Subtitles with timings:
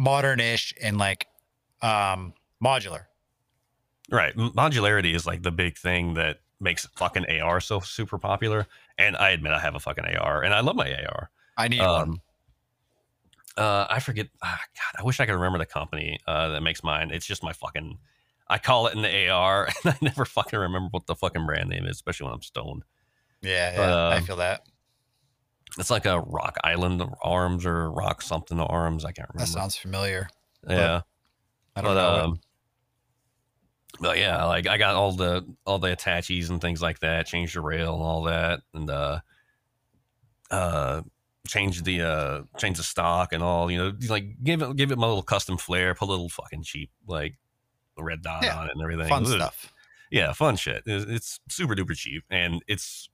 [0.00, 1.26] modern-ish and like
[1.82, 3.04] um modular.
[4.10, 4.34] Right.
[4.34, 8.66] Modularity is like the big thing that makes fucking AR so super popular.
[8.98, 11.30] And I admit I have a fucking AR and I love my AR.
[11.56, 12.02] I need one.
[12.02, 12.20] Um,
[13.56, 14.28] uh, I forget.
[14.42, 17.10] ah, God, I wish I could remember the company uh, that makes mine.
[17.12, 17.98] It's just my fucking.
[18.48, 21.84] I call it an AR, and I never fucking remember what the fucking brand name
[21.84, 22.84] is, especially when I'm stoned.
[23.42, 24.62] Yeah, yeah, I um, feel that.
[25.80, 29.04] It's like a Rock Island Arms or Rock something Arms.
[29.04, 29.46] I can't remember.
[29.50, 30.28] That sounds familiar.
[30.68, 31.00] yeah,
[31.74, 32.24] I don't but know.
[32.24, 32.40] um,
[34.00, 37.26] but yeah, like I got all the all the attaches and things like that.
[37.26, 39.20] Changed the rail and all that, and uh,
[40.50, 41.02] uh,
[41.46, 43.70] changed the uh, change the stock and all.
[43.70, 45.94] You know, like give it give it my little custom flair.
[45.94, 47.36] Put a little fucking cheap like
[47.98, 49.08] red dot Yeah, on it and everything.
[49.08, 49.32] Fun Ugh.
[49.32, 49.72] stuff.
[50.10, 50.82] Yeah, fun shit.
[50.86, 53.09] It's, it's super duper cheap, and it's.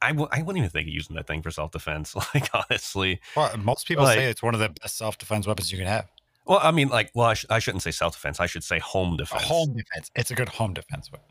[0.00, 2.14] I w- I wouldn't even think of using that thing for self defense.
[2.34, 5.78] Like honestly, Well, most people Like- say it's one of the best self-defense weapons you
[5.78, 6.06] can have.
[6.46, 8.38] well, I mean, like, well, I, sh- I shouldn't say self defense.
[8.40, 9.42] I should say home A defense.
[9.42, 10.10] home defense.
[10.14, 11.26] It's a good home defense weapon.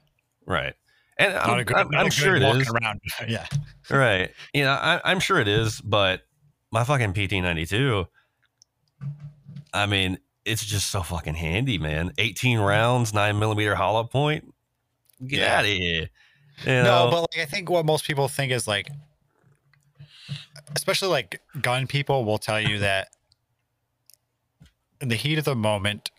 [0.45, 0.73] right?
[1.19, 2.99] And Not I'm, a good, I'm, I'm a sure it walking around.
[3.27, 3.47] yeah.
[3.89, 4.31] Right.
[4.53, 6.21] You know, I, I'm sure it is, but
[6.71, 8.05] my fucking PT92,
[9.73, 12.11] I mean, it's just so fucking handy, man.
[12.17, 14.53] 18 rounds, nine millimeter hollow point.
[15.25, 15.57] Get Yeah.
[15.59, 16.09] out of here.
[16.65, 18.89] You No, but like I think what most people think is like,
[20.75, 23.09] especially like gun people will tell you that
[24.99, 26.11] in the heat of the moment,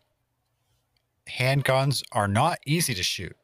[1.29, 3.37] handguns are not easy to shoot.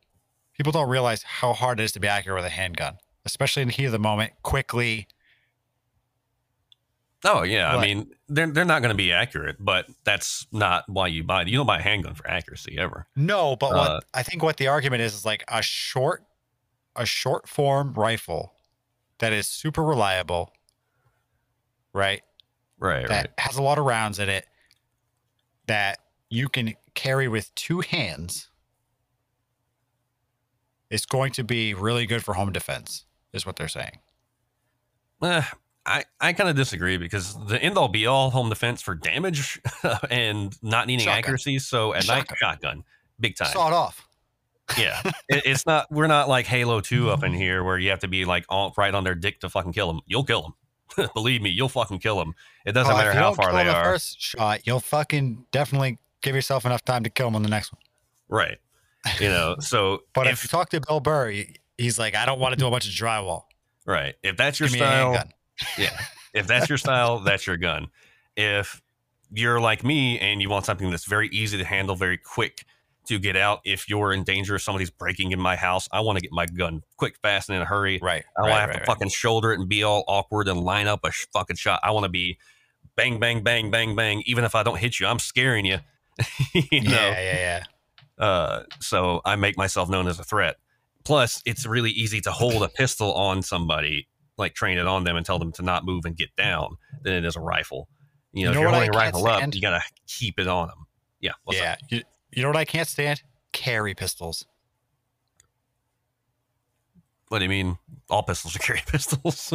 [0.56, 3.68] People don't realize how hard it is to be accurate with a handgun, especially in
[3.68, 5.08] the heat of the moment, quickly.
[7.24, 7.74] oh, yeah.
[7.74, 11.42] I mean, they're, they're not going to be accurate, but that's not why you buy.
[11.42, 13.06] You don't buy a handgun for accuracy ever.
[13.16, 16.22] No, but Uh, what I think what the argument is is like a short,
[16.96, 18.54] a short form rifle
[19.18, 20.52] that is super reliable,
[21.92, 22.22] right?
[22.78, 23.30] Right, that right.
[23.38, 24.46] has a lot of rounds in it
[25.66, 28.50] that you can carry with two hands
[30.90, 33.98] It's going to be really good for home defense is what they're saying
[35.22, 35.42] Eh,
[35.86, 39.60] I, I kind of disagree because the end all be all home defense for damage
[40.10, 41.18] and not needing Shotgun.
[41.18, 41.58] accuracy.
[41.58, 42.36] So at night, Shotgun.
[42.38, 42.84] shotgun,
[43.20, 43.48] big time.
[43.52, 44.06] saw it off
[44.78, 45.90] Yeah, it, it's not.
[45.90, 48.72] We're not like Halo Two up in here where you have to be like all,
[48.76, 50.00] right on their dick to fucking kill them.
[50.06, 50.54] You'll kill them.
[51.14, 52.34] Believe me, you'll fucking kill them.
[52.64, 53.84] It doesn't Oh, matter how far they the are.
[53.84, 57.72] first shot you'll fucking definitely give yourself enough time to kill them on the next
[57.72, 57.80] one
[58.28, 58.58] Right.
[59.20, 59.56] You know.
[59.60, 61.32] So but if, if, you talk to bill burr
[61.78, 63.42] he's like i don't want to do a bunch of drywall
[63.86, 65.24] right, if that's your give style,
[65.78, 65.98] yeah.
[66.32, 67.88] If that's your style, that's your gun.
[68.36, 68.82] If
[69.32, 72.64] you're like me and you want something that's very easy to handle, very quick
[73.06, 76.16] to get out, if you're in danger, if somebody's breaking in my house, I want
[76.18, 77.98] to get my gun quick, fast, and in a hurry.
[78.02, 78.86] right I don't right, have right, to right.
[78.86, 81.80] fucking shoulder it and be all awkward and line up a sh- fucking shot.
[81.82, 82.38] I want to be
[82.96, 84.22] bang, bang, bang, bang, bang.
[84.26, 85.78] Even if I don't hit you, I'm scaring you.
[86.54, 86.90] you know?
[86.90, 87.64] yeah yeah
[88.18, 90.56] yeah Uh, so I make myself known as a threat.
[91.04, 95.16] Plus, it's really easy to hold a pistol on somebody, like train it on them
[95.16, 97.88] and tell them to not move and get down, than it is a rifle.
[98.32, 100.68] You know, You know if you're holding a rifle up, you gotta keep it on
[100.68, 100.86] them.
[101.20, 101.32] Yeah.
[101.50, 102.02] yeah you,
[102.34, 103.22] you know what i can't stand
[103.52, 104.46] carry pistols
[107.28, 107.78] What do you mean?
[108.10, 109.52] All pistols are carry pistols.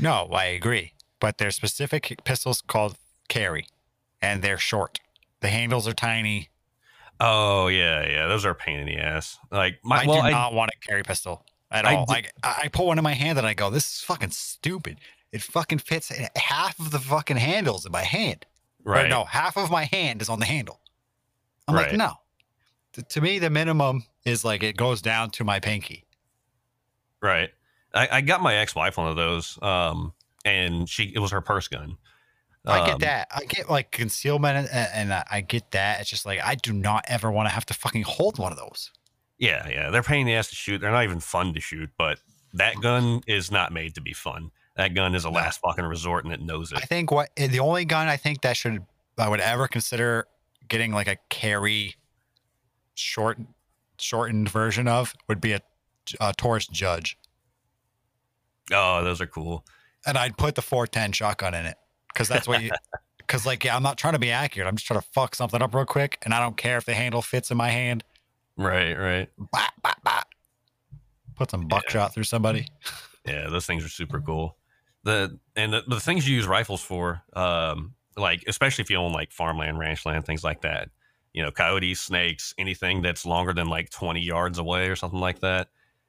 [0.00, 0.92] No, I agree.
[1.20, 2.98] But they're specific pistols called
[3.28, 3.66] carry,
[4.20, 4.98] and they're short.
[5.40, 6.50] The handles are tiny.
[7.20, 8.26] oh yeah, yeah.
[8.26, 9.38] Those are a pain in the ass.
[9.50, 12.04] Like my I well, do I, not want a carry pistol at I all.
[12.04, 14.98] d- like I, put one in my hand and I go, "This is fucking stupid."
[15.32, 18.44] It fucking fits in half of the fucking handles in my hand.
[18.84, 19.08] Or right.
[19.08, 20.80] no, half of my hand is on the handle.
[21.68, 22.12] I'm like, no.
[22.92, 26.04] T- to me, the minimum is like it goes down to my pinky.
[27.22, 27.50] Right.
[27.94, 30.12] I, I got my ex-wife one of those, um,
[30.44, 31.96] and she it was her purse gun.
[32.66, 33.28] I Um, get that.
[33.34, 36.00] I get like concealment, and, and I- get that.
[36.00, 38.58] It's just like I do not ever want to have to fucking hold one of
[38.58, 38.90] those.
[39.38, 39.90] Yeah, yeah.
[39.90, 40.80] They're pain in the ass to shoot.
[40.80, 42.18] They're not even fun to shoot, but
[42.54, 44.50] that gun is not made to be fun.
[44.76, 46.78] That gun is a last fucking resort and it knows it.
[46.78, 48.84] I think what eh, the only gun I think that should
[49.18, 50.26] I would ever consider
[50.68, 51.94] getting like a carry
[52.94, 53.38] short
[53.98, 55.60] shortened version of would be a,
[56.20, 57.18] a Taurus Judge,
[58.72, 59.64] Oh, those are cool.
[60.06, 61.76] and I'd put the 410 shotgun in it
[62.12, 62.70] because that's what you.
[63.18, 64.68] Because like yeah, I'm not trying to be accurate.
[64.68, 66.94] I'm just trying to fuck something up real quick, and I don't care if the
[66.94, 68.04] handle fits in my hand.
[68.56, 69.28] Right, right.
[69.50, 70.22] Bah, bah, bah.
[71.34, 72.68] Put some buckshot through somebody.
[73.26, 74.56] Yeah, those things are super cool.
[75.02, 79.12] The and the, the things you use rifles for, um, like especially if you own
[79.12, 80.88] like farmland, ranch land, things like that.
[81.32, 85.40] You know, coyotes, snakes, anything that's longer than like 20 yards away or something like
[85.40, 85.68] that.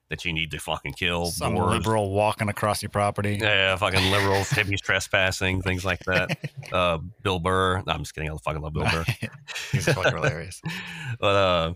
[0.09, 1.25] that you need to fucking kill.
[1.25, 1.69] Some boars.
[1.69, 3.37] liberal walking across your property.
[3.41, 6.37] Yeah, fucking liberals, hippies trespassing, things like that.
[6.71, 7.83] Uh, Bill Burr.
[7.85, 8.31] No, I'm just kidding.
[8.31, 9.03] I fucking love Bill Burr.
[9.73, 10.61] He's fucking hilarious.
[11.19, 11.73] but uh,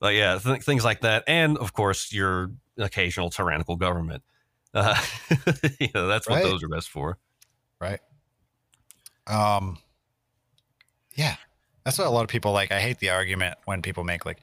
[0.00, 4.24] but yeah, th- things like that, and of course your occasional tyrannical government.
[4.74, 5.00] Uh,
[5.78, 6.44] you know, that's what Right.
[6.44, 7.16] those are best for.
[7.80, 8.00] right?
[9.26, 9.78] Um,
[11.14, 11.36] yeah,
[11.84, 12.72] that's what a lot of people like.
[12.72, 14.38] I hate the argument when people make like,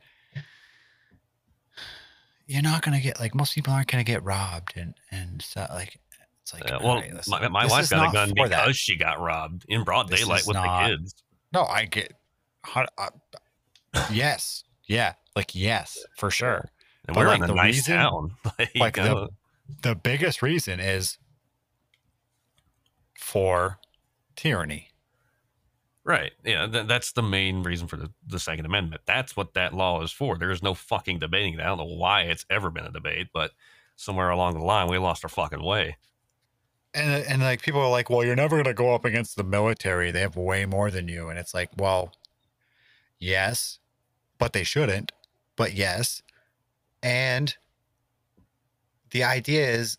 [2.47, 5.99] "You're not gonna get like most people aren't gonna get robbed," and and so like,
[6.41, 8.75] it's like, all well, right, my, my wife got a gun because that.
[8.75, 11.15] she got robbed in broad This daylight with not- the kids.
[11.53, 12.13] No, I get.
[12.63, 13.09] How, uh,
[14.11, 16.69] yes, yeah, like yes, for sure.
[17.07, 18.35] And But, we're like, in a the nice reason- town.
[18.59, 19.27] like, like, the- uh,
[19.81, 21.17] The biggest reason is
[23.17, 23.79] for
[24.39, 24.89] tyranny.
[26.06, 26.31] right.
[26.44, 29.01] Yeah, th- that's the main reason for the, the Second Amendment.
[29.06, 30.38] That's what that law is for.
[30.38, 31.59] There's no fucking debating it.
[31.59, 33.51] I don't know why it's ever been a debate, but
[33.95, 35.97] somewhere along the line, we lost our fucking way.
[36.94, 40.12] and and like people are like, well, you're never gonna go up against the military.
[40.12, 42.13] They have way more than you, and it's like, well,
[43.19, 43.80] yes,
[44.38, 45.12] but they shouldn't.
[45.56, 46.24] But yes,
[47.03, 47.56] and
[49.12, 49.97] the idea is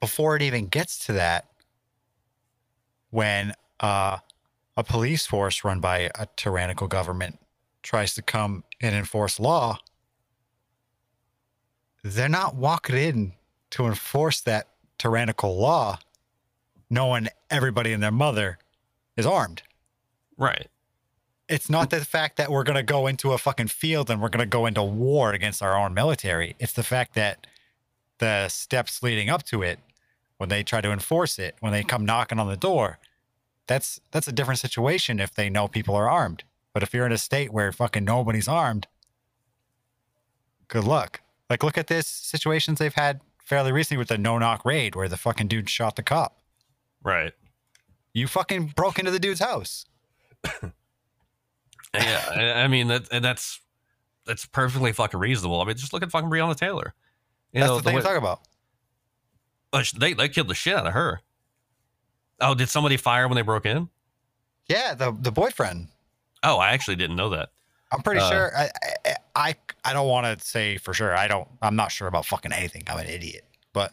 [0.00, 1.46] before it even gets to that,
[3.10, 4.18] when uh,
[4.76, 7.38] a police force run by a tyrannical government
[7.82, 9.78] tries to come and enforce law,
[12.02, 13.32] they're not walking in
[13.70, 14.68] to enforce that
[14.98, 15.98] tyrannical law
[16.88, 18.58] knowing everybody and their mother
[19.16, 19.62] is armed.
[20.36, 20.68] Right.
[21.48, 24.28] It's not the fact that we're going to go into a fucking field and we're
[24.28, 26.54] going to go into war against our own military.
[26.58, 27.46] It's the fact that
[28.18, 29.78] the steps leading up to it,
[30.36, 32.98] when they try to enforce it, when they come knocking on the door,
[33.66, 36.44] that's that's a different situation if they know people are armed.
[36.74, 38.86] But if you're in a state where fucking nobody's armed,
[40.68, 41.20] good luck.
[41.50, 45.08] Like look at this situations they've had fairly recently with the no knock raid where
[45.08, 46.38] the fucking dude shot the cop.
[47.02, 47.32] Right.
[48.14, 49.86] You fucking broke into the dude's house.
[51.94, 52.54] Yeah.
[52.64, 53.60] I- mean, that, and that's
[54.24, 55.60] that's perfectly fucking reasonable.
[55.60, 56.94] I mean, just look at fucking Breonna Taylor.
[57.52, 58.40] You That's know, the thing way- I'm talking about.
[59.74, 61.20] uh, they they killed the shit out of her.
[62.42, 63.88] Oh, did somebody fire when they broke in?
[64.68, 65.88] Yeah, the the boyfriend.
[66.42, 67.50] Oh, I actually didn't know that.
[67.92, 68.52] I'm pretty Uh, sure.
[68.56, 68.70] I
[69.06, 69.54] I I,
[69.84, 71.16] I don't want to say for sure.
[71.16, 71.48] I don't.
[71.62, 72.82] I'm not sure about fucking anything.
[72.86, 73.92] I'm an idiot, but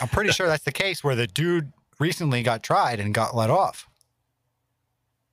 [0.00, 3.50] I'm pretty sure that's the case where the dude recently got tried and got let
[3.50, 3.86] off.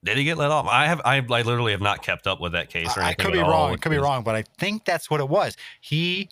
[0.04, 0.68] Did he get let off?
[0.68, 3.14] I have I, I literally have not kept up with that case or I, I
[3.14, 3.74] could be wrong.
[3.74, 5.56] It could be wrong, but I think that's what it was.
[5.80, 6.30] He,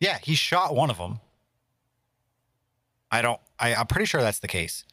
[0.00, 1.20] yeah, he shot one of them.
[3.12, 3.40] I don't.
[3.60, 4.84] I, I'm pretty sure that's the case.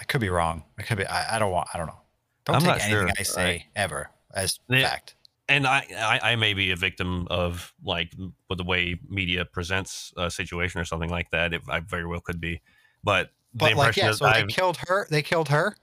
[0.00, 0.64] I could be wrong.
[0.78, 1.06] I could be.
[1.06, 1.68] I, I don't want.
[1.72, 2.00] I don't know.
[2.44, 3.64] Don't I'm take anything sure, I say right?
[3.74, 5.14] ever as fact.
[5.48, 8.12] and I, I I may be a victim of like
[8.48, 11.54] with the way media presents a situation or something like that.
[11.54, 12.60] It, I very well could be,
[13.02, 14.10] but the But like, impression yeah.
[14.10, 15.06] is So they I've- killed her.
[15.08, 15.74] They killed her.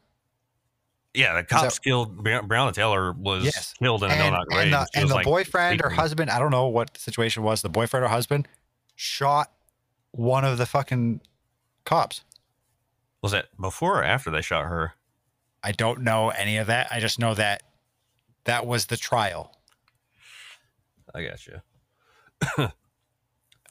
[1.13, 3.73] yeah, the cops killed Brown Breonna Taylor was Yes.
[3.81, 4.73] killed in a no and, knock and raid.
[4.73, 7.61] the, and the like, boyfriend or husband, I don't know what the situation was.
[7.61, 8.47] The boyfriend or husband
[8.95, 9.51] shot
[10.11, 11.21] one of the fucking
[11.85, 12.23] cops.
[13.21, 14.93] was that before or after they shot her?
[15.63, 16.87] I don't know any of that.
[16.91, 17.63] I just know that
[18.45, 19.55] that was the trial.
[21.13, 21.61] I got you.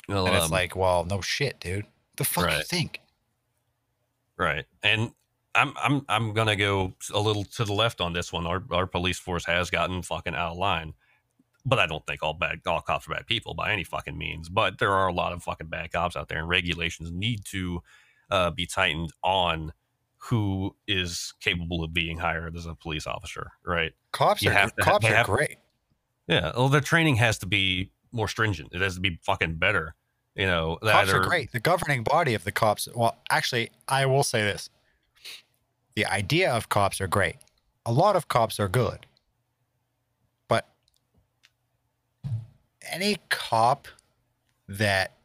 [0.08, 1.86] well, And it's um, like, well, no shit, dude.
[2.16, 3.00] The fuck you think?
[4.36, 4.66] Right.
[4.82, 5.12] And
[5.54, 8.46] I'm I'm I'm gonna go a little to the left on this one.
[8.46, 10.94] Our our police force has gotten fucking out of line.
[11.66, 14.48] But I don't think all bad all cops are bad people by any fucking means.
[14.48, 17.82] But there are a lot of fucking bad cops out there and regulations need to
[18.30, 19.72] uh, be tightened on
[20.24, 23.92] who is capable of being hired as a police officer, right?
[24.12, 25.58] Cops You are have to- cops are great.
[26.26, 26.52] Yeah.
[26.56, 28.70] Well their training has to be more stringent.
[28.72, 29.94] It has to be fucking better.
[30.36, 31.52] You know, Cops are great.
[31.52, 32.88] The governing body of the cops.
[32.94, 34.70] Well, actually, I will say this:
[35.96, 37.36] the idea of cops are great.
[37.84, 39.06] A lot of cops are good,
[42.90, 43.88] any cop
[44.68, 45.16] that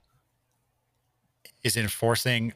[1.63, 2.53] is enforcing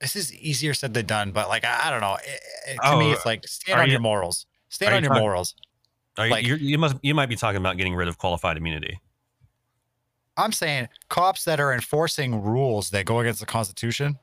[0.00, 1.30] this is easier said than done.
[1.32, 2.16] But like, I, I don't know.
[2.16, 4.46] It, it- to me, Oh, it's like stand on you- your morals.
[4.68, 5.54] Stand on you your talking- morals.
[6.18, 8.56] Are you, like- you're, you must you might be talking about getting rid of qualified
[8.56, 9.00] immunity.
[10.36, 14.18] I'm saying cops that are enforcing rules that go against the Constitution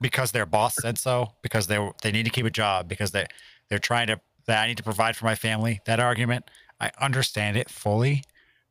[0.00, 3.26] because their boss said so, because they they need to keep a job, because they
[3.68, 5.80] they're trying to that I need to provide for my family.
[5.86, 6.44] That argument,
[6.80, 8.24] I understand it fully,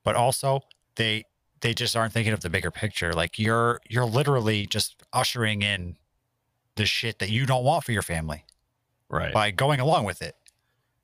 [0.03, 0.61] but also
[0.95, 1.23] they
[1.61, 3.13] they just aren't thinking of the bigger picture.
[3.13, 5.97] Like you're you're literally just ushering in
[6.75, 8.45] the shit that you don't want for your family
[9.09, 9.33] Right.
[9.33, 10.35] by going along with it.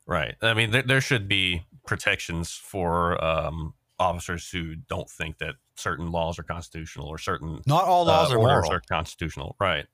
[0.06, 0.36] Right.
[0.42, 6.10] I mean, there, there should be protections for um, officers who don't think that certain
[6.12, 9.56] laws are constitutional or certain Not all laws uh, are moral, are constitutional.
[9.60, 9.86] Right.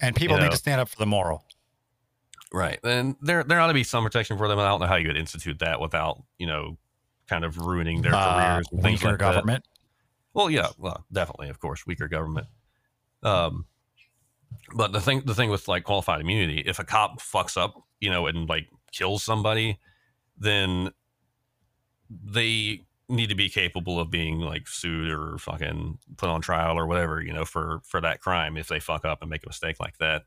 [0.00, 0.52] and people you need know.
[0.52, 1.44] to stand up for the moral.
[2.52, 2.78] Right.
[2.82, 4.58] And there there ought to be some protection for them.
[4.58, 6.76] and I don't know how you would institute that without, you know,
[7.28, 9.34] kind of ruining their Uh, careers and things weaker like that.
[9.34, 9.64] government.
[10.34, 12.46] Well, yeah, well, definitely, of course, weaker government.
[13.22, 13.66] Um,
[14.74, 18.10] but the thing, the thing with like qualified immunity, if a cop fucks up, you
[18.10, 19.78] know, and like kills somebody,
[20.36, 20.90] then
[22.08, 26.86] they need to be capable of being like sued or fucking put on trial or
[26.86, 29.78] whatever, you know, for for that crime if they fuck up and make a mistake
[29.80, 30.24] like that,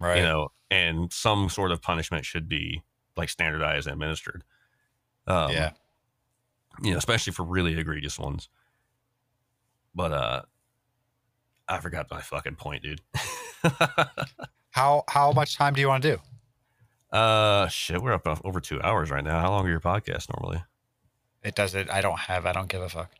[0.00, 0.18] Right.
[0.18, 2.82] you know, and some sort of punishment should be
[3.16, 4.44] like standardized and administered.
[5.26, 5.70] Um, yeah.
[6.82, 8.48] you know, especially for really egregious ones.
[9.94, 10.42] But uh
[11.68, 13.00] I forgot my fucking point, dude.
[14.70, 17.16] How how much time do you want to do?
[17.16, 19.40] uh shit, we're up uh, over two hours right now.
[19.40, 20.62] How long are your podcasts normally?
[21.44, 21.88] It does it.
[21.90, 22.44] I don't have.
[22.44, 23.10] I don't give a fuck.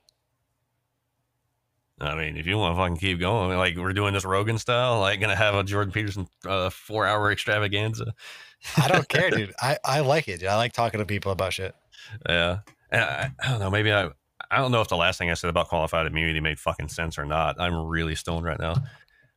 [2.06, 5.00] I mean, if you want to fucking keep going, like we're doing this Rogan style,
[5.00, 8.14] like gonna have a Jordan Peterson uh, four hour extravaganza.
[8.76, 9.52] I don't care, dude.
[9.61, 10.40] I I like it.
[10.40, 10.49] Dude.
[10.49, 11.75] I like talking to people about shit.
[12.28, 12.58] Yeah,
[12.90, 13.70] and I, I don't know.
[13.70, 14.11] Maybe I
[14.50, 17.18] I don't know if the last thing I said about qualified immunity made fucking sense
[17.18, 17.61] or not.
[17.61, 18.75] I'm really stoned right now.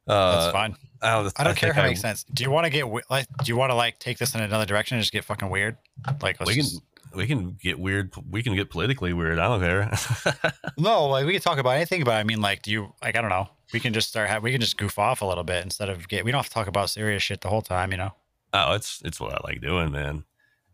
[0.06, 0.76] That's Uh, fine.
[1.02, 2.24] I don't, I don't care if it makes sense.
[2.24, 3.28] Do you want to get like?
[3.44, 5.78] Do you want to like take this in another direction and just get fucking weird?
[6.22, 6.82] Like, We can just-
[7.16, 8.14] we can get weird.
[8.30, 9.40] We can get politically weird.
[9.40, 10.54] I don't care.
[10.78, 12.04] no, like we can talk about anything.
[12.04, 13.16] But I mean, like, do you like?
[13.16, 13.50] I don't know.
[13.74, 14.42] We can just start.
[14.42, 16.24] We can just goof off a little bit instead of get.
[16.26, 17.92] We don't have to talk about serious shit the whole time.
[17.92, 18.14] You know.
[18.54, 20.24] oh, it's it's what I like doing, man.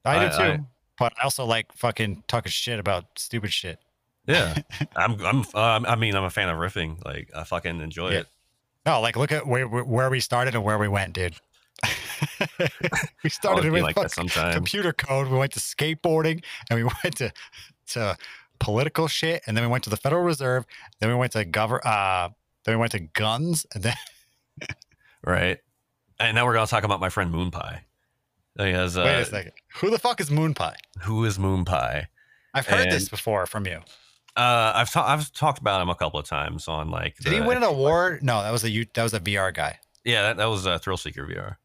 [0.06, 0.44] I do too.
[0.44, 0.60] I-
[1.00, 3.80] but I also like fucking talking shit about stupid shit.
[4.28, 4.56] Yeah,
[4.96, 7.04] I'm I'm um, I mean I'm a fan of riffing.
[7.04, 8.20] Like I fucking enjoy Yeah.
[8.20, 8.28] it.
[8.86, 11.36] No, like look at where where we started and where we went, dude.
[13.24, 13.96] we started with like
[14.54, 15.28] computer code.
[15.28, 17.32] We went to skateboarding, and we went to
[17.88, 18.18] to
[18.60, 20.66] political shit, and then we went to the Federal Reserve.
[21.00, 21.82] Then we went to govern.
[21.84, 22.30] Uh,
[22.66, 23.96] then we went to guns, and then
[25.26, 25.60] Right.
[26.20, 27.84] And now we're gonna talk about my friend Moon Pie.
[28.58, 29.54] He has wait a uh, second.
[29.78, 30.76] Who the fuck is Moon Pie?
[31.02, 32.08] who is Moon Pie?
[32.54, 33.82] I've heard this before from you.
[34.36, 37.18] Uh, I've ta- I've talked about him a couple of times on like.
[37.18, 38.24] Did he win an award?
[38.24, 39.80] No, that was a U- that was a VR guy.
[40.04, 41.58] Yeah, that, that was uh, Thrill Seeker VR.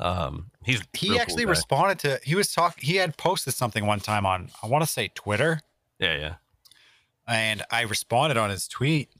[0.00, 2.20] Um, he's He real cool actually responded to.
[2.24, 2.84] He was talking.
[2.84, 5.60] He had posted something one time on I want to say Twitter,
[5.98, 6.34] yeah, yeah.
[7.28, 9.10] and I responded on his tweet.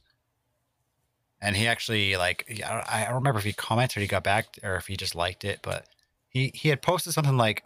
[1.43, 4.23] And he actually like I don't, I don't remember if he commented, or he got
[4.25, 5.87] back, or if he just liked it, but
[6.29, 7.65] he he had posted something like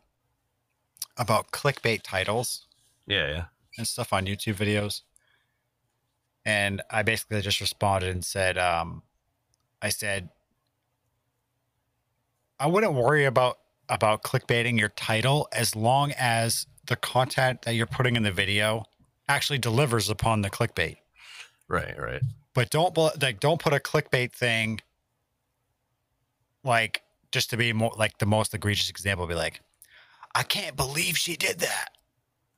[1.17, 2.67] about clickbait titles
[3.07, 3.45] Yeah, yeah.
[3.79, 5.03] and stuff on YouTube videos.
[6.45, 9.03] And I basically just responded and said, um,
[9.81, 10.29] I said,
[12.59, 13.59] I wouldn't worry about
[13.89, 18.85] about clickbaiting your title as long as the content that you're putting in the video
[19.29, 20.97] actually delivers upon the clickbait.
[21.69, 22.23] Right, right.
[22.55, 24.81] But don't like don't put a clickbait thing
[26.63, 29.61] like just to be more like the most egregious example be like,
[30.35, 31.89] I can't believe she did that.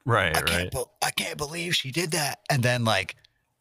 [0.05, 0.47] Right, I right.
[0.47, 2.41] can't, be- I can't believe she did that.
[2.49, 3.17] And then like,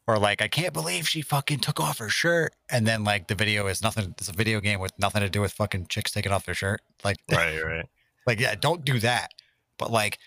[0.08, 2.54] or like, I can't believe she fucking took off her shirt.
[2.70, 4.14] And then like the video is nothing.
[4.18, 6.82] It's a video game with nothing to do with fucking chicks taking off their shirt.
[7.04, 7.86] Like, right, right.
[8.28, 9.32] like yeah, don't do that.
[9.78, 10.20] But like,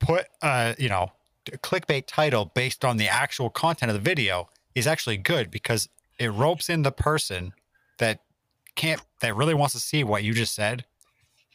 [0.00, 1.12] put uh, you know,
[1.52, 5.88] a clickbait title based on the actual content of the video is actually good because
[6.18, 7.52] it ropes in the person
[7.98, 8.20] that
[8.74, 10.84] can't that really wants to see what you just said.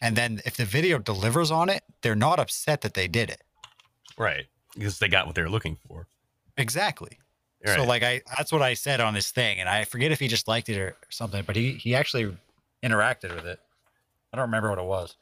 [0.02, 3.42] And then if the video delivers on it, they're not upset that they did it.
[4.18, 4.46] Right.
[4.77, 6.07] Because they got what they were looking for.
[6.57, 7.19] Exactly.
[7.65, 10.27] So like I that's what I said on this thing, and I forget if he
[10.27, 12.34] just liked it or something, but he he actually
[12.84, 13.60] interacted with it.
[14.31, 15.17] I don't remember what it was.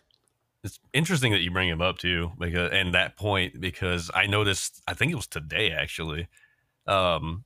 [0.63, 4.81] it's interesting that you bring him up too, because and that point because I noticed
[4.87, 6.27] I think it was today actually.
[6.87, 7.45] Um,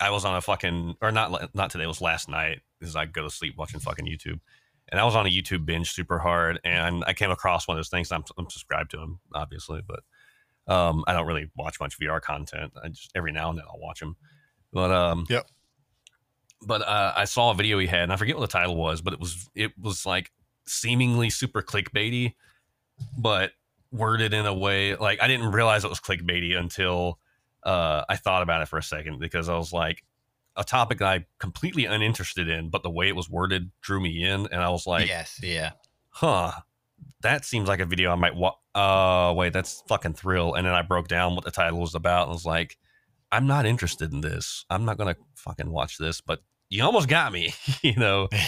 [0.00, 1.84] I was on a fucking or not not today.
[1.84, 4.40] It was last night because I go to sleep watching fucking YouTube,
[4.88, 7.78] and I was on a YouTube binge super hard, and I came across one of
[7.78, 8.12] those things.
[8.12, 10.00] I'm, I'm subscribed to him obviously, but
[10.68, 12.72] um, I don't really watch much VR content.
[12.82, 14.16] I just every now and then I'll watch them,
[14.72, 15.46] but um, Yep.
[16.60, 19.00] But uh, I saw a video he had, and I forget what the title was,
[19.00, 20.32] but it was it was like
[20.66, 22.34] seemingly super clickbaity,
[23.16, 23.52] but
[23.90, 27.18] worded in a way like I didn't realize it was clickbaity until
[27.62, 30.04] uh, I thought about it for a second because I was like
[30.56, 34.48] a topic I'm completely uninterested in, but the way it was worded drew me in,
[34.50, 35.70] and I was like, yes, yeah.
[36.10, 36.52] huh,
[37.22, 38.54] that seems like a video I might watch.
[38.74, 40.54] Oh, wait, that's fucking thrill.
[40.54, 42.78] And then I broke down what the title was about and was like,
[43.32, 44.64] I'm not interested in this.
[44.70, 48.28] I'm not going to fucking watch this, but you almost got me, you know?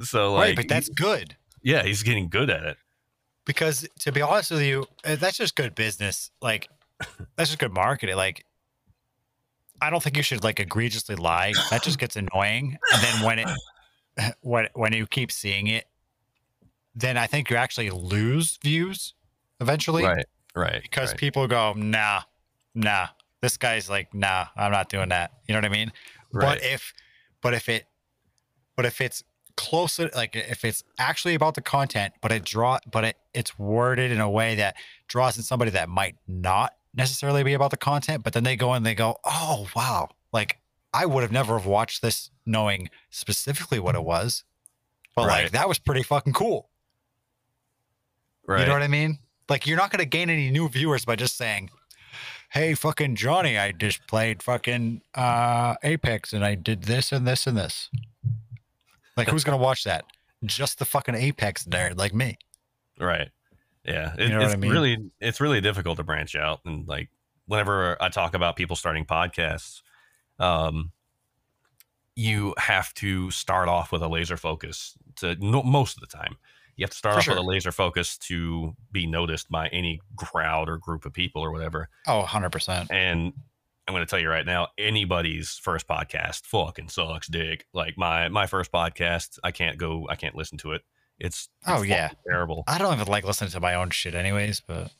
[0.00, 1.36] So, like, right, but that's good.
[1.62, 2.76] yeah, he's getting good at it.
[3.44, 6.30] because to be honest with you, uh, that's just good business.
[6.40, 6.68] Like
[7.34, 8.14] that's just good marketing.
[8.14, 8.44] Like
[9.82, 11.52] I don't think you should like egregiously lie.
[11.70, 12.78] That just gets annoying.
[12.92, 13.48] And then when it
[14.42, 15.86] when when you keep seeing it,
[16.98, 19.14] then I think you actually lose views
[19.60, 20.04] eventually.
[20.04, 20.26] Right.
[20.54, 20.82] Right.
[20.82, 21.18] Because right.
[21.18, 22.22] people go, nah,
[22.74, 23.08] nah.
[23.40, 25.32] This guy's like, nah, I'm not doing that.
[25.46, 25.92] You know what I mean?
[26.32, 26.58] Right.
[26.58, 26.92] But if
[27.40, 27.86] but if it
[28.74, 29.22] but if it's
[29.56, 34.10] closer like if it's actually about the content, but it draw but it it's worded
[34.10, 34.76] in a way that
[35.06, 38.72] draws in somebody that might not necessarily be about the content, but then they go
[38.72, 40.58] and they go, Oh wow, like
[40.92, 44.42] I would have never have watched this knowing specifically what it was.
[45.14, 46.70] But like that was pretty fucking cool.
[48.48, 48.60] Right.
[48.60, 49.18] You know what I mean?
[49.48, 51.70] Like you're not gonna gain any new viewers by just saying,
[52.50, 57.46] Hey fucking Johnny, I just played fucking uh Apex and I did this and this
[57.46, 57.90] and this.
[59.16, 60.04] Like who's gonna watch that?
[60.44, 62.38] Just the fucking Apex nerd like me.
[62.98, 63.30] Right.
[63.84, 64.14] Yeah.
[64.18, 64.70] It, know what it's I mean?
[64.70, 67.10] really it's really difficult to branch out and like
[67.46, 69.82] whenever I talk about people starting podcasts,
[70.38, 70.92] um
[72.18, 76.36] you have to start off with a laser focus to no, most of the time.
[76.78, 80.00] You have to start For off with a laser focus to be noticed by any
[80.16, 81.90] crowd or group of people or whatever.
[82.06, 82.90] Oh, 100 percent.
[82.90, 83.32] And
[83.86, 87.66] I'm going to tell you right now, anybody's first podcast fucking sucks dick.
[87.74, 90.82] Like my my first podcast, I can't go, I can't listen to it.
[91.18, 92.10] It's, it's Oh, yeah.
[92.26, 92.62] terrible.
[92.68, 94.92] I don't even like listening to my own shit anyways, but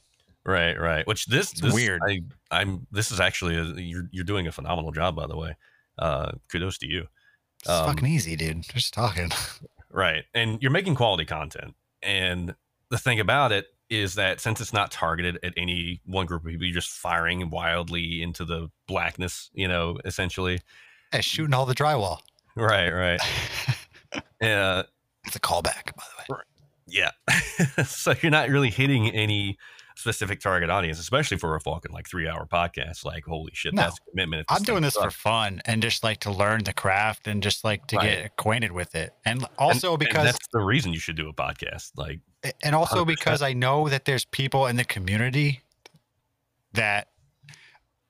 [0.45, 1.07] Right, right.
[1.07, 2.01] Which this weird.
[2.09, 2.87] I, I'm.
[2.91, 5.57] This is actually a, you're you're doing a phenomenal job, by the way.
[5.99, 7.07] Uh, kudos to you.
[7.61, 8.63] it's Um, fucking easy, dude.
[8.63, 9.31] Just talking.
[9.99, 11.75] Right, and you're making quality content.
[12.05, 12.55] And
[12.91, 16.51] the thing about it is that since it's not targeted at any one group of
[16.53, 19.51] people, you're just firing wildly into the blackness.
[19.53, 20.61] You know, essentially.
[21.13, 22.19] And shooting all the drywall.
[22.55, 23.21] Right, right.
[24.41, 24.85] Uh,
[25.27, 26.41] It's a callback, by the way.
[26.87, 27.11] yeah.
[27.85, 29.59] so you're not really hitting any
[29.99, 33.05] specific target audience, especially for a fucking like three hour podcast.
[33.05, 33.83] Like, holy shit, No.
[33.83, 34.47] that's a commitment.
[34.49, 37.87] I'm doing this for fun and just like to learn the craft and just like
[37.89, 38.05] to Right.
[38.19, 39.13] get acquainted with it.
[39.25, 41.91] And And- also and because that's the reason you should do a podcast.
[41.97, 42.21] Like,
[42.63, 43.07] and also 100%.
[43.07, 45.63] because I know that there's people in the community
[46.75, 47.09] that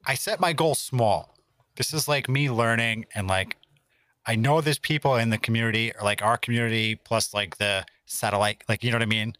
[0.04, 1.34] I set my goal small.
[1.76, 3.56] This is like me learning and like
[4.26, 8.62] I know there's people in the community or like our community plus like the satellite,
[8.68, 9.32] like you know what I mean?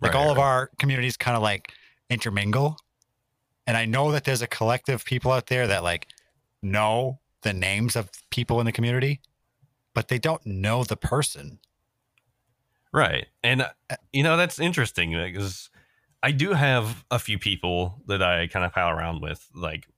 [0.00, 1.70] Like Right, all of our communities kind of like
[2.12, 2.76] intermingle.
[3.66, 6.08] And I know that there's a collective people out there that like
[6.62, 9.20] know the names of people in the community,
[9.94, 11.58] but they don't know the person.
[12.92, 13.26] right.
[13.42, 15.70] And, uh, you know, that's interesting because
[16.22, 19.88] I do have a few people that I kind of pal around with, like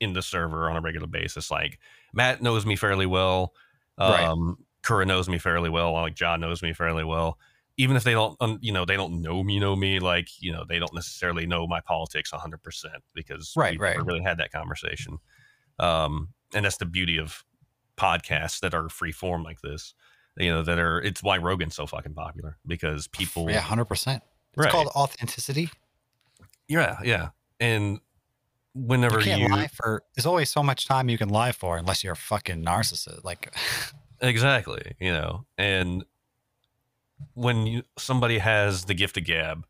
[0.00, 1.50] in the server on a regular basis.
[1.50, 1.78] Like,
[2.12, 3.54] Matt knows me fairly well.
[3.98, 4.24] Right.
[4.24, 5.92] Um, Kura knows me fairly well.
[5.92, 7.38] Like, John knows me fairly well.
[7.78, 10.64] Even if they don't, you know, they don't know me, know me, like, you know,
[10.68, 12.58] they don't necessarily know my politics 100%
[13.14, 13.96] because Right, right.
[13.96, 15.18] never really had that conversation.
[15.78, 17.44] Um, and that's the beauty of
[17.96, 19.94] podcasts that are free form like this.
[20.36, 24.16] You know, that are, it's why Rogan's so fucking popular because people, Yeah, 100%.
[24.16, 24.22] It's
[24.56, 24.70] right.
[24.70, 25.70] called authenticity.
[26.68, 27.30] yeah, yeah.
[27.60, 28.00] And
[28.74, 32.02] whenever you you, lie for there's always so much time you can lie for unless
[32.02, 33.54] you're a fucking narcissist like
[34.22, 36.04] Exactly, you know, and
[37.34, 39.66] when you, somebody has the gift of gab,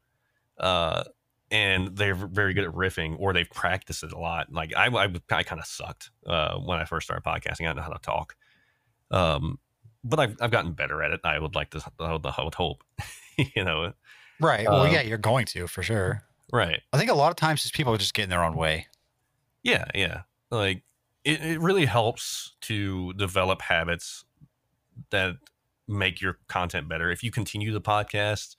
[0.59, 1.05] uh,
[1.51, 4.53] and they're very good at riffing, or they've practiced it a lot.
[4.53, 7.63] Like I, I, I kind of sucked uh, when I first started podcasting.
[7.63, 8.37] I didn't know how to talk,
[9.11, 9.59] um,
[10.03, 11.21] but I've, I've gotten better at it.
[11.25, 12.83] I would like to, I would, I would hope,
[13.55, 13.93] you know,
[14.41, 16.81] right well Um, yeah you're going to for sure right?
[16.93, 18.87] i think a lot of times just people just get in their own way
[19.63, 20.23] Yeah, yeah.
[20.51, 20.83] Like
[21.25, 24.25] it, it really helps to develop habits
[25.11, 25.37] that
[25.93, 27.11] make your content better.
[27.11, 28.57] If you continue the podcast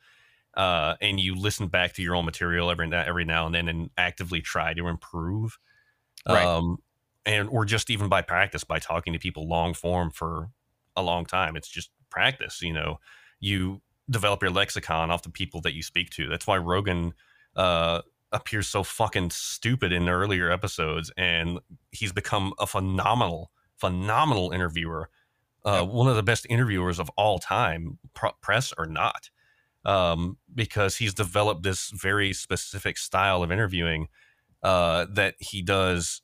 [0.56, 3.68] uh, and you listen back to your own material every now, every now and then
[3.68, 5.58] and actively try to improve,
[6.28, 6.46] Right.
[6.46, 6.78] um,
[7.26, 10.50] and or just even by practice by talking to people long form for
[10.96, 12.62] a long time, it's just practice.
[12.62, 13.00] You know,
[13.40, 16.30] you develop your lexicon off the people that you speak to.
[16.30, 17.14] That's why Rogan.
[17.56, 18.02] Uh,
[18.34, 21.60] appears so fucking stupid in the earlier episodes and
[21.92, 25.08] he's become a phenomenal phenomenal interviewer
[25.66, 29.30] uh, one of the best interviewers of all time pr- press or not
[29.86, 34.08] um, because he's developed this very specific style of interviewing
[34.62, 36.22] uh, that he does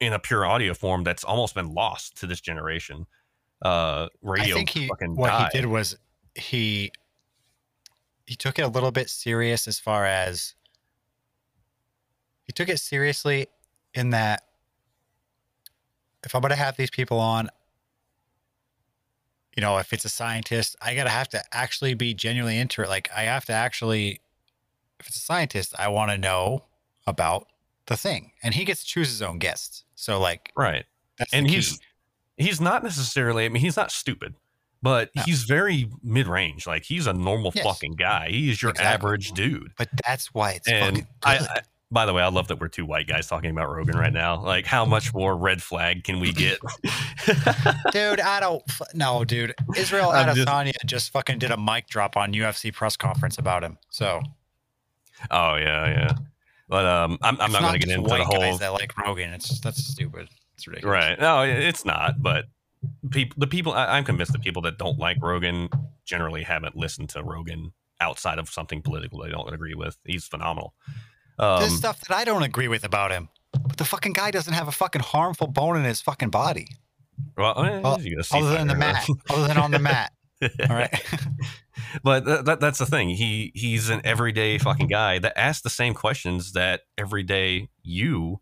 [0.00, 3.06] in a pure audio form that's almost been lost to this generation
[3.62, 5.50] uh, radio i think he fucking what died.
[5.52, 5.96] he did was
[6.34, 6.92] he
[8.26, 10.54] he took it a little bit serious as far as
[12.44, 13.48] he took it seriously
[13.94, 14.42] in that
[16.24, 17.48] if i'm going to have these people on
[19.58, 22.88] you know if it's a scientist i gotta have to actually be genuinely into it
[22.88, 24.20] like i have to actually
[25.00, 26.64] if it's a scientist, I want to know
[27.06, 27.46] about
[27.86, 29.84] the thing, and he gets to choose his own guests.
[29.94, 30.84] So like, right.
[31.32, 31.78] And he's
[32.36, 33.44] he's not necessarily.
[33.44, 34.34] I mean, he's not stupid,
[34.82, 35.22] but No.
[35.22, 36.66] he's very mid range.
[36.66, 37.64] Like he's a normal Yes.
[37.64, 38.28] fucking guy.
[38.30, 38.92] He is your Exactly.
[38.92, 39.70] average dude.
[39.78, 41.36] But that's why it's and fucking I.
[41.36, 44.12] I by the way, I love that we're two white guys talking about Rogan right
[44.12, 44.42] now.
[44.42, 46.58] Like, how much more red flag can we get?
[47.92, 48.62] dude, I don't.
[48.68, 49.54] f- No, dude.
[49.76, 53.64] Israel I'm just- Adesanya just, fucking did a mic drop on UFC press conference about
[53.64, 53.78] him.
[53.90, 54.20] So
[55.30, 56.12] oh yeah, yeah.
[56.68, 58.72] But um, I'm, I'm it's not going to get into white the whole guys that
[58.74, 59.32] like Rogan.
[59.32, 60.28] It's just that's stupid.
[60.56, 60.92] It's ridiculous.
[60.92, 61.18] right.
[61.20, 62.22] No, it's not.
[62.22, 62.44] But
[63.10, 65.68] people, the people, I, I'm convinced the people that don't like Rogan
[66.04, 69.96] generally haven't listened to Rogan outside of something political they don't agree with.
[70.04, 70.74] He's phenomenal.
[71.38, 73.28] Um, There's stuff that I don't agree with about him.
[73.52, 76.68] But the fucking guy doesn't have a fucking harmful bone in his fucking body.
[77.36, 79.06] well, Well, you gotta see Other than the mat.
[79.30, 80.12] Other than on the mat.
[80.42, 81.04] All right.
[82.02, 83.10] but th- that, that's the thing.
[83.10, 88.40] He he's an everyday fucking guy that asks the same questions that everyday you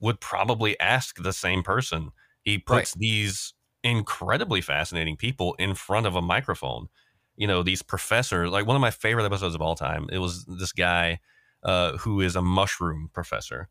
[0.00, 2.10] would probably ask the same person.
[2.42, 6.88] He puts these incredibly fascinating people in front of a microphone.
[7.36, 8.50] You know, these professors.
[8.50, 10.06] Like one of my favorite episodes of all time.
[10.12, 11.20] It was this guy
[11.64, 13.68] uh, who is a mushroom professor.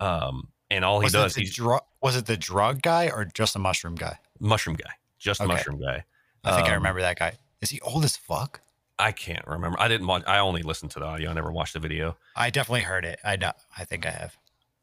[0.00, 3.08] Um, and all he was, does, it the he's dru- was it the drug guy
[3.08, 4.18] or just a mushroom guy?
[4.40, 5.48] mushroom guy, just Okay.
[5.52, 6.04] mushroom guy.
[6.44, 7.34] I think I Um, remember that guy.
[7.60, 8.60] Is he old as fuck?
[8.98, 9.78] I can't remember.
[9.80, 10.24] I didn't watch.
[10.26, 11.30] I only listened to the audio.
[11.30, 12.16] I never watched the video.
[12.36, 13.20] I definitely heard it.
[13.24, 13.52] I know.
[13.76, 14.36] I think I have.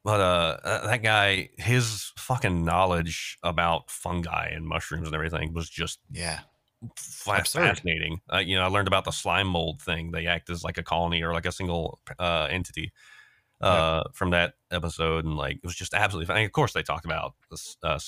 [0.03, 5.69] But uh, uh, that guy, his fucking knowledge about fungi and mushrooms and everything was
[5.69, 6.39] just Yeah.
[6.95, 8.21] Fa- fascinating.
[8.31, 10.11] Uh, you know, I learned about the slime mold thing.
[10.11, 12.91] They act as like a colony or like a single uh, entity
[13.61, 16.33] uh, from that episode, and like it was just absolutely.
[16.35, 17.33] And of course, they talked about
[17.83, 17.99] uh,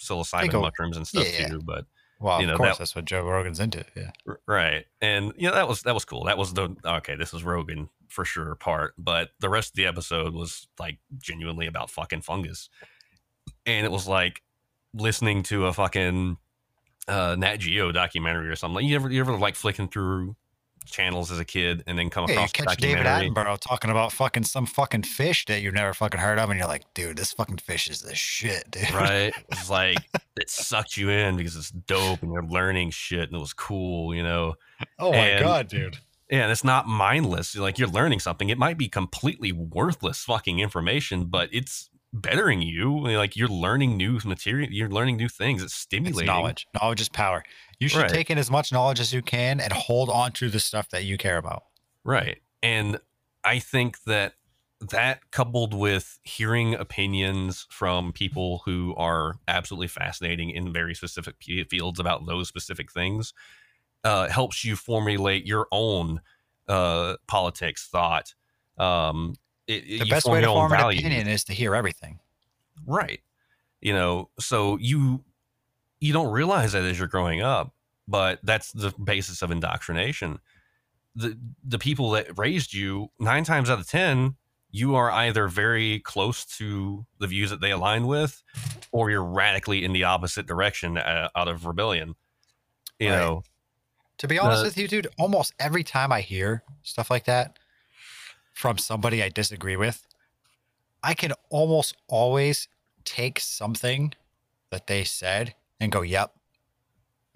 [0.00, 1.48] psilocybin go- mushrooms and stuff Yeah, yeah.
[1.48, 1.60] too.
[1.64, 1.86] But
[2.20, 3.84] Well, You of know, course, that- that's what Joe Rogan's into.
[3.96, 4.10] Yeah.
[4.46, 7.44] Right and you know that was that was cool that was the okay this is
[7.44, 12.20] rogan for sure part but the rest of the episode was like genuinely about fucking
[12.22, 12.68] fungus
[13.66, 14.42] and it was like
[14.94, 16.36] listening to a fucking
[17.08, 20.36] uh nat geo documentary or something you ever you ever like flicking through
[20.86, 24.10] channels as a kid and then come Yeah, across a catch David Attenborough talking about
[24.12, 27.30] fucking some fucking fish that you've never fucking heard of, and you're like, dude, this
[27.34, 28.90] fucking fish is the shit, dude.
[28.92, 29.98] right it's like
[30.40, 34.14] it sucked you in because it's dope and you're learning shit and it was cool
[34.14, 34.54] you know
[34.98, 35.98] Oh my And- god, dude.
[36.30, 37.56] Yeah, and it's not mindless.
[37.56, 38.50] Like you're learning something.
[38.50, 42.98] It might be completely worthless fucking information, but it's bettering you.
[43.00, 44.70] Like you're learning new material.
[44.70, 45.62] You're learning new things.
[45.62, 46.26] It's It's stimulating.
[46.26, 46.66] knowledge.
[46.80, 47.44] Knowledge is power.
[47.78, 48.10] You should Right.
[48.10, 51.04] take in as much knowledge as you can and hold on to the stuff that
[51.04, 51.64] you care about.
[52.04, 52.38] Right.
[52.62, 52.98] And
[53.44, 54.34] I think that
[54.80, 61.34] that coupled with hearing opinions from people who are absolutely fascinating in very specific
[61.68, 63.32] fields about those specific things
[64.04, 66.20] uh, helps you formulate your own
[66.68, 68.34] uh, politics thought.
[68.78, 69.34] Um,
[69.68, 72.18] it, The best way to form an opinion is to hear everything.
[72.86, 73.20] right.
[73.80, 75.24] You know so you
[76.00, 77.72] you don't realize that as you're growing up
[78.08, 80.40] but that's the basis of indoctrination.
[81.14, 84.34] The the people that raised you nine times out of ten
[84.70, 88.42] you are either very close to the views that they align with
[88.92, 92.14] or you're radically in the opposite direction uh, out of rebellion.
[92.98, 93.16] You Right.
[93.18, 93.42] know?
[94.18, 97.58] To be honest Uh, with you, dude, almost every time I hear stuff like that
[98.58, 100.04] from somebody I disagree with,
[101.00, 102.66] I can almost always
[103.04, 104.14] take something
[104.72, 106.34] that they said and go, "Yep,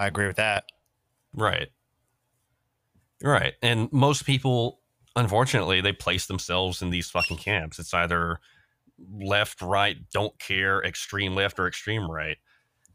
[0.01, 0.65] I agree with that."
[1.33, 1.71] Right.
[3.23, 3.55] Right.
[3.63, 4.81] And most people,
[5.15, 7.79] unfortunately, they place themselves in these fucking camps.
[7.79, 8.41] It's either
[8.99, 12.39] left, right, don't care, extreme left or extreme right.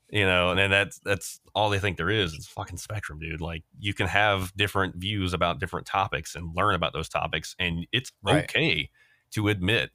[0.09, 2.33] You know, and then that's that's all they think there is.
[2.33, 3.41] It's fucking spectrum, dude.
[3.41, 7.85] Like you can have different views about different topics and learn about those topics, and
[7.91, 8.43] it's Right.
[8.45, 8.89] okay
[9.31, 9.91] to admit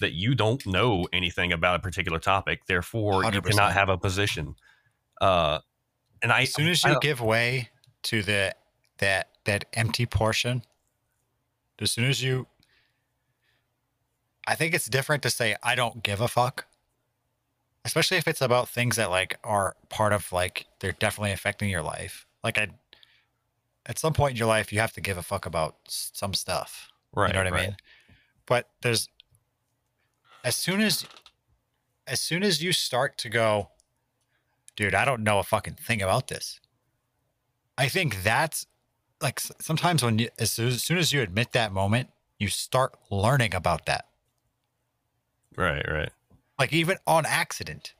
[0.00, 2.64] that you don't know anything about a particular topic.
[2.66, 3.44] Therefore, you 100%.
[3.50, 4.54] cannot have a position.
[5.20, 5.58] Uh,
[6.22, 7.68] and I, As soon as you give way
[8.04, 8.54] to the
[8.98, 10.62] that that empty portion,
[11.80, 12.46] as soon as you
[14.46, 16.66] I think it's different to say I don't give a fuck.
[17.84, 21.82] Especially if it's about things that like are part of like they're definitely affecting your
[21.82, 22.26] life.
[22.44, 22.68] Like I
[23.86, 26.88] at some point in your life you have to give a fuck about some stuff.
[27.14, 27.68] right, you know what I right.
[27.68, 27.76] mean?
[28.46, 29.08] But there's
[30.44, 31.06] as soon as
[32.06, 33.70] as soon as you start to go,
[34.76, 36.60] dude, I don't know a fucking thing about this.
[37.78, 38.66] I think that's
[39.22, 42.94] like sometimes when you as soon as, soon as you admit that moment, you start
[43.10, 44.06] learning about that.
[45.56, 46.10] Right, right.
[46.60, 47.94] Like even on accident.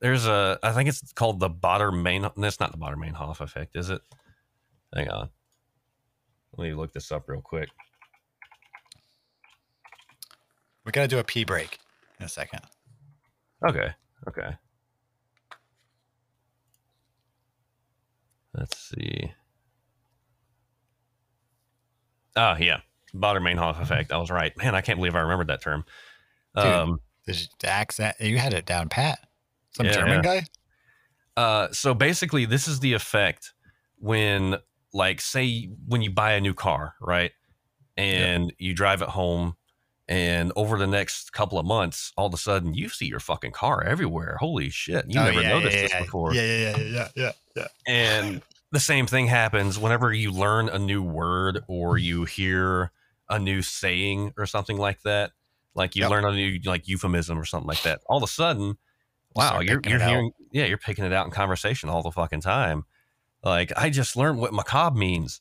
[0.00, 2.26] There's a, I think it's called the Bader main.
[2.36, 4.00] That's not the Baader Meinhof effect, is it?
[4.94, 5.28] Hang on.
[6.56, 7.68] Let me look this up real quick.
[10.86, 11.78] We gotta do a pee break
[12.18, 12.60] in a second.
[13.68, 13.90] Okay.
[14.28, 14.56] Okay.
[18.56, 19.30] Let's see.
[22.36, 22.80] Oh yeah,
[23.14, 24.10] Baader-Meinhof effect.
[24.10, 24.56] I was right.
[24.56, 25.84] Man, I can't believe I remembered that term.
[26.54, 29.18] Um, The accent you had it down pat.
[29.76, 30.40] Some Yeah, German yeah.
[30.40, 30.42] guy.
[31.36, 33.52] Uh, so basically, this is the effect
[33.98, 34.56] when,
[34.92, 37.32] like, say when you buy a new car, right,
[37.96, 39.56] and you drive it home,
[40.06, 43.52] and over the next couple of months, all of a sudden you see your fucking
[43.52, 44.36] car everywhere.
[44.38, 45.06] Holy shit!
[45.08, 46.02] You Oh, never yeah, noticed this yeah.
[46.02, 46.34] before.
[46.34, 47.66] Yeah, yeah, yeah, yeah, yeah, yeah.
[47.86, 52.92] And the same thing happens whenever you learn a new word or you hear
[53.28, 55.32] a new saying or something like that.
[55.74, 56.10] Like you Yep.
[56.10, 58.00] learn a new like euphemism or something like that.
[58.06, 58.76] All of a sudden,
[59.34, 62.84] wow, you're you're hearing yeah, you're picking it out in conversation all the fucking time.
[63.42, 65.40] Like I just learned what macabre means.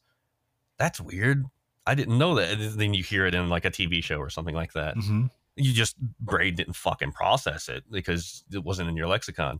[0.77, 1.45] That's weird.
[1.85, 2.59] I didn't know that.
[2.59, 5.29] And then you hear it in like a TV show or something like that Mhm.
[5.55, 9.59] you just brain didn't fucking process it because it wasn't in your lexicon.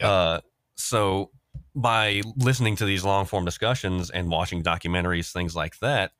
[0.00, 0.08] Yep.
[0.08, 0.40] Uh,
[0.74, 1.30] so
[1.74, 6.12] by listening to these long form discussions and watching documentaries, things like that,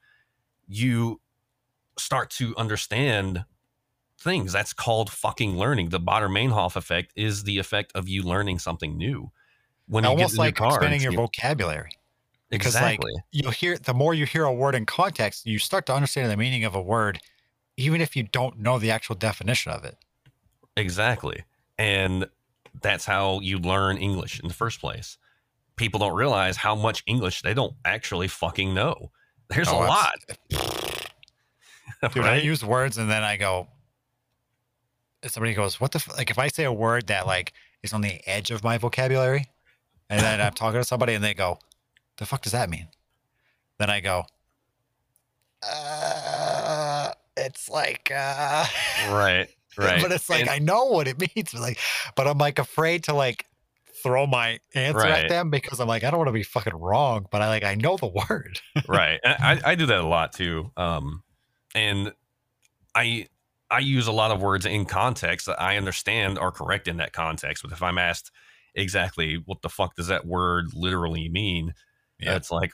[0.68, 1.20] you
[1.98, 3.44] start to understand
[4.18, 4.52] things.
[4.52, 5.90] That's called fucking learning.
[5.90, 9.31] The Baader-Meinhof effect is the effect of you learning something new.
[9.87, 11.90] When Almost like car, expanding your you- vocabulary.
[12.50, 13.12] because, like, exactly.
[13.31, 16.37] You'll hear the more you hear a word in context, you start to understand the
[16.37, 17.20] meaning of a word,
[17.76, 19.96] even if you don't know the actual definition of it.
[20.76, 21.44] Exactly.
[21.78, 22.26] And
[22.83, 25.16] that's how you learn English in the first place.
[25.76, 29.11] People don't realize how much English they don't actually fucking know.
[29.48, 30.14] There's Oh, a lot.
[32.12, 33.68] Dude, I use words and then I go.
[35.26, 36.16] Somebody goes, "What the?" F-?
[36.16, 37.52] Like if I say a word that like
[37.83, 39.46] is on the edge of my vocabulary,
[40.09, 41.59] and then I'm talking to somebody and they go,
[42.18, 42.88] "The fuck does that mean?"
[43.78, 44.24] Then I go,
[45.62, 48.64] uh, "It's like." uh
[49.11, 49.48] right.
[49.76, 50.02] Right.
[50.02, 51.52] but it's like And- I know what it means.
[51.52, 51.78] But like,
[52.16, 53.46] but I'm like afraid to like
[54.02, 55.22] throw my answer Right.
[55.24, 57.62] at them because I'm like I don't want to be fucking wrong, but I like
[57.62, 58.61] I know the word.
[58.88, 59.20] right.
[59.22, 60.72] And I, I do that a lot too.
[60.76, 61.22] Um,
[61.76, 62.12] and
[62.96, 63.28] I
[63.70, 67.12] I use a lot of words in context that I understand are correct in that
[67.12, 67.62] context.
[67.62, 68.31] But if I'm asked
[68.74, 71.74] exactly what the fuck does that word literally mean,
[72.18, 72.37] Yeah.
[72.37, 72.72] it's like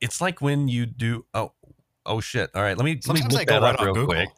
[0.00, 1.52] it's like when you do oh
[2.06, 2.50] oh shit.
[2.54, 3.94] All right, let me let Sometimes me I look go that right up on real
[3.94, 4.14] Google.
[4.14, 4.28] quick.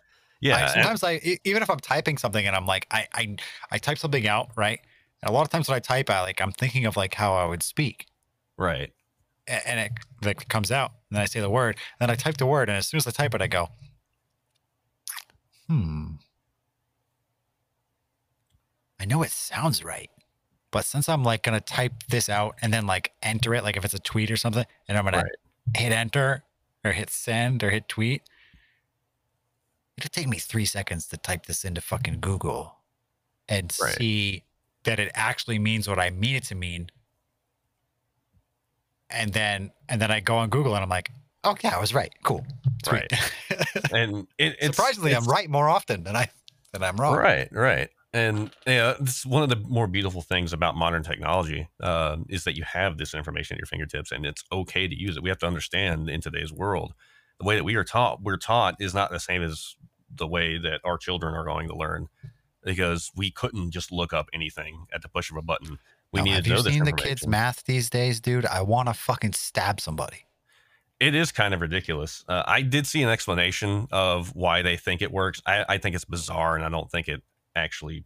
[0.41, 3.07] Yeah, I, and- sometimes I e- even if I'm typing something and I'm like I
[3.13, 3.37] I
[3.71, 4.81] I type something out right,
[5.23, 7.35] and a lot of times when I type out like I'm thinking of like how
[7.35, 8.07] I would speak,
[8.57, 8.93] right.
[9.49, 9.93] a- and it
[10.25, 12.69] like comes out, and then I say the word, and then I type the word,
[12.71, 13.69] and as soon as I type it, I go,
[15.71, 16.07] hmm.
[19.01, 20.11] I know it sounds right,
[20.71, 23.85] but since I'm like gonna type this out and then like enter it, like if
[23.85, 25.33] it's a tweet or something, and I'm gonna Right.
[25.77, 26.45] hit enter
[26.85, 28.23] or hit send or hit tweet,
[29.97, 32.77] it'll take me three seconds to type this into fucking Google
[33.49, 33.95] and Right.
[33.95, 34.45] see
[34.85, 36.91] that it actually means what I mean it to mean.
[39.09, 41.11] And then and then I go on Google and I'm like,
[41.45, 42.13] oh yeah, I was right.
[42.23, 42.45] Cool.
[42.85, 43.13] Sweet.
[43.93, 46.29] And it, it's Surprisingly, I'm right more often than I
[46.73, 47.17] than I'm wrong.
[47.17, 47.89] Right, right.
[48.13, 52.57] And yeah, this one of the more beautiful things about modern technology uh, is that
[52.57, 55.23] you have this information at your fingertips, and it's okay to use it.
[55.23, 56.95] We have to understand in today's world,
[57.39, 59.77] the way that we are taught, we're taught is not the same as
[60.13, 62.09] the way that our children are going to learn,
[62.65, 65.79] because we couldn't just look up anything at the push of a button.
[66.13, 68.47] We No, have to know you seen the kids' math these days, dude?
[68.47, 70.25] I want to fucking stab somebody.
[71.01, 72.25] It is kind of ridiculous.
[72.29, 75.41] Uh, I did see an explanation of why they think it works.
[75.47, 77.23] I, I think it's bizarre, and I don't think it
[77.57, 78.05] actually.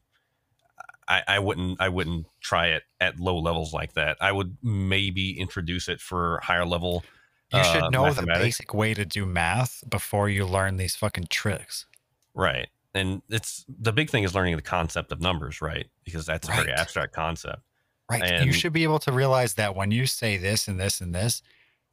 [1.06, 1.80] I, I wouldn't.
[1.80, 4.16] I wouldn't try it at low levels like that.
[4.20, 7.04] I would maybe introduce it for higher level.
[7.52, 11.26] You uh, should know the basic way to do math before you learn these fucking
[11.28, 11.86] tricks.
[12.32, 12.68] right?
[12.94, 15.88] And it's the big thing is learning the concept of numbers, right?
[16.04, 17.60] Because that's a very abstract concept.
[18.08, 18.44] Right.
[18.44, 21.42] you should be able to realize that when you say this and this and this,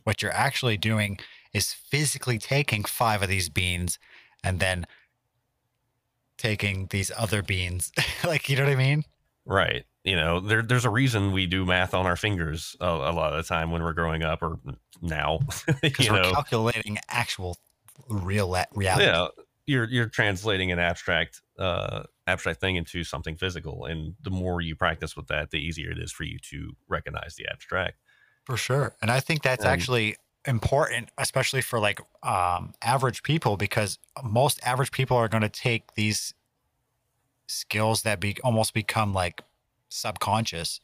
[0.04, 1.20] what you're actually doing
[1.54, 4.00] is physically taking five of these beans
[4.44, 4.86] and then
[6.38, 7.92] taking these other beans.
[8.24, 9.04] like, you know what I mean?
[9.46, 9.86] Right.
[10.04, 13.34] You know, there, there's a reason we do math on our fingers a, a lot
[13.34, 14.60] of the time when we're growing up or
[15.02, 15.40] now.
[15.82, 17.58] Because you we're know, calculating actual
[18.10, 19.06] real reality.
[19.06, 19.28] yeah
[19.68, 24.76] you're you're translating an abstract uh abstract thing into something physical and the more you
[24.76, 27.98] practice with that the easier it is for you to recognize the abstract
[28.46, 28.96] For sure.
[29.02, 34.60] And I think that's And- actually important, especially for like um, average people, because most
[34.64, 36.34] average people are going to take these
[37.48, 39.42] skills that be almost become like
[39.90, 40.80] subconscious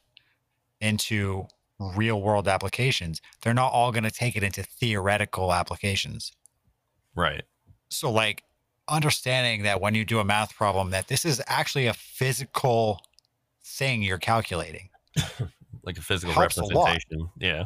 [0.80, 1.48] into
[1.80, 3.22] real world applications.
[3.42, 6.32] They're not all going to take it into theoretical applications.
[7.16, 7.44] right
[7.90, 8.44] So, like,
[8.90, 13.02] understanding that when you do a math problem, that this is actually a physical
[13.64, 14.90] thing you're calculating.
[15.88, 17.30] like a physical Helps a representation.
[17.40, 17.64] Yeah.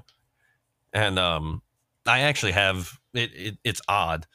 [0.94, 1.62] And um
[2.06, 4.28] I actually have it, it it's odd,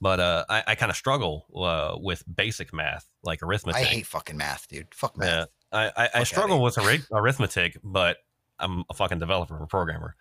[0.00, 3.80] but uh I, I kind of struggle uh with basic math, like arithmetic.
[3.80, 4.92] I hate fucking math, dude.
[4.94, 5.28] Fuck math.
[5.28, 5.44] Yeah.
[5.70, 8.16] I, I, I struggle with arith- arithmetic, but
[8.58, 10.16] I'm a fucking developer, a programmer.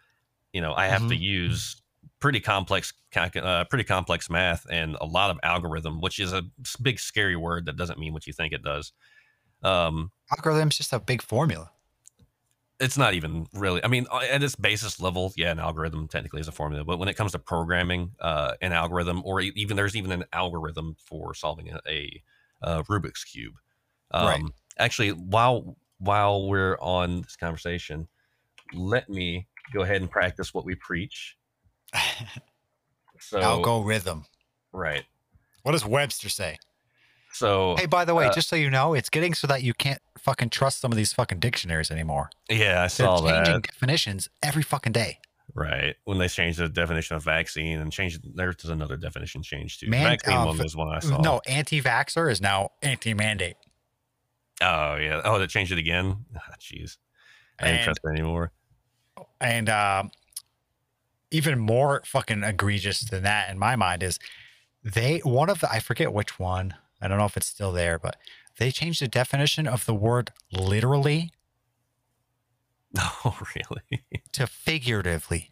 [0.53, 1.19] You know, I have to Mhm.
[1.21, 1.82] use
[2.19, 6.43] pretty complex, calcu- uh, pretty complex math and a lot of algorithm, which is a
[6.82, 8.91] big scary word that doesn't mean what you think it does.
[9.63, 11.71] Um, Algorithm's just a big formula.
[12.80, 13.84] It's not even really.
[13.84, 17.00] I mean, uh, at its basis level, yeah, an algorithm technically is a formula, but
[17.00, 21.34] when it comes to programming uh, an algorithm, or even there's even an algorithm for
[21.34, 22.24] solving a, a,
[22.62, 23.56] uh Rubik's cube.
[24.12, 24.44] Um, Right.
[24.80, 28.08] Actually, while while we're on this conversation,
[28.74, 31.38] let me go ahead and practice what we preach.
[33.20, 34.26] So Algorithm.
[34.72, 35.04] right.
[35.63, 36.60] What does Webster say?
[37.38, 39.73] So Hey, by the way, uh, just so you know, it's getting so that you
[39.73, 42.30] can't fucking trust some of these fucking dictionaries anymore.
[42.50, 43.63] yeah, I saw They're changing that.
[43.63, 45.19] definitions every fucking day.
[45.54, 49.89] Right when they changed the definition of vaccine and changed there's another definition change too.
[49.89, 51.21] Man- vaccine uh, one was one I saw.
[51.21, 53.56] No, anti-vaxxer is now anti-mandate.
[54.62, 55.21] Oh yeah.
[55.23, 56.26] Oh, they changed it again.
[56.36, 56.97] Ah, Jeez,
[57.60, 58.52] I didn't And- trust it anymore.
[59.39, 60.12] And um,
[61.32, 64.19] even more fucking egregious than that in my mind is
[64.84, 66.73] they one of the I forget which one.
[67.01, 68.17] I don't know if it's still there, but
[68.57, 71.31] they changed the definition of the word literally
[73.25, 74.03] Oh really?
[74.33, 75.51] to figuratively.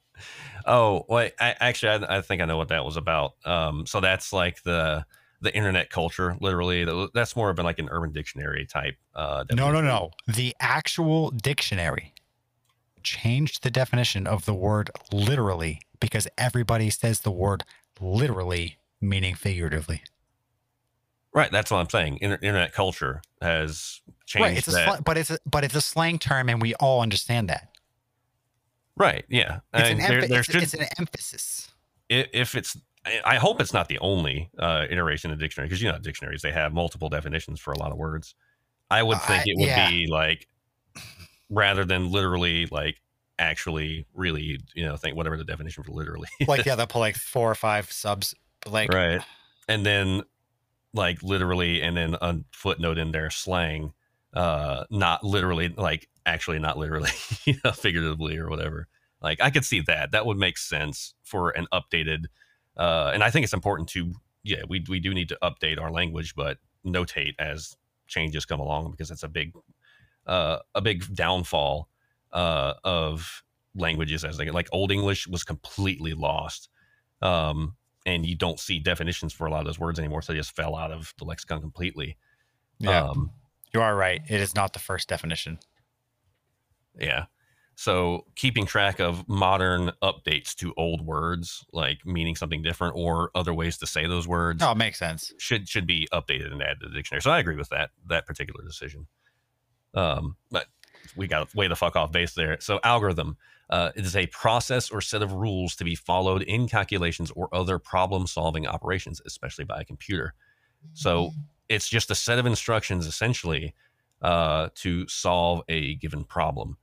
[0.66, 3.34] oh wait, I, actually, I, I think I know what that was about.
[3.46, 5.06] Um, so that's like the
[5.42, 6.86] the internet culture, literally.
[7.14, 8.96] That's more of an, like an Urban Dictionary type.
[9.14, 10.12] Uh, No, no, no.
[10.28, 12.16] The actual dictionary
[13.04, 17.64] changed the definition of the word literally because everybody says the word
[18.02, 20.02] literally meaning figuratively.
[21.34, 22.20] Right, that's what I'm saying.
[22.22, 24.58] Inter- internet culture has changed right.
[24.58, 25.04] It's a that.
[25.04, 27.70] but it's a, but it's a slang term, and we all understand that.
[28.96, 29.60] right, yeah.
[29.74, 31.70] It's, an, there, emph- it's, it's an emphasis.
[32.10, 32.76] if it's
[33.26, 36.42] I- hope it's not the only uh, iteration of the dictionary because you know dictionaries
[36.42, 38.36] they have multiple definitions for a lot of words.
[38.90, 39.90] I would think it would yeah.
[39.90, 40.48] be like
[41.50, 43.02] rather than literally like
[43.40, 47.16] actually really you know think whatever the definition for literally Like yeah, they'll put like
[47.16, 48.34] four or five subs.
[48.66, 49.22] Like right.
[49.68, 50.24] And then
[50.94, 53.94] like literally and then a footnote in there slang
[54.34, 57.12] uh not literally like actually not literally
[57.46, 58.88] you know figuratively or whatever.
[59.22, 60.12] Like i could see that.
[60.12, 62.26] That would make sense for an updated
[62.78, 65.92] uh and i think it's important to yeah we, we do need to update our
[65.92, 67.76] language but notate as
[68.08, 69.52] changes come along because it's a big
[70.28, 71.90] uh a big downfall
[72.34, 73.44] uh of
[73.76, 76.70] languages as they get like old english was completely lost
[77.22, 80.40] um and you don't see definitions for a lot of those words anymore so they
[80.40, 82.18] just fell out of the lexicon completely
[82.80, 83.32] yeah, um
[83.74, 84.22] you are right.
[84.28, 85.60] It is not the first definition.
[86.98, 87.26] Yeah.
[87.76, 93.54] So keeping track of modern updates to old words, like meaning something different or other
[93.54, 95.32] ways to say those words, No, it makes sense.
[95.38, 97.22] should should be updated and added to the dictionary.
[97.22, 99.08] So I agree with that that particular decision.
[99.94, 100.68] Um, but
[101.16, 102.58] we got way the fuck off base there.
[102.60, 103.38] So algorithm
[103.70, 107.80] uh, is a process or set of rules to be followed in calculations or other
[107.80, 110.34] problem solving operations, especially by a computer.
[110.94, 111.32] So
[111.70, 113.74] it's just a set of instructions essentially
[114.22, 116.78] uh, to solve a given problem.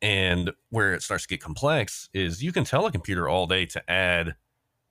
[0.00, 3.66] And where it starts to get complex is you can tell a computer all day
[3.66, 4.34] to add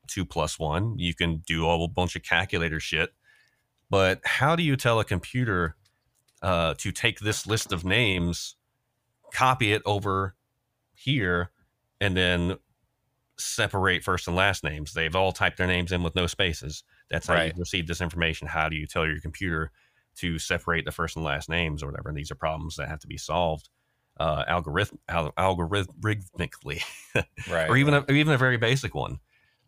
[0.07, 0.97] two plus one.
[0.97, 3.11] You can do a whole bunch of calculator shit.
[3.89, 5.75] But how do you tell a computer
[6.41, 8.55] uh, to take this list of names,
[9.33, 10.35] copy it over
[10.93, 11.51] here,
[11.99, 12.57] and then
[13.37, 14.93] separate first and last names?
[14.93, 16.83] They've all typed their names in with no spaces.
[17.09, 17.53] That's how Right.
[17.53, 18.47] you receive this information.
[18.47, 19.71] How do you tell your computer
[20.17, 22.09] to separate the first and last names or whatever?
[22.09, 23.69] And these are problems that have to be solved
[24.19, 26.83] uh, algorithm al- algorithmically
[27.49, 27.69] Right.
[27.69, 29.19] or even a, or even a very basic one.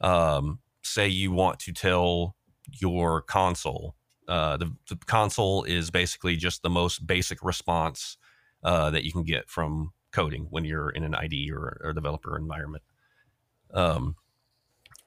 [0.01, 2.35] Um, say you want to tell
[2.71, 3.95] your console.
[4.27, 8.17] Uh, the, the console is basically just the most basic response
[8.63, 12.37] uh, that you can get from coding when you're in an IDE or, or developer
[12.37, 12.83] environment.
[13.73, 14.15] Um,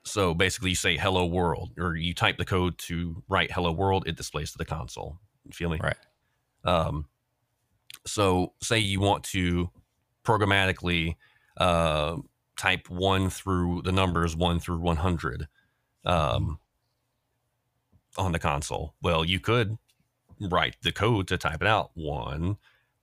[0.05, 4.05] so basically, you say "Hello World" or you type the code to write "Hello World."
[4.07, 5.19] It displays to the console.
[5.45, 5.79] You feel me?
[5.83, 5.97] Right.
[6.65, 7.07] Um,
[8.07, 9.71] so say you want to
[10.25, 11.17] programmatically
[11.57, 12.17] uh,
[12.57, 15.49] type one through the numbers one through 100
[16.05, 16.59] um,
[18.19, 18.95] on the console.
[19.03, 19.79] Well, you could
[20.41, 22.57] write the code to type it out one,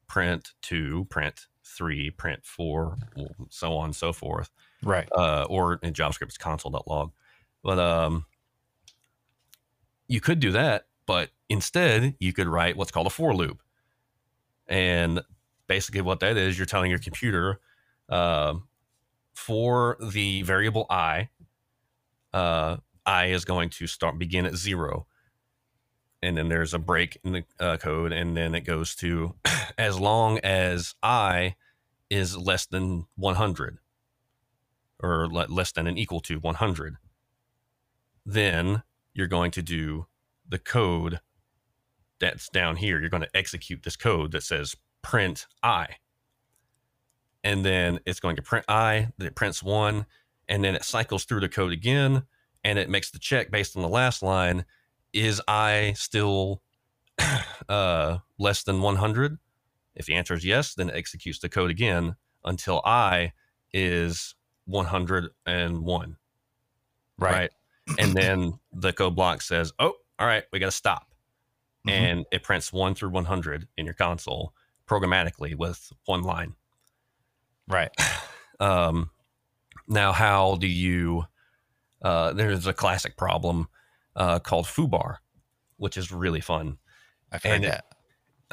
[0.08, 2.98] print two, print three, print four,
[3.50, 4.52] so on and so forth
[4.84, 5.08] Right.
[5.12, 7.12] uh, or in JavaScript, it's console.log.
[7.64, 8.26] But um,
[10.08, 13.62] you could do that, but instead you could write what's called a for loop.
[14.68, 15.22] And
[15.68, 17.60] basically, what that is, you're telling your computer
[18.10, 18.56] uh,
[19.34, 21.30] for the variable i,
[22.34, 25.08] uh, i is going to start begin at zero,
[26.22, 29.36] and then there's a break in the uh, code, and then it goes to
[29.78, 31.56] as long as i
[32.10, 33.80] is less than 100
[35.02, 36.98] or le- less than and equal to 100
[38.26, 38.84] then
[39.14, 40.08] you're going to do
[40.48, 41.20] the code
[42.20, 43.00] that's down here.
[43.00, 45.88] You're going to execute this code that says print i.
[47.44, 50.06] And then it's going to print i, then it prints one,
[50.48, 52.24] and then it cycles through the code again
[52.64, 54.66] and it makes the check based on the last line.
[55.14, 56.62] Is i still
[57.70, 59.38] uh, less than 100?
[59.96, 63.34] If the answer is yes, then it executes the code again until i
[63.74, 64.36] is
[64.66, 66.18] 101.
[67.20, 67.32] Right.
[67.32, 67.52] right?
[68.00, 71.14] and then the code block says, "Oh, all right, we got to stop,"
[71.88, 71.92] Mhm.
[71.92, 74.54] and it prints one through 100 in your console
[74.88, 76.56] programmatically with one line.
[77.68, 77.92] Right.
[78.60, 79.10] Um,
[79.88, 81.26] now, how do you?
[82.04, 83.68] Uh, there's a classic problem
[84.16, 85.18] uh, called foobar,
[85.78, 86.78] which is really fun.
[87.32, 87.86] I've heard And it- that.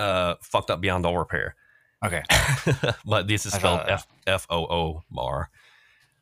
[0.03, 1.57] Uh, fucked up beyond all repair.
[2.03, 2.23] Okay.
[3.05, 5.51] but this is I spelled thought- F F O O bar.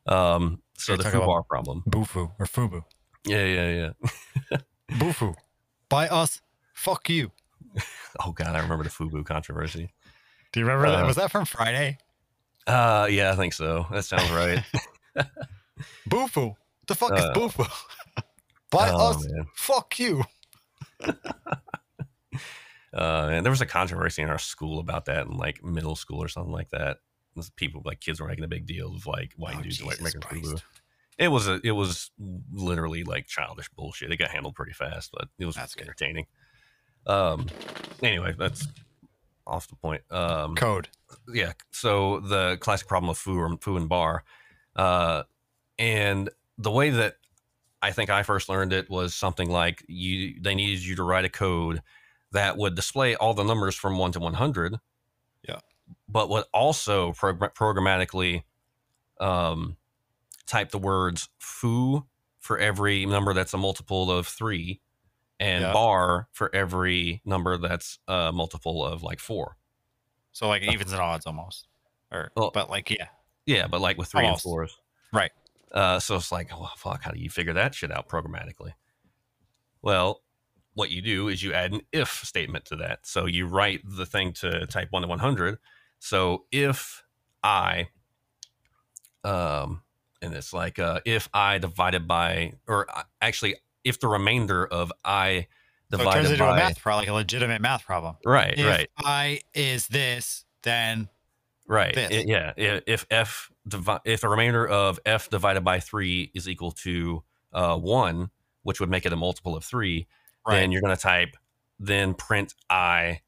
[0.06, 1.84] Um, so the foobar problem.
[1.88, 2.82] Bufu or Fubu.
[3.24, 3.92] Yeah, yeah,
[4.50, 4.58] yeah.
[4.90, 5.34] Bufu.
[5.88, 6.40] By us.
[6.74, 7.30] Fuck you.
[8.24, 9.92] Oh god, I remember the Fubu controversy.
[10.50, 11.04] Do you remember that?
[11.04, 11.98] Uh, Was that from Friday?
[12.66, 13.86] Uh, yeah, I think so.
[13.92, 14.64] That sounds right.
[16.08, 16.54] Bufu.
[16.89, 17.68] The fuck Uh, is Bufu?
[18.70, 19.24] By oh, us.
[19.28, 19.47] man.
[19.55, 20.24] Fuck you.
[22.95, 26.22] Uh, and there was a controversy in our school about that in like middle school
[26.22, 26.97] or something like that.
[27.55, 30.22] People like kids were making a big deal of like white Oh, dudes like making.
[30.22, 30.61] Fubu.
[31.18, 32.11] It was a, it was
[32.51, 34.11] literally like childish bullshit.
[34.11, 35.82] It got handled pretty fast, but it was That's good.
[35.82, 36.26] entertaining.
[37.07, 37.47] Um,
[38.03, 38.66] anyway, that's
[39.47, 40.01] off the point.
[40.11, 40.89] Um, Code.
[41.32, 41.53] yeah.
[41.70, 44.24] So the classic problem of foo or foo and bar,
[44.76, 45.24] uh,
[45.78, 47.14] and the way that
[47.80, 51.24] I think I first learned it was something like you they needed you to write
[51.24, 51.80] a code
[52.32, 54.76] that would display all the numbers from one to one hundred.
[55.48, 55.61] Yeah.
[56.09, 58.42] But would also prog- programmatically
[59.20, 59.76] um,
[60.46, 62.06] type the words foo
[62.40, 64.80] for every number that's a multiple of three,
[65.40, 65.72] and Yeah.
[65.72, 69.56] bar for every number that's a multiple of like four.
[70.32, 71.66] So like evens and odds almost.
[72.12, 73.09] Or Well- but like yeah.
[73.46, 74.44] Yeah, but like with three Almost.
[74.44, 74.78] and fours.
[75.12, 75.30] Right.
[75.72, 78.72] Uh, so it's like, well, fuck, how do you figure that shit out programmatically?
[79.82, 80.22] Well,
[80.74, 83.00] what you do is you add an if statement to that.
[83.02, 85.58] So you write the thing to type 1 to 100.
[85.98, 87.02] So if
[87.42, 87.88] I,
[89.24, 89.82] um,
[90.22, 94.92] and it's like uh, if I divided by, or uh, actually, if the remainder of
[95.04, 95.48] I
[95.90, 98.16] So it turns divided into by, a math problem, like a legitimate math problem.
[98.24, 98.90] right, if right.
[98.98, 101.08] I is this, then
[101.68, 101.94] Right.
[101.94, 102.10] this.
[102.10, 102.80] I- yeah.
[102.86, 107.76] If f divi- if the remainder of f divided by three is equal to uh,
[107.76, 108.30] one,
[108.62, 110.06] which would make it a multiple of three,
[110.48, 111.36] then you're going to type
[111.78, 113.20] then print i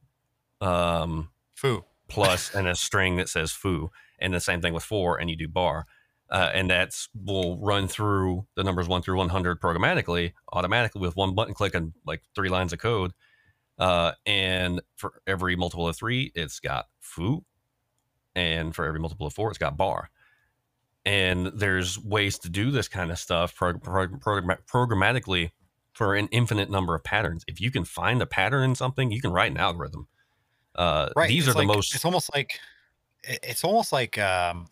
[0.60, 1.84] um, foo.
[2.08, 5.36] plus and a string that says foo, and the same thing with four, and you
[5.36, 5.86] do bar.
[6.30, 11.34] Uh, and that's will run through the numbers one through 100 programmatically, automatically with one
[11.34, 13.12] button click and like three lines of code.
[13.78, 17.44] Uh, and for every multiple of three, it's got foo,
[18.34, 20.10] and for every multiple of four, it's got bar.
[21.04, 25.50] And there's ways to do this kind of stuff prog- prog- program- programmatically
[25.92, 27.44] for an infinite number of patterns.
[27.46, 30.06] If you can find a pattern in something, you can write an algorithm.
[30.74, 31.28] Uh, Right.
[31.28, 32.60] These it's are the most It's almost like
[33.24, 34.68] it's almost like um,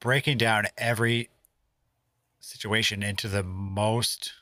[0.00, 1.30] breaking down every
[2.40, 4.32] situation into the most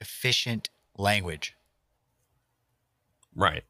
[0.00, 1.54] efficient language.
[3.34, 3.64] Right.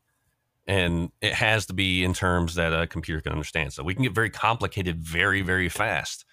[0.70, 3.72] And it has to be in terms that a computer can understand.
[3.72, 6.24] So we can get very complicated very, very fast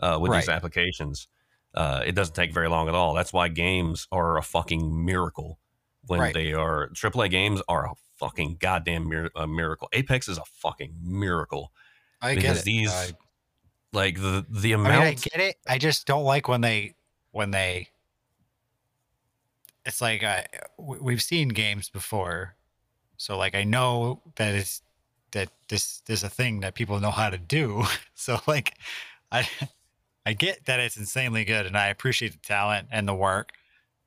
[0.00, 1.28] uh, with these applications.
[1.74, 3.14] Uh, it doesn't take very long at all.
[3.14, 5.58] That's why games are a fucking miracle
[6.06, 6.34] when Right.
[6.34, 9.88] they are AAA games are a fucking goddamn mir- a miracle.
[9.94, 11.72] Apex is a fucking miracle
[12.20, 12.64] I because get it.
[12.64, 13.12] these I,
[13.92, 15.56] like the the I amount mean, I get it.
[15.66, 16.94] I just don't like when they
[17.30, 17.88] when they.
[19.84, 20.46] It's like I
[20.78, 22.56] we've seen games before,
[23.16, 24.82] so like I know that it's
[25.32, 27.84] that this there's a thing that people know how to do.
[28.18, 28.78] So like,
[29.30, 29.48] I
[30.24, 33.52] I get that it's insanely good, and I appreciate the talent and the work,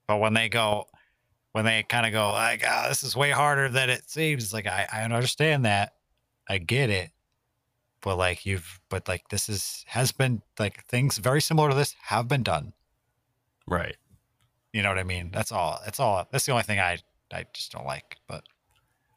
[0.07, 0.87] but when they go.
[1.51, 4.53] When they kind of go like, oh, this is way harder than it seems.
[4.53, 5.93] Like I, I understand that,
[6.47, 7.09] I get it,
[8.01, 11.95] but like you've but like this is has been like things very similar to this
[12.03, 12.73] have been done.
[13.67, 13.97] Right.
[14.73, 15.31] You know what I mean?
[15.31, 15.79] That's all.
[15.83, 16.27] That's all.
[16.31, 16.99] That's the only thing I
[17.33, 18.17] I just don't like.
[18.27, 18.43] But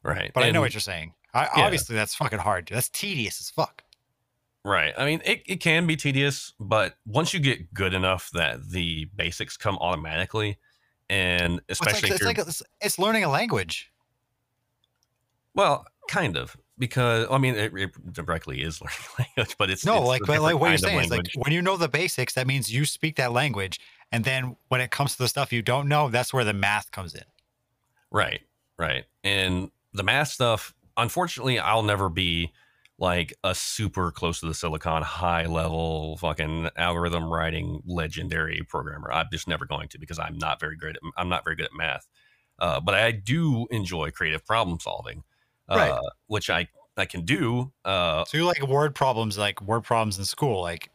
[0.03, 0.31] Right.
[0.33, 1.13] but I know what you're saying.
[1.33, 1.63] I, Yeah.
[1.63, 2.65] Obviously, that's fucking hard.
[2.65, 2.75] Dude.
[2.75, 3.83] That's tedious as fuck.
[4.65, 4.93] Right.
[4.97, 9.05] I mean, it, it can be tedious, but once you get good enough that the
[9.15, 10.57] basics come automatically,
[11.09, 13.91] and It's especially like if it's like it's, it's learning a language.
[15.53, 18.81] well, kind of, because I mean, it, it directly is
[19.17, 21.51] learning language, but it's No, it's like but like what you're saying is like when
[21.51, 23.79] you know the basics, that means you speak that language,
[24.11, 26.89] and then when it comes to the stuff you don't know, that's where the math
[26.91, 27.23] comes in.
[28.11, 28.41] Right,
[28.77, 29.03] right.
[29.23, 32.51] And the math stuff, unfortunately, I'll never be
[32.99, 39.11] like a super close to the silicon high level fucking algorithm writing legendary programmer.
[39.11, 41.65] I'm just never going to because I'm not very good at I'm not very good
[41.65, 42.07] at math.
[42.59, 45.23] Uh, but I do enjoy creative problem solving,
[45.67, 45.99] uh, Right.
[46.27, 47.73] which I I can do.
[47.83, 50.91] Uh, So you like word problems, like word problems in school, like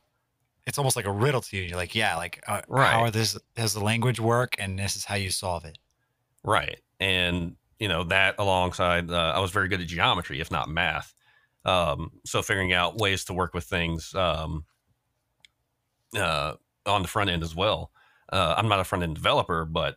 [0.67, 1.65] it's almost like a riddle to you.
[1.65, 2.93] You're like, yeah, like uh, Right.
[2.93, 5.79] how are this does the language work, and this is how you solve it.
[6.45, 6.81] Right.
[7.01, 11.15] And, you know, that alongside, uh, I was very good at geometry, if not math.
[11.65, 14.65] Um, so figuring out ways to work with things um,
[16.17, 16.55] uh,
[16.87, 17.91] on the front end as well.
[18.31, 19.97] Uh, I'm not a front end developer, but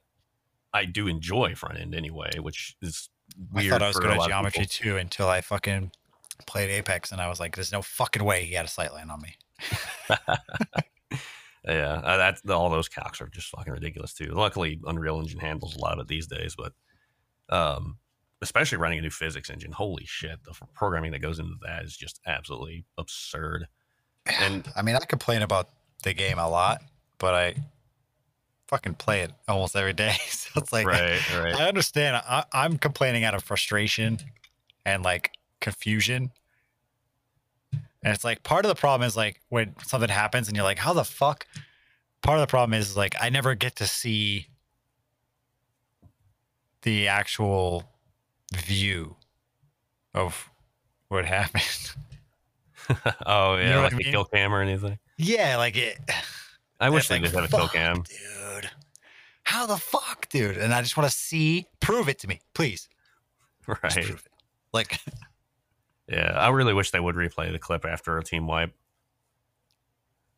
[0.74, 3.10] I do enjoy front end anyway, which is
[3.56, 3.72] I weird.
[3.72, 5.92] thought I was good at geometry too until I fucking
[6.46, 9.10] played Apex, and I was like, there's no fucking way he had a sight line
[9.10, 9.38] on me.
[11.68, 14.32] Yeah, uh, that's all those calcs are just fucking ridiculous too.
[14.34, 16.74] Luckily, Unreal Engine handles a lot of it these days, but
[17.52, 17.98] um,
[18.42, 21.96] especially running a new physics engine, holy shit, the programming that goes into that is
[21.96, 23.68] just absolutely absurd.
[24.26, 25.70] And I mean, I complain about
[26.04, 26.82] the game a lot,
[27.18, 27.56] but I
[28.68, 30.16] fucking play it almost every day.
[30.52, 32.18] So it's like, right, right, I understand.
[32.18, 34.18] I, I'm complaining out of frustration
[34.86, 35.32] and like
[35.62, 36.32] confusion.
[37.72, 40.80] And it's like part of the problem is like when something happens and you're like,
[40.80, 41.46] how the fuck?
[42.22, 44.48] Part of the problem is like I never get to see
[46.84, 47.84] the actual
[48.56, 49.16] view
[50.14, 50.50] of
[51.10, 51.92] what happened.
[53.26, 54.12] oh yeah, know like I a mean?
[54.12, 54.98] kill cam or anything.
[55.18, 55.98] yeah, like it.
[56.80, 58.04] I wish they like, did have a kill cam.
[58.04, 58.70] dude.
[59.44, 60.58] How the fuck, dude?
[60.58, 62.88] And I just want to see, prove it to me, please.
[63.68, 64.16] Right.
[64.74, 65.00] Like,
[66.08, 68.74] Yeah, I really wish they would replay the clip after a team wipe.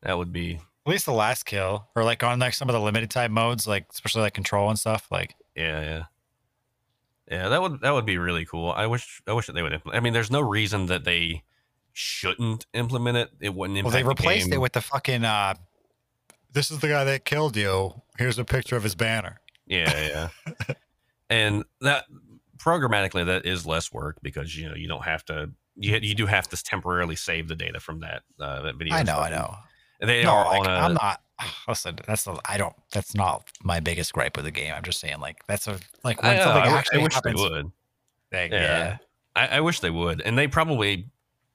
[0.02, 2.82] That would be at least the last kill, or like on like some of the
[2.82, 5.08] limited time modes, like especially like control and stuff.
[5.10, 6.04] Like, Yeah, yeah,
[7.34, 7.50] yeah.
[7.50, 8.72] That would that would be really cool.
[8.72, 9.74] I wish I wish that they would.
[9.74, 11.44] Implement, I mean, there's no reason that they
[11.94, 13.30] shouldn't implement it.
[13.40, 13.94] It wouldn't well, impact.
[13.94, 14.54] they the replaced game.
[14.54, 15.26] it with the fucking.
[15.26, 15.56] uh
[16.52, 18.02] This is the guy that killed you.
[18.18, 19.42] Here's a picture of his banner.
[19.66, 20.76] Yeah, yeah.
[21.30, 22.06] and that
[22.58, 25.50] programmatically, that is less work because you know you don't have to.
[25.76, 28.94] You you do have to temporarily save the data from that uh, that video.
[28.94, 29.18] I know.
[29.18, 29.56] I know.
[30.00, 30.70] They no, are like, on a.
[30.70, 31.22] I'm not.
[31.68, 32.76] Listen, that's the, I don't.
[32.91, 34.74] That's not my biggest gripe with the game.
[34.76, 37.14] I'm just saying, like, that's a like when I, something I, wi- I actually wish
[37.14, 37.41] happens.
[37.41, 37.66] they would.
[38.32, 38.62] like, Yeah.
[38.62, 38.98] yeah.
[39.36, 41.08] I, I wish they would, and they probably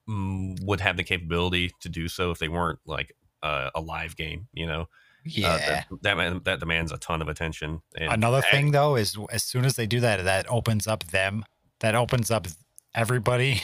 [0.08, 3.12] mm, would have the capability to do so if they weren't like
[3.42, 4.48] uh, a live game.
[4.52, 4.88] You know,
[5.24, 5.48] Yeah.
[5.54, 7.80] Uh, that, that man- that demands a ton of attention.
[7.96, 11.04] And Another I- thing though is as soon as they do that, that opens up
[11.04, 11.44] them.
[11.80, 12.48] That opens up
[12.94, 13.62] everybody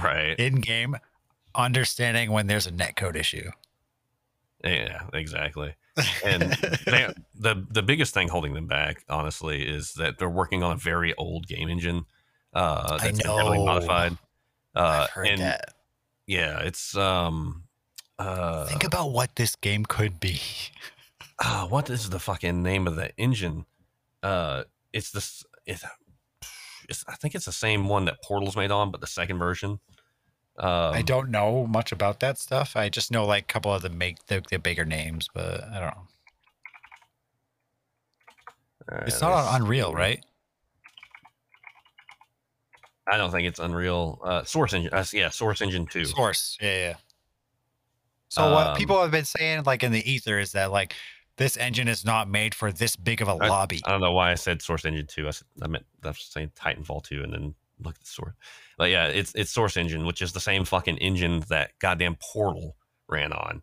[0.00, 0.34] right?
[0.38, 0.96] in game
[1.54, 3.50] understanding when there's a netcode issue.
[4.64, 5.74] Yeah, exactly.
[6.24, 6.42] And
[6.86, 10.76] they, the the biggest thing holding them back, honestly, is that they're working on a
[10.76, 12.04] very old game engine
[12.52, 14.16] uh, that's been heavily modified.
[14.74, 15.74] Uh, I've heard and that.
[16.26, 17.64] yeah, it's um,
[18.18, 20.40] uh, Think about what this game could be.
[21.38, 23.66] uh, what is the fucking name of the engine?
[24.22, 25.44] Uh, it's this.
[25.66, 25.84] It's,
[26.88, 29.80] it's I think it's the same one that Portal's made on, but the second version.
[30.58, 32.76] Um, I don't know much about that stuff.
[32.76, 35.80] I just know like a couple of the make the, the bigger names, but I
[35.80, 36.06] don't know.
[39.06, 40.24] It's uh, not on Unreal, right?
[43.08, 44.20] I don't think it's Unreal.
[44.24, 44.92] Uh, Source Engine.
[44.92, 46.04] Uh, yeah, Source Engine two.
[46.04, 46.56] Source.
[46.60, 46.94] Yeah, yeah.
[48.28, 50.94] So what Um, people have been saying like in the ether is that like
[51.36, 53.80] this engine is not made for this big of a I- lobby.
[53.84, 55.28] I don't know why I said Source Engine two.
[55.28, 58.34] I, said, I meant I was saying Titanfall two, and then look at the source.
[58.78, 62.76] But yeah, it's it's Source Engine, which is the same fucking engine that goddamn Portal
[63.08, 63.62] ran on.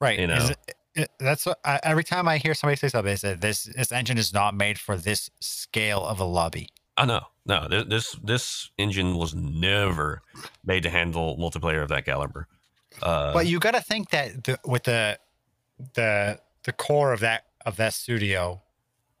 [0.00, 0.18] Right.
[0.18, 0.36] you know.
[0.50, 3.64] it- it- that's what I, every time I hear somebody say something, they say this
[3.64, 6.70] this engine is not made for this scale of a lobby.
[6.96, 10.22] Oh no, no, this this engine was never
[10.64, 12.48] made to handle multiplayer of that caliber.
[13.00, 15.18] Uh, but you got to think that the, with the
[15.94, 18.60] the the core of that of that studio,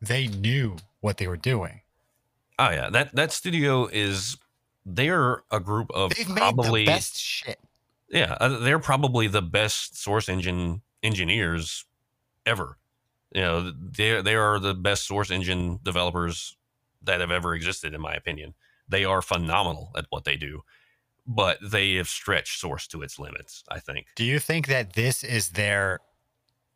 [0.00, 1.82] they knew what they were doing.
[2.58, 4.36] Oh yeah, that that studio is
[4.84, 7.58] they're a group of They've made probably the best shit.
[8.08, 11.84] Yeah, uh, they're probably the best source engine engineers
[12.46, 12.78] ever.
[13.34, 16.56] You know, they they are the best source engine developers
[17.02, 18.54] that have ever existed, in my opinion.
[18.88, 20.62] They are phenomenal at what they do,
[21.26, 23.62] but they have stretched source to its limits.
[23.68, 24.06] I think.
[24.16, 26.00] Do you think that this is their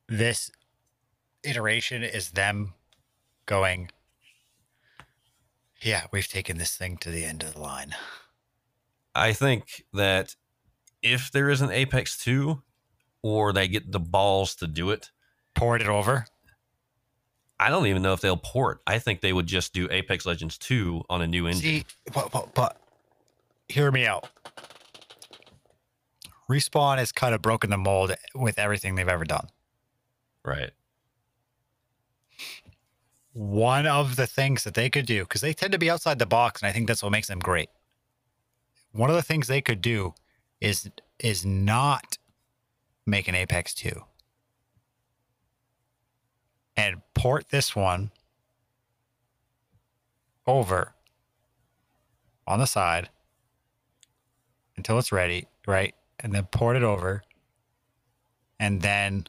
[0.08, 0.50] this
[1.42, 2.74] iteration is them
[3.46, 3.90] going?
[5.82, 7.94] Yeah, we've taken this thing to the end of the line.
[9.14, 10.36] I think that
[11.02, 12.62] if there is an Apex 2
[13.22, 15.10] or they get the balls to do it,
[15.54, 16.26] port it over.
[17.58, 18.80] I don't even know if they'll port.
[18.86, 21.62] I think they would just do Apex Legends 2 on a new engine.
[21.62, 22.76] See, but, but, but
[23.68, 24.28] hear me out.
[26.50, 29.48] Respawn has kind of broken the mold with everything they've ever done.
[30.44, 30.70] right.
[33.32, 36.26] One of the things that they could do, because they tend to be outside the
[36.26, 37.70] box, and I think that's what makes them great.
[38.92, 40.14] One of the things they could do
[40.60, 42.18] is is not
[43.06, 44.04] make an Apex 2
[46.76, 48.10] and port this one
[50.46, 50.94] over
[52.46, 53.08] on the side
[54.76, 55.94] until it's ready, right?
[56.20, 57.22] And then port it over
[58.58, 59.26] and then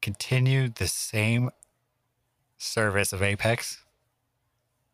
[0.00, 1.50] continue the same
[2.62, 3.82] service of Apex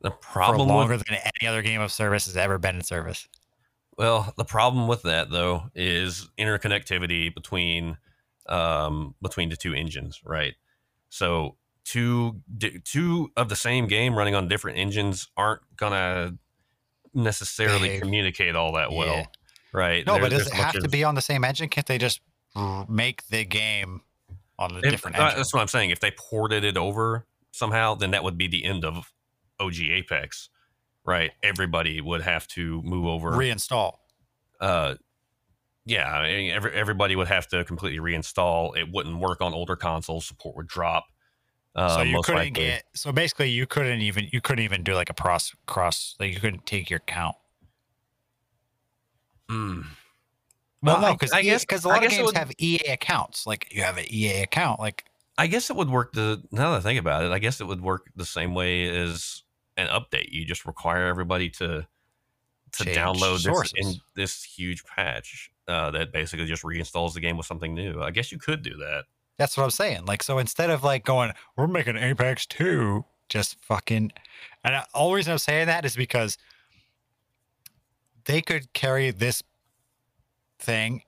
[0.00, 3.28] The problem longer with, than any other game of service has ever been in service.
[3.96, 7.96] well, the problem with that though is interconnectivity between
[8.48, 10.54] um between the two engines, right?
[11.10, 12.40] So two
[12.84, 16.34] two of the same game running on different engines aren't gonna
[17.14, 18.00] necessarily Behave.
[18.02, 19.24] communicate all that well, Yeah.
[19.72, 20.06] right?
[20.06, 21.68] No, There- but does it have to be on the same engine?
[21.68, 22.20] Can't they just
[22.88, 24.02] make the game
[24.58, 25.36] on the If- different uh, engine?
[25.38, 25.90] That's what I'm saying.
[25.90, 27.26] If they ported it over
[27.58, 29.12] somehow, then that would be the end of
[29.60, 30.48] OG Apex,
[31.04, 31.32] right?
[31.42, 33.32] Everybody would have to move over.
[33.32, 33.96] Reinstall.
[34.60, 34.94] uh,
[35.84, 38.76] yeah, I mean, every, everybody would have to completely reinstall.
[38.76, 40.26] It wouldn't work on older consoles.
[40.26, 41.06] Support would drop.
[41.74, 42.50] Uh, so you couldn't likely.
[42.66, 42.84] get.
[42.94, 44.26] So basically, you couldn't even.
[44.30, 46.14] You couldn't even do like a cross cross.
[46.20, 47.36] Like you couldn't take your count.
[49.50, 49.84] Mm.
[50.82, 52.78] Well, Well, no, because I guess- because a I lot of games would- have EA
[52.92, 53.46] accounts.
[53.46, 54.80] Like you have an EA account.
[54.80, 55.04] Like
[55.38, 57.66] I guess it would work the now that I think about it, I guess it
[57.66, 59.44] would work the same way as
[59.76, 60.30] an update.
[60.32, 61.86] You just require everybody to
[62.72, 67.36] to Change download this in this huge patch uh, that basically just reinstalls the game
[67.36, 68.02] with something new.
[68.02, 69.04] I guess you could do that.
[69.38, 70.04] that's what I'm saying.
[70.04, 74.12] Like so, instead of like going, we're making Apex two, just fucking.
[74.64, 76.36] And the only reason I'm saying that is because
[78.24, 79.42] they could carry this
[80.58, 81.02] thing.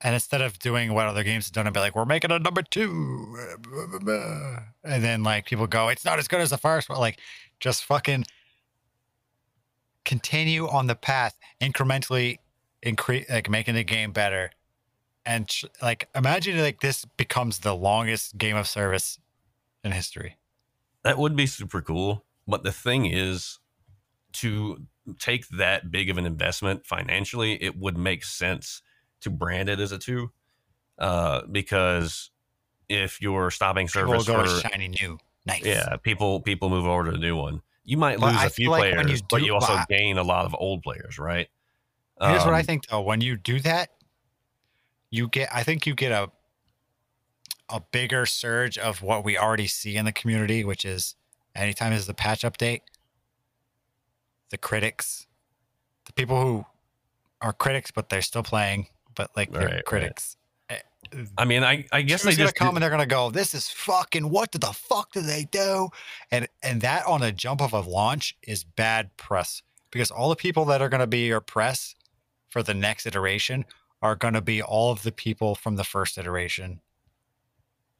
[0.00, 2.38] And instead of doing what other games have done, and be like, "We're making a
[2.38, 3.36] number two,"
[4.82, 7.18] and then like people go, "It's not as good as the first one." Like,
[7.60, 8.24] just fucking
[10.04, 12.38] continue on the path, incrementally
[12.82, 14.50] increase, like making the game better,
[15.24, 19.18] and like imagine like this becomes the longest game of service
[19.82, 20.36] in history.
[21.02, 22.24] That would be super cool.
[22.46, 23.58] But the thing is,
[24.34, 24.86] to
[25.18, 28.82] take that big of an investment financially, it would make sense
[29.24, 30.30] to brand it as a two,
[30.98, 32.30] uh, because
[32.88, 35.64] if you're stopping People service go for shiny new, nice.
[35.64, 37.60] yeah, people people move over to the new one.
[37.84, 40.22] You might But lose I a few like players, you but you also gain a
[40.22, 41.48] lot of old players, right?
[42.20, 43.90] Here's what I Um, think though: when you do that,
[45.10, 45.48] you get.
[45.54, 46.30] I think you get a
[47.68, 51.16] a bigger surge of what we already see in the community, which is
[51.54, 52.82] anytime there's a patch update,
[54.50, 55.26] the critics,
[56.04, 56.66] the people who
[57.40, 59.84] are critics but they're still playing, but like they're right.
[59.84, 60.36] critics.
[60.70, 60.78] eh,
[61.38, 63.54] I mean, I I guess they gonna just come did- and they're gonna go, this
[63.54, 65.88] is fucking what the fuck do they do?
[66.30, 70.36] And and that on a jump of a launch is bad press because all the
[70.36, 71.94] people that are gonna be your press
[72.48, 73.64] for the next iteration
[74.02, 76.80] are gonna be all of the people from the first iteration.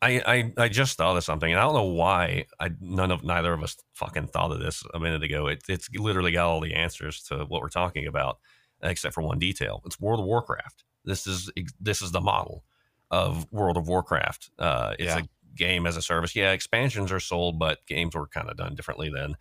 [0.03, 0.21] I,
[0.59, 3.55] I I just thought of something, and I don't know why I none of neither
[3.55, 5.47] of us fucking thought of this a minute ago.
[5.47, 8.39] It, it's literally got all the answers to what we're talking about,
[8.83, 9.81] except for one detail.
[9.87, 10.85] It's World of Warcraft.
[11.05, 11.51] This is
[11.81, 12.65] this is the model
[13.11, 14.51] of World of Warcraft.
[14.59, 15.21] Uh, it's Yeah.
[15.21, 16.35] a game as a service.
[16.35, 19.37] Yeah, expansions are sold, but games were kind of done differently then.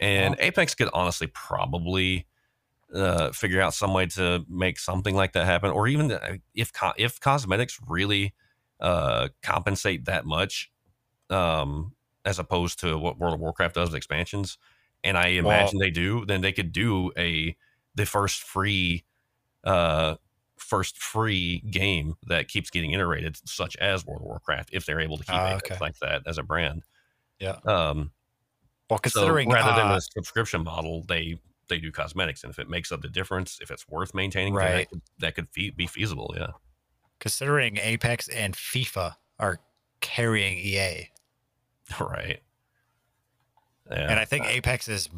[0.00, 2.26] And Apex could honestly probably
[2.94, 6.72] uh, figure out some way to make something like that happen, or even uh, if
[6.72, 8.34] co- if cosmetics really
[8.80, 10.70] uh, compensate that much,
[11.30, 11.94] um,
[12.24, 14.58] as opposed to what World of Warcraft does with expansions.
[15.04, 16.26] And I imagine they do.
[16.26, 17.56] Then they could do a
[17.94, 19.04] the first free,
[19.64, 20.16] uh,
[20.72, 25.18] first free game that keeps getting iterated, such as World of Warcraft, if they're able
[25.18, 25.78] to keep Apex okay.
[25.82, 26.82] like that as a brand.
[27.38, 27.56] Yeah.
[27.66, 28.10] Um,
[28.88, 32.58] Well, so considering rather than uh, the subscription model, they they do cosmetics, and if
[32.58, 34.72] it makes up the difference, if it's worth maintaining, Right.
[34.72, 36.34] that could, that could fe- be feasible.
[36.36, 36.52] Yeah,
[37.20, 39.60] Considering Apex and FIFA are
[40.00, 41.10] carrying EA,
[42.00, 42.40] right.
[43.90, 45.10] Yeah, and I think Apex is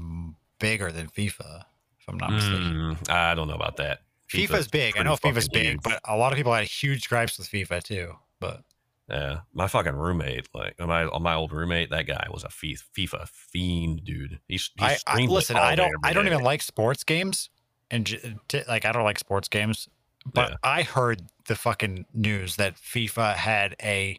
[0.58, 1.62] bigger than FIFA,
[2.00, 2.96] if I'm not mistaken.
[2.96, 4.00] Mm, I don't know about that.
[4.32, 4.96] FIFA's big.
[4.96, 5.80] I know FIFA's big, huge.
[5.82, 8.12] but a lot of people had huge gripes with FIFA too.
[8.40, 8.62] But
[9.08, 14.04] Yeah, my fucking roommate, like my my old roommate, that guy was a FIFA fiend,
[14.04, 14.40] dude.
[14.48, 15.56] He's he I, I listen.
[15.56, 15.92] I don't.
[16.02, 17.50] I don't even like sports games,
[17.90, 19.88] and j- t- like I don't like sports games.
[20.32, 20.56] But Yeah.
[20.62, 24.18] I heard the fucking news that FIFA had a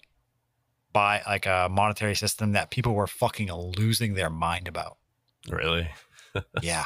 [0.94, 4.98] buy like a monetary system that people were fucking losing their mind about.
[5.50, 5.90] really.
[6.62, 6.86] yeah,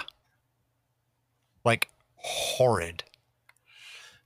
[1.66, 1.90] like
[2.20, 3.04] horrid.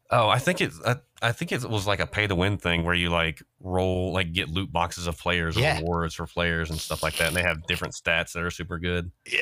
[0.09, 0.71] Oh, I think it.
[0.85, 4.11] I, I think it was like a pay to win thing where you like roll,
[4.13, 5.79] like get loot boxes of players or Yeah.
[5.79, 8.77] rewards for players and stuff like that, and they have different stats that are super
[8.77, 9.11] good.
[9.25, 9.39] Yeah,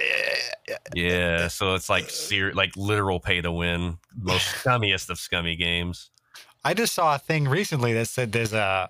[0.70, 0.78] yeah.
[0.93, 6.10] Yeah, so it's like ser- like literal pay to win, most scummiest of scummy games.
[6.64, 8.89] I just saw a thing recently that said there's a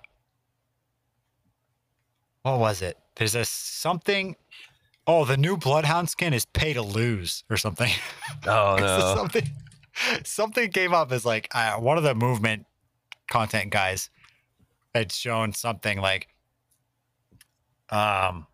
[2.42, 2.98] what was it?
[3.16, 4.36] There's a something.
[5.06, 7.90] Oh, the new Bloodhound skin is pay to lose or something.
[8.46, 9.14] Oh no!
[9.14, 9.48] something
[10.24, 12.66] something came up as like uh, one of the movement
[13.30, 14.10] content guys
[14.94, 16.28] had shown something like
[17.90, 18.46] um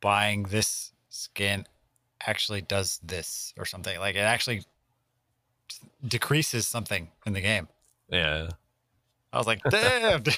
[0.00, 1.64] buying this skin
[2.26, 4.62] actually does this or something like it actually
[6.06, 7.68] decreases something in the game
[8.08, 8.48] Yeah,
[9.32, 10.34] i was like damn dude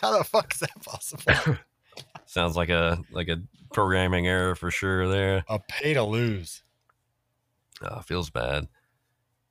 [0.00, 1.58] how the fuck is that possible
[2.26, 3.40] sounds like a like a
[3.72, 5.08] programming error for sure.
[5.08, 5.44] There.
[5.48, 6.62] a pay to lose
[7.82, 8.68] Oh, feels bad.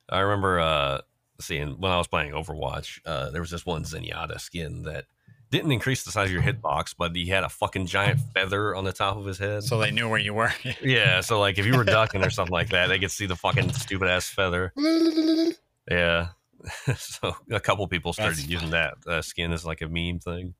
[0.08, 1.00] I remember uh
[1.40, 5.04] seeing when I was playing Overwatch, uh there was this one Zenyatta skin that
[5.50, 8.84] didn't increase the size of your hitbox, but he had a fucking giant feather on
[8.84, 9.62] the top of his head.
[9.62, 10.52] so they knew where you were
[10.82, 13.36] yeah, so like if you were ducking or something like that, they could see the
[13.36, 14.72] fucking stupid ass feather.
[15.90, 16.28] Yeah.
[16.96, 20.54] so a couple people started That's using that uh, skin as like a meme thing.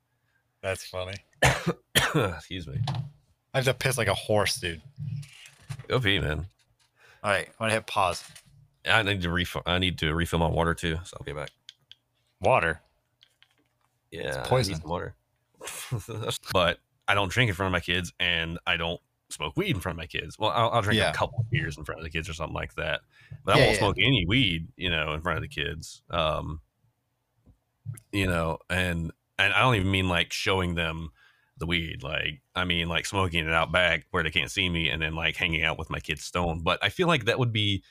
[0.66, 1.14] That's funny
[2.36, 2.78] Excuse me.
[3.54, 4.80] i have to piss like a horse dude
[5.88, 6.46] Go pee, man.
[7.22, 8.24] all right i'm gonna hit pause
[8.88, 9.62] I need to refill.
[9.66, 11.50] I need to refill my water too, so I'll be back.
[12.40, 12.80] water
[14.12, 14.80] Yeah, I need poison.
[14.84, 15.16] water.
[16.52, 19.80] but I don't drink in front of my kids, and I don't smoke weed in
[19.80, 20.38] front of my kids.
[20.38, 21.10] Well, I'll, I'll drink Yeah.
[21.10, 23.00] a couple of beers in front of the kids or something like that.
[23.44, 23.78] But I won't yeah.
[23.78, 26.02] smoke any weed, you know, in front of the kids.
[26.08, 26.60] Um,
[28.12, 31.11] you know, and and I don't even mean like showing them
[31.59, 32.03] the weed.
[32.03, 35.14] Like I mean like smoking it out back where they can't see me, and then
[35.14, 36.64] like hanging out with my kids stoned.
[36.64, 37.82] But I feel like that would be.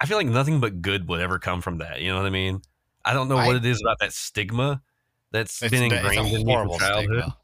[0.00, 2.00] I feel like nothing but good would ever come from that.
[2.00, 2.62] You know what I mean?
[3.04, 4.82] I don't know I- what it is about that stigma
[5.30, 7.06] that's been ingrained in me from childhood.
[7.06, 7.36] stigma.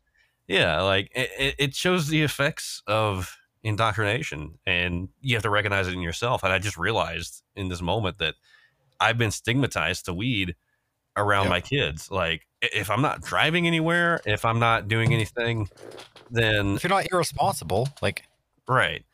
[0.49, 5.95] Yeah, like it- it shows the effects of indoctrination, and you have to recognize it
[5.95, 6.43] in yourself.
[6.45, 8.37] And I just realized in this moment that
[9.01, 10.55] I've been stigmatized to weed
[11.17, 11.51] around Yep.
[11.51, 12.11] my kids.
[12.11, 15.15] Like if I'm not driving anywhere, if I'm not doing mm-hmm.
[15.15, 15.69] anything,
[16.31, 18.25] then If you're not irresponsible, like
[18.69, 19.05] right.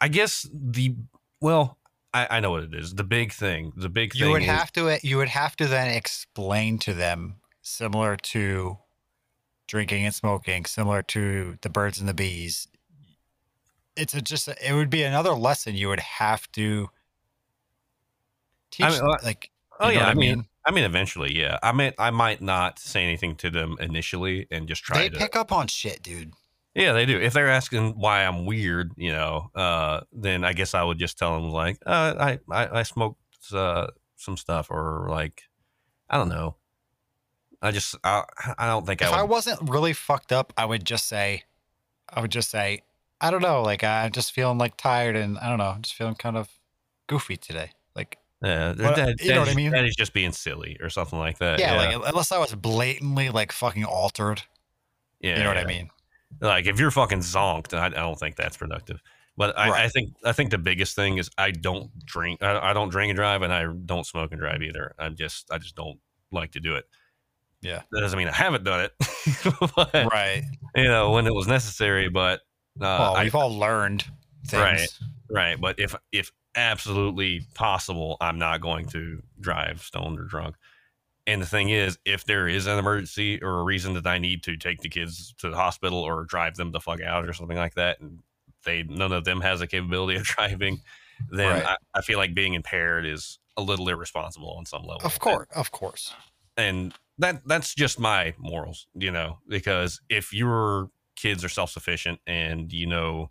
[0.00, 0.94] I guess the
[1.40, 1.78] well,
[2.14, 2.94] I, I know what it is.
[2.94, 5.66] The big thing, the big thing you would is- have to you would have to
[5.66, 8.78] then explain to them similar to
[9.66, 12.68] drinking and smoking, similar to the birds and the bees.
[13.96, 16.88] It's a, just it would be another lesson you would have to
[18.70, 18.86] teach.
[18.86, 19.50] Oh, I mean, like,
[19.80, 21.58] Oh yeah, I mean, I mean, eventually, yeah.
[21.62, 25.16] I mean, I might not say anything to them initially and just try they to.
[25.16, 26.32] pick up on shit, dude.
[26.74, 27.18] Yeah, they do.
[27.18, 31.18] If they're asking why I'm weird, you know, uh, then I guess I would just
[31.18, 33.20] tell them like, uh, I, I, I smoked
[33.52, 35.42] uh, some stuff, or like,
[36.10, 36.56] I don't know.
[37.60, 38.22] I just, I,
[38.56, 41.42] I don't think If I I wasn't really fucked up, I would just say,
[42.08, 42.82] I would just say,
[43.20, 45.96] I don't know, like I'm just feeling like tired and I don't know, I'm just
[45.96, 46.48] feeling kind of
[47.08, 47.72] goofy today.
[48.42, 49.72] Yeah, Well, that, you know what I mean?
[49.72, 51.58] That is just being silly or something like that.
[51.58, 54.42] yeah, Yeah, like unless I was blatantly like fucking altered,
[55.20, 55.88] yeah, you know what I mean?
[56.40, 59.00] Like if you're fucking zonked, I, I don't think that's productive.
[59.36, 62.42] But I, I think I think the biggest thing is I don't drink.
[62.42, 64.94] I, I don't drink and drive, and I don't smoke and drive either.
[64.98, 65.98] I'm just I just don't
[66.32, 66.84] like to do it.
[67.62, 67.82] Yeah.
[67.90, 68.92] That doesn't mean I haven't done it,
[69.76, 70.42] but, Right.
[70.76, 72.08] you know when it was necessary.
[72.08, 72.40] But
[72.80, 74.04] uh, well, we've all learned
[74.46, 74.60] things.
[74.62, 74.88] Right.
[75.30, 75.60] right.
[75.60, 80.56] But if if absolutely possible, I'm not going to drive stoned or drunk.
[81.26, 84.42] And the thing is, if there is an emergency or a reason that I need
[84.44, 87.56] to take the kids to the hospital or drive them the fuck out or something
[87.56, 88.20] like that, and
[88.64, 90.80] they none of them has the capability of driving,
[91.30, 91.66] then Right.
[91.66, 95.02] I, I feel like being impaired is a little irresponsible on some level.
[95.04, 96.14] Of course, of course.
[96.56, 102.20] and that that's just my morals, you know, because if your kids are self sufficient
[102.26, 103.30] and you know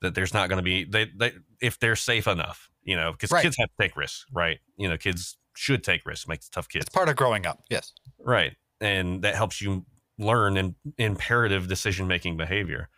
[0.00, 3.30] that there's not going to be they, they if they're safe enough, you know, because
[3.32, 3.42] Right.
[3.42, 4.58] kids have to take risks, right?
[4.76, 7.62] You know, kids should take risks, make tough kids, It's part of growing up.
[7.68, 7.92] Yes.
[8.20, 8.56] right?
[8.80, 9.84] And that helps you
[10.18, 12.88] learn in imperative decision making behavior.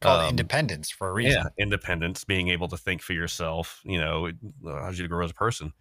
[0.00, 1.42] Called Um, independence for a reason.
[1.42, 5.24] Yeah, independence, being able to think for yourself, you know, it allows you to grow
[5.24, 5.72] as a person.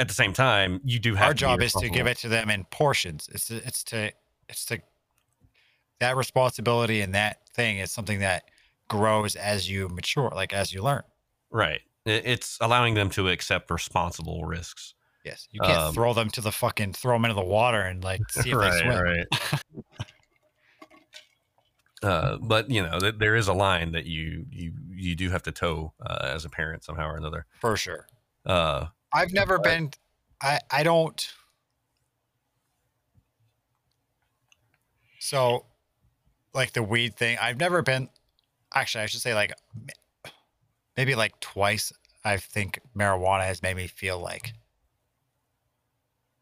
[0.00, 2.28] At the same time, you do have Our to job is to give it to
[2.28, 3.28] them in portions.
[3.32, 4.12] It's to, it's to
[4.48, 4.80] it's to
[6.00, 8.50] that responsibility and that thing is something that
[8.88, 11.02] grows as you mature, like as you learn.
[11.50, 11.80] right.
[12.06, 14.92] It's allowing them to accept responsible risks.
[15.24, 15.48] Yes.
[15.50, 18.20] You can't Um, throw them to the fucking throw them into the water and like
[18.30, 18.98] see if they swim.
[19.02, 19.26] right.
[22.02, 25.42] uh, but you know, th- there is a line that you you you do have
[25.44, 27.46] to toe uh, as a parent somehow or another.
[27.60, 28.06] For sure.
[28.44, 29.90] Uh, I've never been
[30.42, 31.26] I I don't
[35.20, 35.64] so
[36.52, 38.10] like the weed thing, I've never been
[38.74, 39.52] actually I should say like
[40.96, 41.92] maybe like twice
[42.24, 44.52] I think marijuana has made me feel like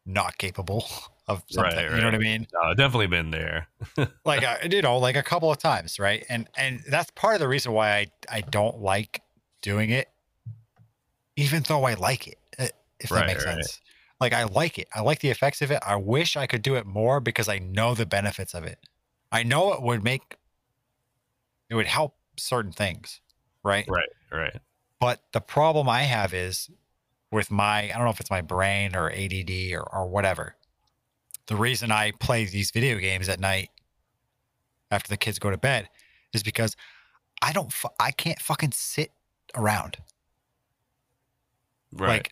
[0.05, 0.85] not capable
[1.27, 1.77] of something.
[1.77, 2.47] Right, You know what I mean?
[2.53, 3.67] no, I've definitely been there.
[4.25, 6.25] Like uh, you know, like a couple of times, right?
[6.29, 9.21] And and that's part of the reason why I I don't like
[9.61, 10.09] doing it,
[11.35, 12.37] even though I like it.
[12.57, 12.67] uh,
[12.99, 13.55] If that makes right.
[13.55, 13.81] sense.
[14.21, 14.87] Like I like it.
[14.95, 15.79] I like the effects of it.
[15.85, 18.79] I wish I could do it more because I know the benefits of it.
[19.31, 20.37] I know it would make
[21.69, 23.21] it would help certain things,
[23.63, 23.85] right?
[23.87, 24.59] Right, right.
[24.99, 26.69] But the problem I have is
[27.31, 30.55] with my, I don't know if it's my brain or ADD or, or whatever.
[31.47, 33.69] The reason I play these video games at night
[34.91, 35.89] after the kids go to bed
[36.31, 36.75] is because
[37.41, 39.11] I don't, I can't fucking sit
[39.55, 39.97] around.
[41.91, 42.07] Right.
[42.07, 42.31] Like,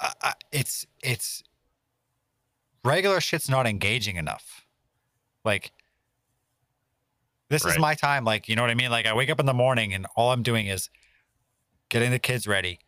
[0.00, 1.42] I, I, it's, it's
[2.84, 4.64] regular shit's not engaging enough.
[5.44, 5.72] Like,
[7.52, 8.24] this is my time.
[8.24, 8.90] Like, you know what I mean?
[8.90, 10.88] Like, I wake up in the morning and all I'm doing is
[11.88, 12.80] getting the kids ready,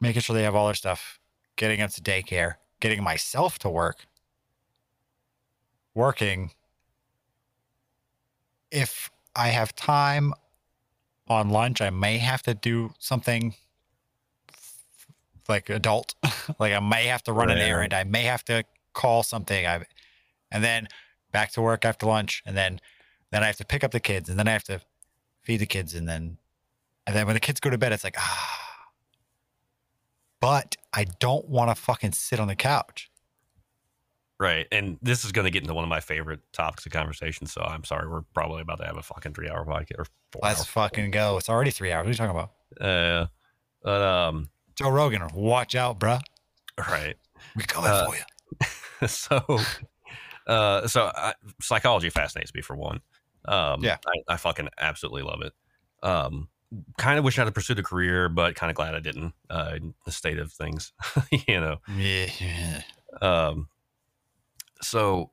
[0.00, 1.18] making sure they have all their stuff,
[1.56, 4.06] getting them to daycare, getting myself to work,
[5.94, 6.52] working.
[8.70, 10.34] If I have time
[11.26, 13.54] on lunch, I may have to do something
[15.48, 16.14] like adult.
[16.58, 17.94] like I may have to run an errand.
[17.94, 19.66] I may have to call something.
[19.66, 19.84] I
[20.50, 20.88] and then
[21.32, 22.80] back to work after lunch, and then
[23.30, 24.80] then I have to pick up the kids, and then I have to
[25.42, 26.38] feed the kids, and then
[27.06, 28.54] and then when the kids go to bed, it's like ah.
[30.40, 33.10] But I don't want to fucking sit on the couch.
[34.38, 34.68] Right.
[34.70, 37.46] And this is going to get into one of my favorite topics of conversation.
[37.48, 38.08] So I'm sorry.
[38.08, 41.38] We're probably about to have a fucking three hour podcast or 4 Let's fucking go.
[41.38, 42.04] It's already three hours.
[42.06, 42.48] What are you talking
[42.78, 42.86] about?
[42.88, 43.26] Uh,
[43.82, 46.20] but, um, Joe Rogan, watch out, bruh.
[46.78, 47.16] right.
[47.56, 49.08] We coming Uh, for you.
[49.08, 49.58] so,
[50.46, 53.00] uh, so I, psychology fascinates me for one.
[53.48, 53.96] Um, Yeah.
[54.06, 55.52] I, I fucking absolutely love it.
[56.02, 56.48] Um,
[56.98, 59.72] kind of wish I had pursued a career, but kind of glad I didn't, uh,
[59.76, 60.92] in the state of things,
[61.48, 61.78] you know?
[62.40, 62.82] Yeah.
[63.22, 63.68] Um,
[64.82, 65.32] so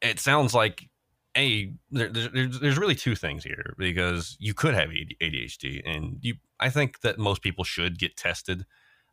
[0.00, 0.88] it sounds like
[1.36, 6.18] a there, there- there's there's really two things here because you could have ADHD, and
[6.22, 8.64] you I think that most people should get tested,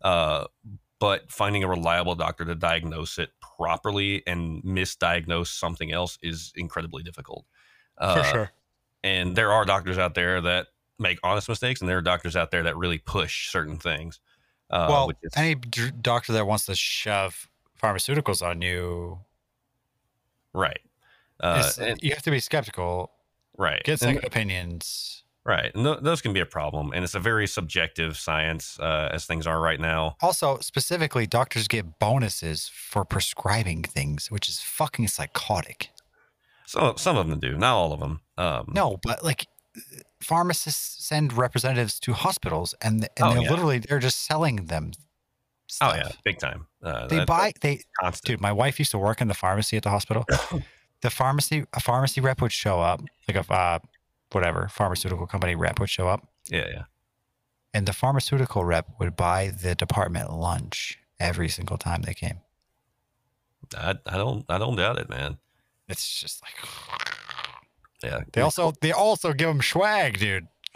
[0.04, 0.46] uh,
[1.00, 7.02] but finding a reliable doctor to diagnose it properly and misdiagnose something else is incredibly
[7.02, 7.46] difficult.
[8.02, 8.52] Uh, for sure.
[9.04, 10.68] And there are doctors out there that
[11.00, 14.20] make honest mistakes, and there are doctors out there that really push certain things.
[14.70, 17.48] Uh, well, is- any d- doctor that wants to shove
[17.82, 19.20] pharmaceuticals on you,
[20.54, 20.80] right.
[21.40, 23.12] Uh, and- you have to be skeptical.
[23.58, 23.84] right.
[23.84, 25.24] Get And- second opinions.
[25.44, 25.74] Right.
[25.74, 26.92] And th- those can be a problem.
[26.94, 30.16] And it's a very subjective science uh, as things are right now.
[30.22, 35.90] Also, specifically, doctors get bonuses for prescribing things, which is fucking psychotic.
[36.72, 38.22] So some of them do, not all of them.
[38.38, 39.46] Um, No, but like
[40.22, 43.50] pharmacists send representatives to hospitals, and and Oh, they're yeah.
[43.50, 44.92] literally they're just selling them.
[45.82, 46.12] Oh, yeah.
[46.24, 46.68] Big time.
[46.84, 48.26] Uh, They that- buy they constant.
[48.26, 48.42] dude.
[48.42, 50.26] My wife used to work in the pharmacy at the hospital.
[51.02, 53.80] the pharmacy a pharmacy rep would show up, like a uh,
[54.32, 56.68] whatever pharmaceutical company rep would show up, Yeah.
[56.74, 56.84] Yeah.
[57.74, 62.40] and the pharmaceutical rep would buy the department lunch every single time they came.
[63.78, 65.38] I, I don't, I don't doubt it, man.
[65.88, 66.54] It's just like
[68.04, 68.22] Yeah.
[68.34, 70.48] they also they also give them swag, dude.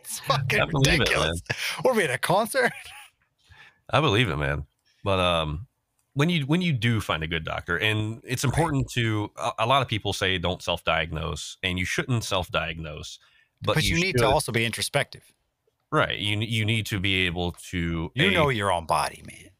[0.00, 1.40] it's fucking it, ridiculous.
[1.82, 2.72] What are we at a concert?
[3.90, 4.66] I believe it, man.
[5.04, 5.66] But um,
[6.14, 9.66] when you when you do find a good doctor, and it's important to a, a
[9.66, 13.18] lot of people say don't self diagnose, and you shouldn't self diagnose.
[13.62, 15.22] But, But, you, need should- to also be introspective.
[15.92, 16.18] right.
[16.18, 19.50] You you need to be able to You A, know your own body, man.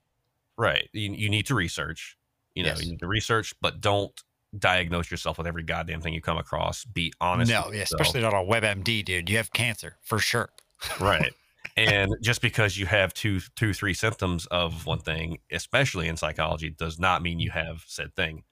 [0.58, 0.88] Right.
[0.92, 2.15] You, you need to research.
[2.56, 2.82] You know, Yes.
[2.84, 4.20] you need to research, but don't
[4.58, 6.84] diagnose yourself with every goddamn thing you come across.
[6.84, 7.50] Be honest.
[7.52, 9.30] no, yeah, especially not on WebMD, dude.
[9.30, 10.50] You have cancer for sure.
[11.00, 11.32] right
[11.78, 16.68] and just because you have two two three symptoms of one thing especially in psychology
[16.68, 18.44] does not mean you have said thing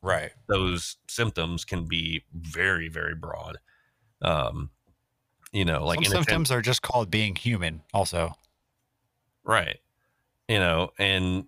[0.00, 0.30] Right.
[0.48, 3.58] those symptoms can be very very broad
[4.22, 4.70] um
[5.52, 7.82] you know like Some symptoms are just called being human.
[7.92, 8.32] Also,
[9.44, 9.78] right
[10.48, 11.46] you know and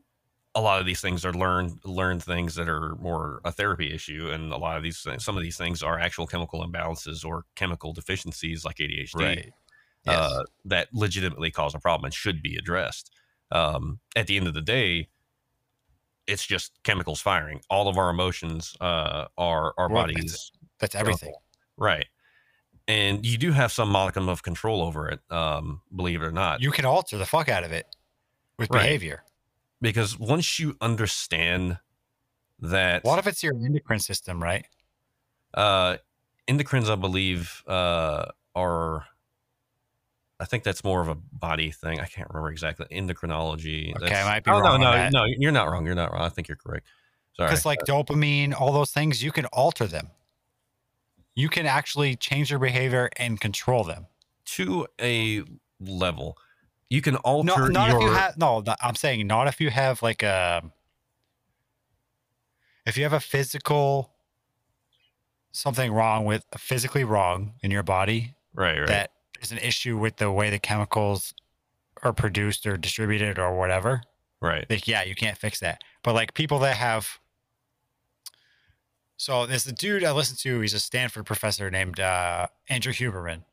[0.55, 4.31] a lot of these things are learned learned things that are more a therapy issue
[4.31, 7.45] and a lot of these things some of these things are actual chemical imbalances or
[7.57, 9.53] chemical deficiencies like adhd
[10.05, 10.41] Yes.
[10.41, 13.11] uh, that legitimately cause a problem and should be addressed.
[13.51, 15.09] Um, at the end of the day,
[16.27, 17.61] it's just chemicals firing.
[17.69, 21.35] All of our emotions uh, are our Well, that's bodies, That's everything.
[21.77, 22.07] right?
[22.87, 26.61] And you do have some modicum of control over it, um, believe it or not.
[26.61, 27.87] You can alter the fuck out of it
[28.59, 28.83] with Right.
[28.83, 29.25] behavior.
[29.85, 31.79] Because once you understand
[32.61, 34.67] that A lot of it's your endocrine system, right?
[35.55, 35.97] uh,
[36.49, 39.07] endocrines, I believe, uh, are.
[40.41, 42.01] I think that's more of a body thing.
[42.01, 42.87] I can't remember exactly.
[42.91, 43.95] Endocrinology.
[43.97, 45.25] Okay, I might be oh, wrong No, no, no.
[45.25, 45.87] You're not wrong.
[45.87, 46.23] You're not wrong.
[46.23, 46.87] I think you're correct.
[47.37, 47.49] Sorry.
[47.49, 50.09] Because like dopamine, all those things, you can alter them.
[51.37, 54.07] You can actually change your behavior and control them.
[54.47, 55.43] to a
[55.81, 56.37] level,
[56.91, 57.99] you can alter No, not your.
[57.99, 58.37] if you have.
[58.39, 60.63] No, I'm saying not if you have like a.
[62.87, 64.11] If you have a physical
[65.53, 68.89] something wrong with physically wrong in your body right, right.
[68.89, 69.11] that
[69.41, 71.33] is an issue with the way the chemicals
[72.03, 74.03] are produced or distributed or whatever.
[74.41, 74.67] right.
[74.69, 77.21] like yeah you can't fix that but like people that have
[79.17, 83.45] so there's a dude i listen to he's a stanford professor named uh, andrew huberman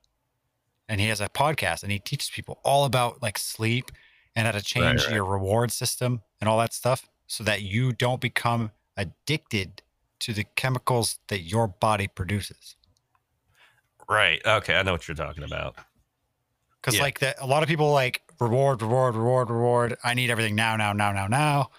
[0.91, 3.91] and he has a podcast and he teaches people all about like sleep
[4.35, 5.15] and how to change right.
[5.15, 9.81] your reward system and all that stuff so that you don't become addicted
[10.19, 12.75] to the chemicals that your body produces
[14.09, 14.41] Right.
[14.45, 14.75] Okay.
[14.75, 15.77] I know what you're talking about.
[16.81, 17.03] because Yeah.
[17.03, 20.75] like that a lot of people like reward reward reward reward i need everything now
[20.75, 21.69] now now now now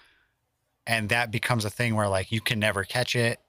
[0.87, 3.39] and that becomes a thing where like you can never catch it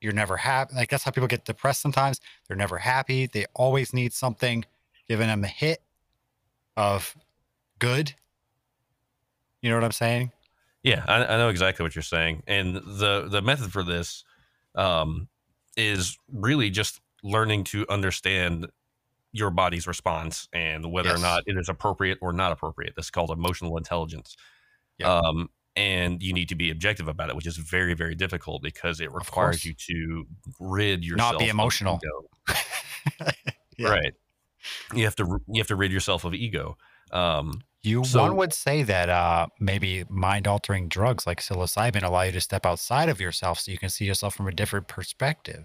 [0.00, 3.94] you're never happy like that's how people get depressed sometimes they're never happy they always
[3.94, 4.64] need something
[5.10, 5.80] giving them a hit
[6.76, 7.16] of
[7.80, 8.14] good
[9.60, 10.30] you know what i'm saying
[10.82, 14.24] Yeah, I, I know exactly what you're saying, and the the method for this
[14.74, 15.28] um,
[15.76, 18.66] is really just learning to understand
[19.32, 22.94] your body's response and whether or not it is appropriate or not appropriate.
[22.96, 24.36] This is called emotional intelligence.
[24.98, 25.18] Yeah.
[25.18, 29.00] Um, and you need to be objective about it, which is very, very difficult because
[29.00, 30.26] it requires you to
[30.58, 32.00] rid yourself Not be of emotional.
[33.78, 33.88] Yeah.
[33.88, 34.14] Right.
[34.94, 36.76] You have to you have to rid yourself of ego.
[37.12, 42.22] Um, you So- one would say that uh maybe mind altering drugs like psilocybin allow
[42.22, 45.64] you to step outside of yourself so you can see yourself from a different perspective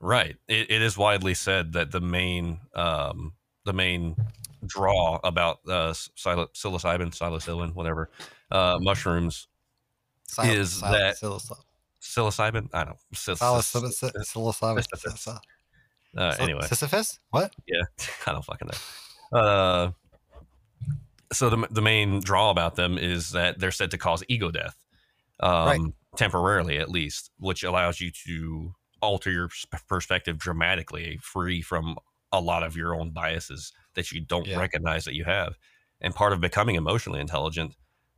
[0.00, 0.36] Right.
[0.46, 3.32] It, it is widely said that the main um,
[3.64, 4.14] the main
[4.64, 8.08] draw about uh, psil- psilocybin, psilocybin, whatever
[8.52, 9.48] uh, mushrooms,
[10.30, 11.54] Sil- Is sil- that- psilocy-
[12.00, 12.68] psilocybin.
[12.72, 12.90] I don't.
[12.90, 12.98] know.
[13.16, 15.40] Sil- psilocy- sil- psilocybin- Sisyphus.
[16.16, 17.18] Uh, sil- anyway, Sisyphus?
[17.30, 17.52] What?
[17.66, 17.82] yeah,
[18.26, 18.68] I don't fucking
[19.32, 19.38] know.
[19.38, 19.90] Uh,
[21.32, 24.76] so the the main draw about them is that they're said to cause ego death,
[25.40, 25.80] um, Right.
[26.16, 29.48] temporarily at least, which allows you to alter your
[29.88, 31.96] perspective dramatically, free from
[32.32, 34.58] a lot of your own biases that you don't Yeah.
[34.58, 35.56] recognize that you have.
[36.00, 37.74] And part of becoming emotionally intelligent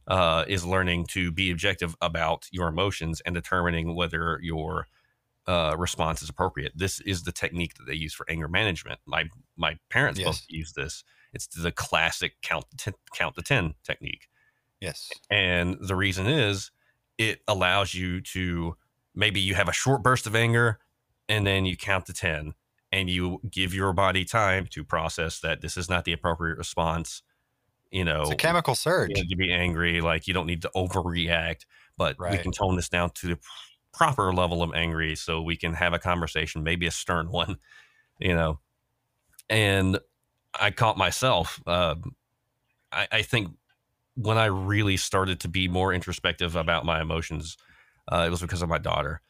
[0.07, 4.87] uh, is learning to be objective about your emotions and determining whether your
[5.51, 6.73] uh, response is appropriate.
[6.77, 9.01] This is the technique that they use for anger management.
[9.07, 10.27] My my parents Yes.
[10.27, 11.03] both use this.
[11.33, 14.29] It's the classic count to, count to ten technique.
[14.81, 15.11] Yes.
[15.31, 16.71] And the reason is
[17.19, 18.77] it allows you to
[19.15, 20.79] maybe you have a short burst of anger
[21.29, 22.55] and then you count to 10
[22.93, 27.23] and you give your body time to process that this is not the appropriate response.
[27.91, 29.11] You know, It's a chemical surge.
[29.11, 31.67] you need to be angry, like you don't need to overreact,
[31.99, 33.39] but we can tone this down to the
[33.93, 37.57] proper level of angry so we can have a conversation, maybe a stern one,
[38.19, 38.61] you know.
[39.51, 39.99] And
[40.59, 41.61] I caught myself.
[41.67, 42.17] Um,
[42.93, 43.51] I, I think
[44.17, 47.57] when I really started to be more introspective about my emotions,
[48.13, 49.23] uh, it was because of my daughter.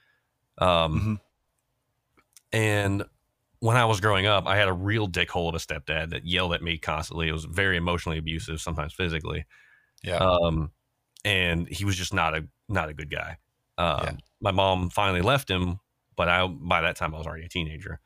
[0.58, 1.20] Um, Mhm.
[2.52, 3.04] And
[3.60, 6.54] when I was growing up, I had a real dickhole of a stepdad that yelled
[6.54, 7.28] at me constantly.
[7.28, 9.44] It was very emotionally abusive, sometimes physically.
[10.02, 10.16] Yeah.
[10.16, 10.72] Um,
[11.24, 13.38] and he was just not a not a good guy.
[13.80, 14.12] Um, Yeah.
[14.42, 15.80] My mom finally left him,
[16.16, 18.00] but I by that time I was already a teenager.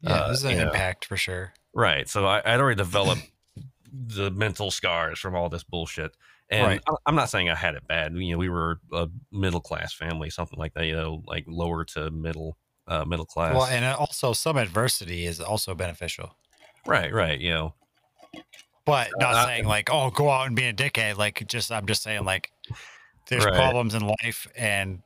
[0.00, 0.12] yeah.
[0.12, 0.62] uh, this is an you know.
[0.70, 1.52] impact for sure.
[1.74, 2.08] Right.
[2.08, 3.30] So I, I'd already developed
[3.92, 6.16] the mental scars from all this bullshit.
[6.50, 6.80] And Right.
[6.88, 8.14] I- I'm not saying I had it bad.
[8.14, 10.86] You know, we were a middle class family, something like that.
[10.86, 12.56] You know, like lower to middle,
[12.86, 13.54] uh, middle class.
[13.54, 16.36] Well, and also some adversity is also beneficial.
[16.86, 17.40] right, right.
[17.40, 17.74] You know,
[18.84, 21.16] But not Uh, saying like, oh, go out and be a dickhead.
[21.16, 22.50] Like, just I'm just saying like,
[23.28, 23.54] there's Right.
[23.54, 25.02] problems in life, and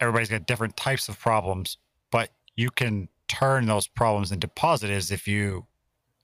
[0.00, 1.76] everybody's got different types of problems.
[2.10, 5.66] But you can turn those problems into positives if you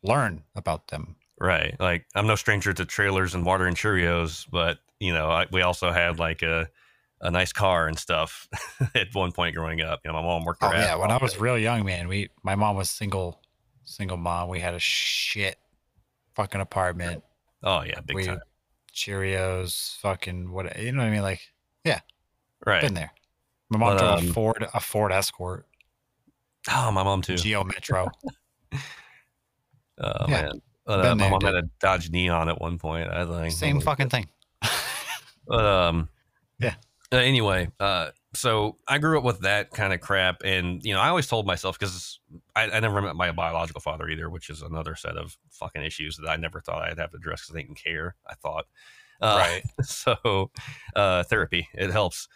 [0.02, 1.16] learn about them.
[1.40, 1.76] right.
[1.78, 5.62] Like I'm no stranger to trailers and water and Cheerios, but you know, I, we
[5.62, 6.68] also had like a
[7.20, 8.48] a nice car and stuff
[8.94, 10.00] at one point growing up.
[10.04, 10.62] You know, my mom worked.
[10.62, 13.40] Oh yeah, when I was real young, man, we my mom was single,
[13.84, 14.48] single mom.
[14.48, 15.58] We had a shit
[16.34, 17.22] fucking apartment.
[17.62, 18.40] Oh yeah, big we time.
[18.94, 21.22] Cheerios, fucking what you know what I mean?
[21.22, 21.40] Like
[21.84, 22.00] yeah,
[22.64, 22.80] Right.
[22.82, 23.12] been there.
[23.70, 25.66] My mom But, drove um, a Ford, a Ford Escort,
[26.68, 27.36] Oh, my mom too.
[27.36, 28.10] Geo Metro.
[29.98, 30.42] Oh Yeah.
[30.42, 30.62] man.
[30.84, 33.08] But, uh, my mom had a Dodge Neon at one point.
[33.08, 34.28] I think Same fucking thing.
[35.48, 36.08] But um,
[36.58, 36.74] Yeah.
[37.12, 41.00] Uh, anyway, uh, so I grew up with that kind of crap, and you know,
[41.00, 42.18] I always told myself because
[42.54, 46.16] I, I never met my biological father either, which is another set of fucking issues
[46.16, 48.16] that I never thought I'd have to address because they didn't care.
[48.26, 48.66] I thought,
[49.20, 49.62] uh, right.
[49.84, 50.50] So,
[50.96, 52.28] uh, therapy it helps.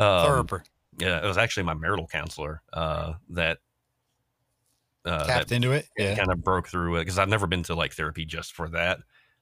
[0.00, 0.64] Um, Thurber
[1.00, 3.58] yeah, it was actually my marital counselor uh, that
[5.04, 5.86] uh, that tapped into it.
[5.96, 6.14] Yeah.
[6.14, 8.98] kind of broke through it because I've never been to like therapy just for that.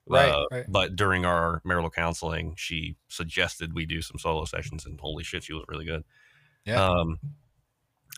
[0.06, 0.64] Right, Uh, right.
[0.68, 5.42] But during our marital counseling, she suggested we do some solo sessions, and holy shit,
[5.42, 6.04] she was really good.
[6.64, 6.82] Yeah.
[6.82, 7.18] Um,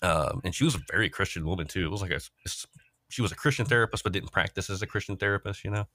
[0.02, 1.84] um, and she was a very Christian woman too.
[1.86, 2.20] It was like a,
[3.08, 5.64] she was a Christian therapist, but didn't practice as a Christian therapist.
[5.64, 5.88] You know,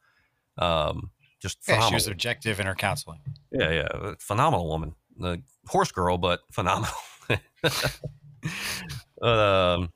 [0.58, 1.90] um, just Yeah, phenomenal.
[1.90, 3.20] she was objective in her counseling.
[3.52, 4.96] Yeah, yeah, phenomenal woman.
[5.18, 6.94] The horse girl, but phenomenal.
[9.22, 9.90] um.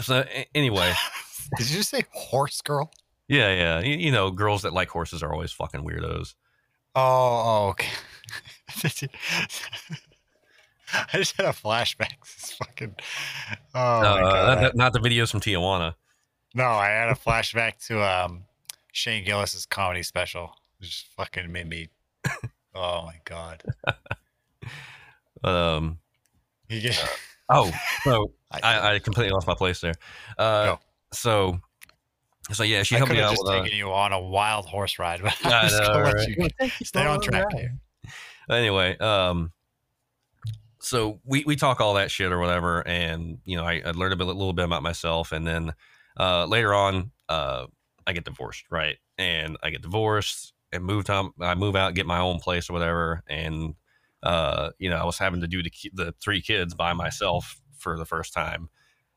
[0.00, 0.92] So anyway,
[1.58, 2.90] Did you just say horse girl?
[3.28, 3.80] yeah, yeah.
[3.80, 6.34] You, you know, girls that like horses are always fucking weirdos.
[6.94, 7.88] Oh, okay.
[10.92, 12.18] I just had a flashback.
[12.20, 12.96] This fucking.
[13.74, 15.94] Oh my Uh, not, not the videos from Tijuana.
[16.54, 18.44] No, I had a flashback to um
[18.92, 20.50] Shane Gillis's comedy special.
[20.80, 21.88] It just fucking made me.
[22.74, 23.62] Oh my god!
[25.42, 25.98] Um.
[26.68, 27.18] You get,
[27.48, 27.72] Oh,
[28.04, 29.94] so I, I, I completely lost my place there.
[30.38, 30.78] Uh, Go.
[31.12, 31.60] so,
[32.52, 33.72] so yeah, she I helped could me have out just with.
[33.72, 36.72] Uh, you on a wild horse ride, but I I'm just know, gonna let right?
[36.80, 37.76] you stay on track here.
[38.48, 39.50] anyway, um,
[40.78, 44.12] so we we talk all that shit or whatever, and you know, I, I learned
[44.12, 45.72] a, bit, a little bit about myself, and then
[46.18, 47.66] uh, later on, uh,
[48.06, 48.98] I get divorced, right?
[49.18, 51.32] And I get divorced and moved on.
[51.40, 53.74] I move out, get my own place or whatever, and
[54.22, 57.96] uh, you know, I was having to do the the three kids by myself for
[57.98, 58.68] the first time,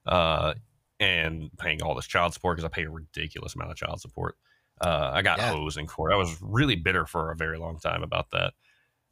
[0.06, 0.54] uh,
[0.99, 4.36] and paying all this child support because I pay a ridiculous amount of child support.
[4.82, 5.49] Uh, I got Yeah.
[5.49, 6.14] hosed in court.
[6.14, 8.54] I was really bitter for a very long time about that.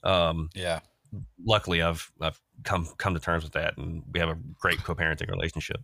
[0.03, 0.81] Um, Yeah,
[1.43, 5.29] luckily, I've I've come come to terms with that, and we have a great co-parenting
[5.29, 5.81] relationship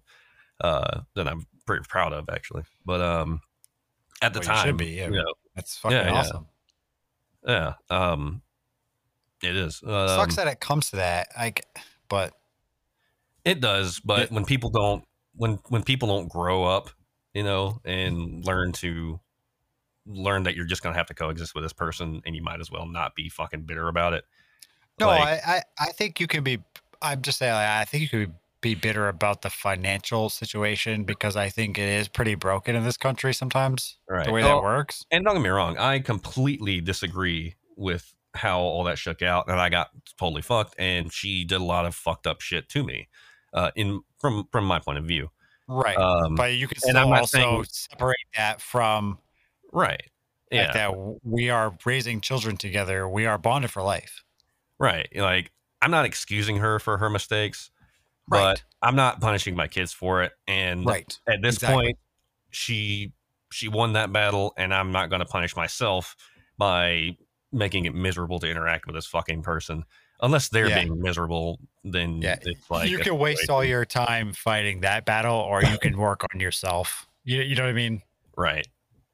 [0.62, 2.64] uh, that I'm pretty proud of, actually.
[2.86, 3.42] But um,
[4.22, 5.10] at the Well, time, should be, yeah.
[5.10, 6.14] you know, that's fucking Yeah, yeah.
[6.14, 6.48] awesome.
[7.46, 8.42] yeah, um,
[9.44, 9.82] it is.
[9.86, 11.28] Um, Sucks that it comes to that.
[11.38, 11.66] Like,
[12.08, 12.34] but
[13.44, 15.04] It does, but when people don't
[15.36, 16.90] when when people don't grow up,
[17.34, 19.20] you know, and learn to
[20.06, 22.72] learn that you're just gonna have to coexist with this person, and you might as
[22.72, 24.24] well not be fucking bitter about it.
[25.00, 26.60] no, Like- I, I I think you can be.
[27.02, 27.54] I'm just saying.
[27.54, 28.32] like, I think you can be
[28.62, 33.34] bitter about the financial situation because I think it is pretty broken in this country
[33.34, 33.98] sometimes.
[34.10, 34.26] Right.
[34.26, 35.06] The way Well, that works.
[35.12, 39.60] And don't get me wrong, I completely disagree with how all that shook out, and
[39.60, 39.90] I got
[40.20, 40.76] totally fucked.
[40.78, 43.08] And she did a lot of fucked up shit to me,
[43.54, 45.30] uh, in from from my point of view.
[45.68, 45.98] Right.
[45.98, 49.20] Um, but you can still also saying- separate that from
[49.74, 50.02] right.
[50.52, 50.72] like Yeah.
[50.72, 50.94] that
[51.24, 53.08] we are raising children together.
[53.08, 54.24] We are bonded for life.
[54.80, 55.10] Right.
[55.16, 55.52] Like
[55.82, 57.70] I'm not excusing her for her mistakes,
[58.28, 58.64] but Right.
[58.82, 60.34] I'm not punishing my kids for it.
[60.48, 61.18] And Right.
[61.28, 61.84] at this Exactly.
[61.86, 61.98] point,
[62.52, 63.14] she
[63.52, 66.18] she won that battle, and I'm not going to punish myself
[66.58, 67.16] by
[67.54, 69.86] making it miserable to interact with this fucking person.
[70.22, 70.84] Unless they're Yeah.
[70.84, 72.36] being miserable, then Yeah.
[72.42, 73.54] it's like you can waste situation.
[73.56, 77.08] all your time fighting that battle, or you can work on yourself.
[77.24, 78.02] You, you know what I mean?
[78.36, 78.68] right.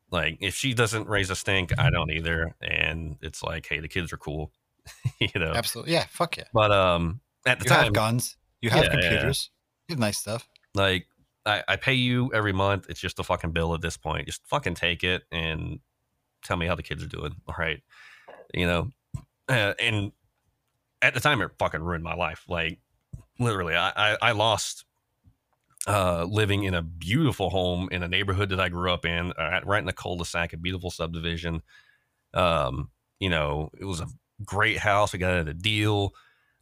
[0.10, 3.88] Like if she doesn't raise a stink, I don't either, and it's like, hey, the
[3.88, 4.52] kids are cool,
[5.20, 5.52] you know.
[5.54, 5.94] Absolutely.
[5.94, 6.06] Yeah.
[6.10, 6.46] Fuck yeah.
[6.54, 8.36] But um, at the You time, have guns.
[8.64, 9.10] You have Yeah, yeah.
[9.10, 9.50] computers.
[9.88, 10.48] You have nice stuff.
[10.74, 11.08] Like
[11.46, 12.86] I, I pay you every month.
[12.90, 14.26] It's just a fucking bill at this point.
[14.26, 15.82] Just fucking take it and
[16.44, 17.36] tell me how the kids are doing.
[17.46, 17.82] All right,
[18.54, 18.90] you know.
[19.50, 20.14] Uh, and
[21.02, 22.46] at the time, it fucking ruined my life.
[22.48, 22.80] Like
[23.38, 24.86] literally, I I, I lost
[25.86, 29.60] uh, living in a beautiful home in a neighborhood that I grew up in, uh,
[29.66, 31.62] right in the cul-de-sac, a beautiful subdivision.
[32.34, 34.08] Um, you know, it was a
[34.46, 35.12] great house.
[35.12, 36.14] We got it at a deal.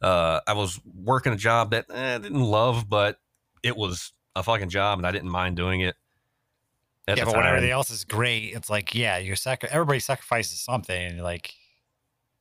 [0.02, 3.18] Uh, I was working a job that eh, I didn't love, but
[3.62, 5.94] it was a fucking job, and I didn't mind doing it.
[7.08, 7.54] At yeah, but when time.
[7.54, 11.54] everything else is great, it's like, yeah, you're sacri- everybody sacrifices something, and you're like,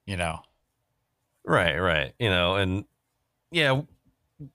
[0.05, 0.41] you know,
[1.43, 2.13] Right, right.
[2.19, 2.85] You know, and
[3.51, 3.81] yeah,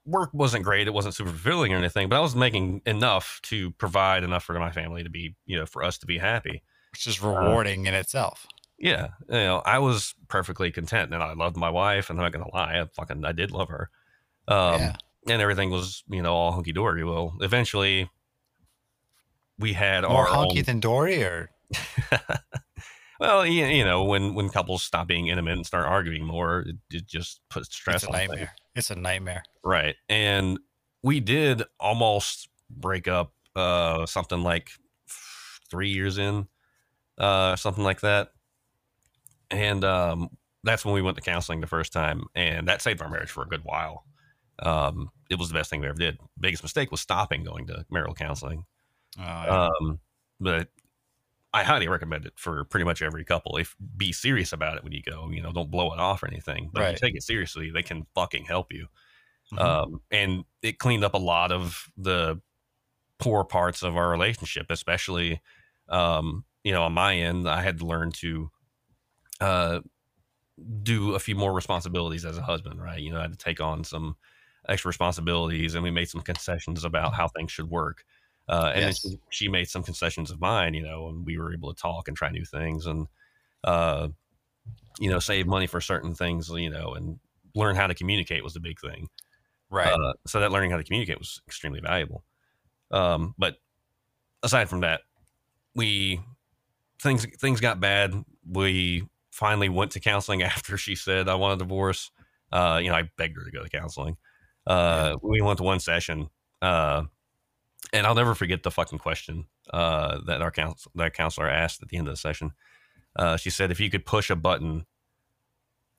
[0.05, 0.87] work wasn't great.
[0.87, 4.59] It wasn't super fulfilling or anything, but I was making enough to provide enough for
[4.59, 6.63] my family to be, you know, for us to be happy.
[6.93, 8.47] which is rewarding in itself.
[8.79, 12.11] Yeah, you know, I was perfectly content, and I loved my wife.
[12.11, 13.91] And I'm not gonna lie, I fucking I did love her.
[14.49, 14.97] Um, Yeah.
[15.29, 17.03] and everything was, you know, all hunky dory.
[17.05, 18.11] Well, eventually,
[19.59, 21.51] we had More our hunky own, than Dory, or
[23.21, 26.77] well, you, you know, when when couples stop being intimate and start arguing more, it,
[26.91, 28.53] it just puts stress it's a on nightmare.
[28.75, 29.43] It's a nightmare.
[29.65, 29.97] Right.
[30.09, 30.59] And
[31.03, 34.71] we did almost break up uh something like
[35.71, 36.47] three years in,
[37.19, 38.33] uh, something like that.
[39.51, 40.31] And um
[40.65, 43.45] that's when we went to counseling the first time, and that saved our marriage for
[43.45, 44.05] a good while.
[44.61, 46.19] Um, it was the best thing we ever did.
[46.41, 48.65] Biggest mistake was stopping going to marital counseling.
[49.19, 49.59] Oh, yeah.
[49.59, 50.01] Um,
[50.41, 50.71] but
[51.55, 53.57] I highly recommend it for pretty much every couple.
[53.57, 56.29] If be serious about it when you go, you know, don't blow it off or
[56.29, 56.71] anything.
[56.73, 58.89] But if you take it seriously, they can fucking help you
[59.53, 59.59] Mhm.
[59.61, 62.41] um, and it cleaned up a lot of the
[63.19, 65.41] poor parts of our relationship, especially,
[65.89, 68.51] um, you know, on my end, I had to learn to
[69.41, 69.81] uh,
[70.83, 73.01] do a few more responsibilities as a husband, right?
[73.01, 74.17] You know, I had to take on some
[74.69, 78.05] extra responsibilities, and we made some concessions about how things should work.
[78.49, 78.87] Uh, and Yes.
[78.87, 81.81] then she, she made some concessions of mine, you know, and we were able to
[81.81, 83.07] talk and try new things and,
[83.65, 84.09] uh,
[84.99, 87.19] you know, save money for certain things, you know, and
[87.55, 89.09] learn how to communicate was the big thing.
[89.71, 89.93] right.
[89.93, 92.25] Uh, so that learning how to communicate was extremely valuable.
[92.91, 93.57] Um, but
[94.43, 95.03] aside from that,
[95.75, 96.21] we
[97.03, 98.15] things things got bad.
[98.49, 102.11] We finally went to counseling after she said I want a divorce.
[102.53, 104.17] Uh, you know, I begged her to go to counseling.
[104.67, 106.29] Uh, We went to one session,
[106.63, 107.05] uh,
[107.93, 111.89] and I'll never forget the fucking question uh, that our counsel- that counselor asked at
[111.89, 112.53] the end of the session.
[113.17, 114.87] Uh, she said, "If you could push a button,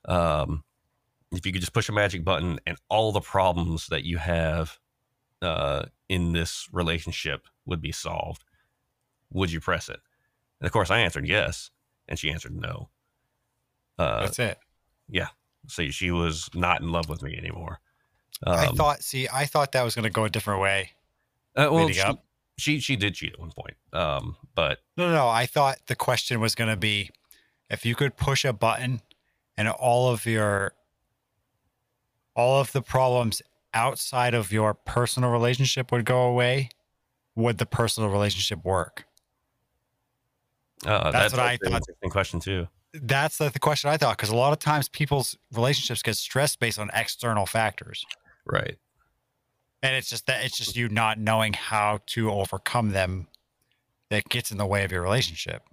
[0.05, 0.63] um,
[1.31, 4.79] if you could just push a magic button and all the problems that you have
[5.41, 8.43] uh, in this relationship would be solved,
[9.31, 9.99] would you press it?
[10.59, 11.71] And of course, I answered yes,
[12.07, 12.89] and she answered no.
[13.97, 14.59] Uh, That's it.
[15.09, 15.27] Yeah.
[15.67, 17.79] So she was not in love with me anymore.
[18.45, 19.03] I Um, thought.
[19.03, 20.91] See, I thought that was going to go a different way.
[21.55, 22.13] uh, well, she,
[22.57, 25.27] she she did cheat at one point, um, but No, no, no.
[25.27, 27.09] I thought the question was going to be
[27.69, 29.01] if you could push a button
[29.57, 30.73] and all of your
[32.35, 33.41] all of the problems
[33.73, 36.69] outside of your personal relationship would go away,
[37.35, 39.05] would the personal relationship work?
[40.85, 41.73] uh, That's what I thought.
[41.73, 42.67] interesting question too.
[43.01, 46.59] That's the, the question I thought because a lot of times people's relationships get stressed
[46.59, 48.05] based on external factors.
[48.45, 48.77] Right.
[49.83, 53.27] And it's just that it's just you not knowing how to overcome them
[54.09, 55.63] that gets in the way of your relationship.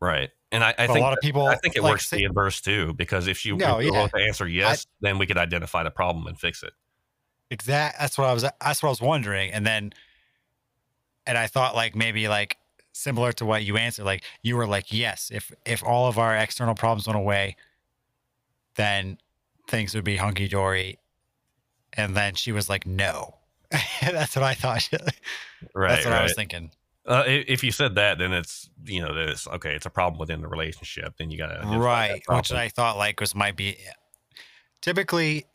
[0.00, 0.30] Right.
[0.52, 2.24] And I, I But a lot of people I think it like, works say- the
[2.24, 4.06] inverse too, because if you No, if yeah.
[4.06, 6.72] to answer yes, then we could identify the problem and fix it.
[7.50, 7.98] Exact.
[7.98, 8.42] That's what I was.
[8.42, 9.52] That's what I was wondering.
[9.52, 9.92] And then,
[11.26, 12.56] and I thought like maybe like
[12.94, 14.04] similar to what you answered.
[14.04, 17.56] Like you were like, yes, if if all of our external problems went away,
[18.76, 19.18] then
[19.68, 20.98] things would be hunky dory.
[21.92, 23.36] And then she was like, no.
[24.00, 24.88] that's what I thought.
[25.74, 25.88] Right.
[25.88, 26.20] that's what right.
[26.20, 26.70] I was thinking.
[27.06, 29.74] Uh, if you said that, then it's you know that it's okay.
[29.74, 31.14] It's a problem within the relationship.
[31.18, 33.76] Then you got to right which i thought like was might be
[34.82, 35.46] typically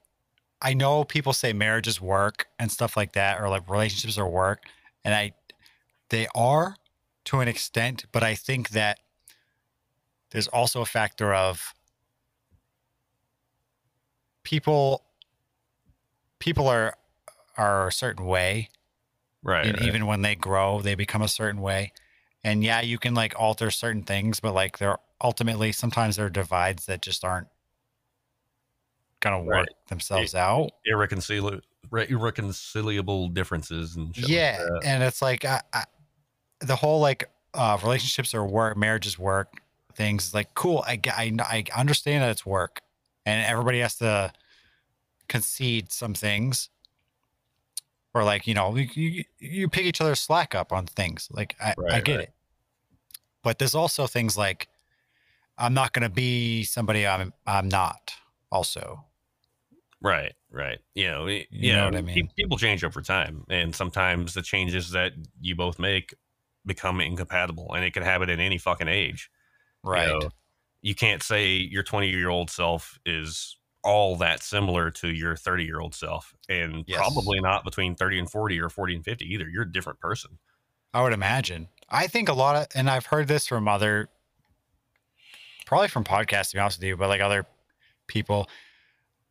[0.62, 4.64] i know people say marriages work and stuff like that or like relationships are work
[5.04, 5.32] and i
[6.10, 6.76] they are
[7.30, 9.00] to an extent but i think that
[10.32, 11.76] there's also a factor of
[14.44, 15.04] people
[16.40, 16.96] people are
[17.56, 18.68] are a certain way
[19.44, 19.68] right.
[19.68, 19.88] and right.
[19.88, 21.92] even when they grow they become a certain way
[22.44, 26.32] and yeah you can like alter certain things but like they're ultimately sometimes there are
[26.32, 27.48] divides that just aren't
[29.20, 29.70] gonna work Right.
[29.88, 31.60] themselves out irreconcilable
[31.92, 34.82] irreconcilable differences and shit like yeah that.
[34.84, 35.84] and it's like I, I,
[36.60, 39.62] the whole like uh relationships or work marriages work
[39.94, 42.82] things like cool I, I i understand that it's work
[43.26, 44.32] and everybody has to
[45.28, 46.70] concede some things
[48.14, 51.56] or like you know you, you, you pick each other's slack up on things like
[51.62, 52.24] i, I get right.
[52.30, 52.34] it
[53.44, 54.68] but there's also things like
[55.58, 58.14] i'm not going to be somebody i'm i'm not
[58.52, 59.06] also
[60.02, 60.80] Right, right.
[60.96, 62.30] You know, it- You yeah, know what I mean?
[62.38, 65.12] People change over time, and sometimes the changes that
[65.42, 66.14] you both make
[66.70, 69.30] become incompatible, and it can happen at any fucking age.
[69.84, 70.30] you right know.
[70.82, 75.64] you can't say your 20 year old self is all that similar to your 30
[75.66, 76.98] year old self and Yes.
[76.98, 80.38] probably not between 30 and 40 or 40 and 50 either you're a different person
[80.94, 81.68] I would imagine.
[81.90, 84.10] I think a lot of, and I've heard this from other,
[85.66, 87.46] probably from podcasts, to be honest with you, but like other
[88.08, 88.50] people,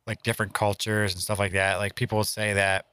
[0.07, 1.77] like different cultures and stuff like that.
[1.77, 2.85] Like people will say that,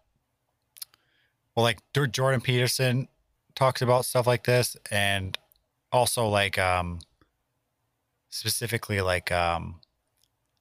[1.55, 1.79] well, like
[2.11, 3.09] Jordan Peterson
[3.57, 5.37] talks about stuff like this, and
[5.91, 7.01] also like, um,
[8.31, 9.81] specifically like, um,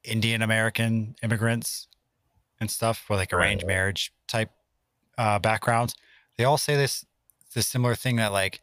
[0.04, 1.88] Indian American immigrants
[2.60, 3.68] and stuff with like arranged Right.
[3.76, 4.52] marriage type
[5.18, 5.96] uh, backgrounds.
[6.38, 7.06] They all say this
[7.54, 8.62] this similar thing that like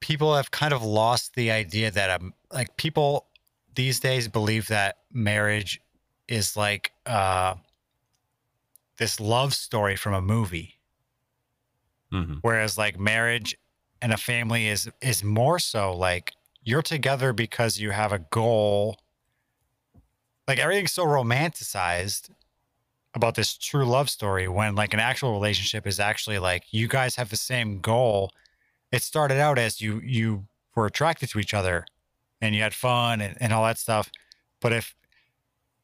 [0.00, 3.26] people have kind of lost the idea that um like people
[3.74, 5.80] these days believe that marriage
[6.28, 7.54] is like uh
[8.98, 10.79] this love story from a movie
[12.10, 13.56] hmm whereas like marriage
[14.02, 16.32] and a family is is more so like
[16.62, 18.98] you're together because you have a goal.
[20.46, 22.30] Like everything's so romanticized
[23.14, 27.16] about this true love story when like an actual relationship is actually like you guys
[27.16, 28.30] have the same goal.
[28.92, 31.86] It started out as you you were attracted to each other
[32.40, 34.10] and you had fun and, and all that stuff.
[34.60, 34.94] But if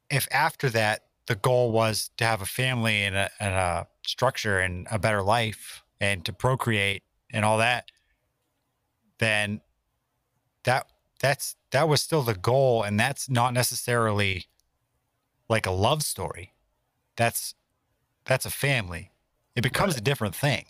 [0.09, 4.59] if after that the goal was to have a family and a, and a structure
[4.59, 7.91] and a better life and to procreate and all that
[9.19, 9.61] then
[10.63, 10.87] that
[11.19, 14.45] that's that was still the goal and that's not necessarily
[15.49, 16.53] like a love story.
[17.15, 17.55] That's
[18.25, 19.11] that's a family.
[19.55, 20.65] It becomes a different thing.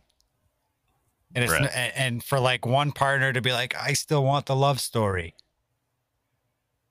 [1.35, 1.69] And it's Right.
[1.73, 5.35] and, and for like one partner to be like i still want the love story.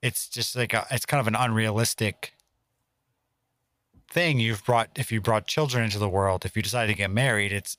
[0.01, 2.33] It's just like a, it's kind of an unrealistic
[4.09, 7.11] thing you've brought if you brought children into the world if you decide to get
[7.11, 7.77] married it's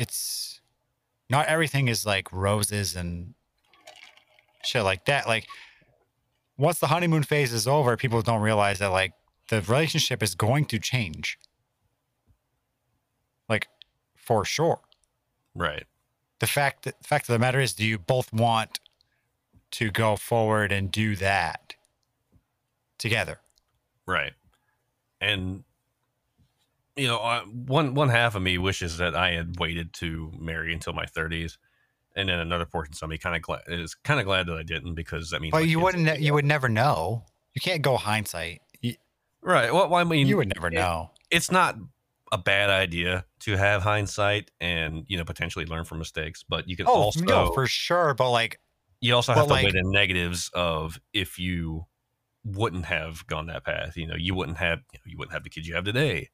[0.00, 0.60] it's
[1.28, 3.34] not everything is like roses and
[4.64, 5.28] shit like that.
[5.28, 5.46] Like
[6.56, 9.12] once the honeymoon phase is over people don't realize that like
[9.48, 11.38] the relationship is going to change.
[13.46, 13.68] Like
[14.16, 14.80] for sure.
[15.54, 15.84] Right.
[16.38, 18.80] The fact that the fact of the matter is do you both want
[19.72, 21.74] to go forward and do that
[22.98, 23.40] together?
[24.06, 24.32] Right.
[25.20, 25.64] And
[26.96, 30.72] you know I, one one half of me wishes that i had waited to marry
[30.72, 31.56] until my 30s
[32.16, 34.62] and then another portion of me kind of glad is kind of glad that i
[34.62, 37.24] didn't because that means but you wouldn't ne- you would never know.
[37.54, 38.60] You can't go hindsight.
[38.80, 38.94] You,
[39.42, 41.10] right well, well i mean you would never it- know.
[41.30, 41.76] it's not
[42.32, 46.76] a bad idea to have hindsight and you know potentially learn from mistakes but you
[46.76, 48.60] can oh also no for sure but like
[49.00, 51.86] you also have to like- weigh the negatives of if you
[52.44, 55.42] wouldn't have gone that path you know you wouldn't have you, know, you wouldn't have
[55.42, 56.28] the kids you have today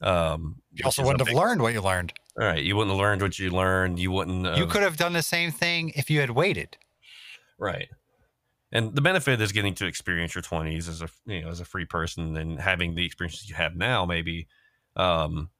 [0.00, 2.12] um you also wouldn't have big- learned what you learned.
[2.40, 5.12] All right you wouldn't have learned what you learned you wouldn't you could have done
[5.12, 6.76] the same thing if you had waited.
[7.58, 7.88] Right.
[8.70, 11.64] And the benefit is getting to experience your 20s as a you know as a
[11.64, 14.46] free person and having the experiences you have now maybe
[14.96, 15.50] um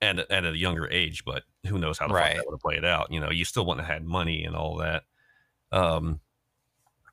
[0.00, 2.36] at, a- at a younger age but who knows how the fuck Right.
[2.36, 4.76] that would have played out you know you still wouldn't have had money and all
[4.78, 5.02] that.
[5.72, 6.20] Um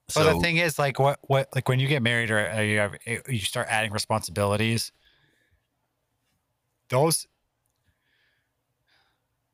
[0.08, 2.60] But so the thing is, like, what, what, like, when you get married or uh,
[2.60, 4.92] you have, you start adding responsibilities,
[6.92, 7.28] those,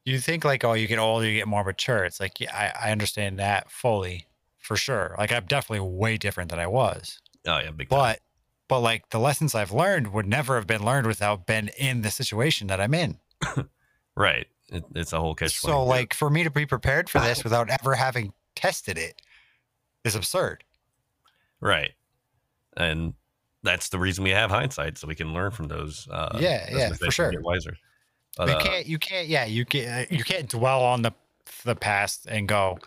[0.04, 2.04] you think like, oh, you get older, you get more mature.
[2.04, 4.28] It's like, yeah, I, I understand that fully,
[4.60, 5.16] for sure.
[5.18, 8.00] Like, I'm definitely way different than I was, oh yeah big time.
[8.00, 8.20] but,
[8.68, 12.12] but like the lessons I've learned would never have been learned without been in the
[12.12, 13.20] situation that I'm in.
[14.16, 17.44] right it, it's a whole catch So, like, for me to be prepared for this
[17.44, 19.22] without ever having tested it
[20.04, 20.64] is absurd.
[21.62, 21.92] Right.
[22.76, 23.14] And
[23.64, 26.08] that's the reason we have hindsight, so we can learn from those.
[26.10, 27.32] Uh, Yeah, those yeah, for sure.
[27.32, 27.76] Get wiser.
[28.38, 31.12] But, you uh, can't you can't yeah you can't you can't dwell on the
[31.64, 32.78] the past and go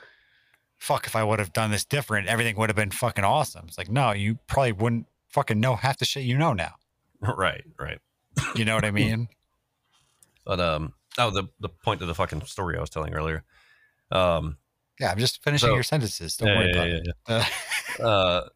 [0.79, 3.77] fuck if i would have done this different everything would have been fucking awesome it's
[3.77, 6.75] like no you probably wouldn't fucking know half the shit you know now
[7.21, 7.99] right, right.
[8.55, 9.29] you know what i mean
[10.45, 13.43] But um, oh, the the point of the fucking story I was telling earlier.
[14.13, 14.57] Um,
[15.01, 16.89] yeah i'm just finishing So- your sentences don't yeah, worry yeah, about
[17.29, 18.49] yeah, it Uh, uh,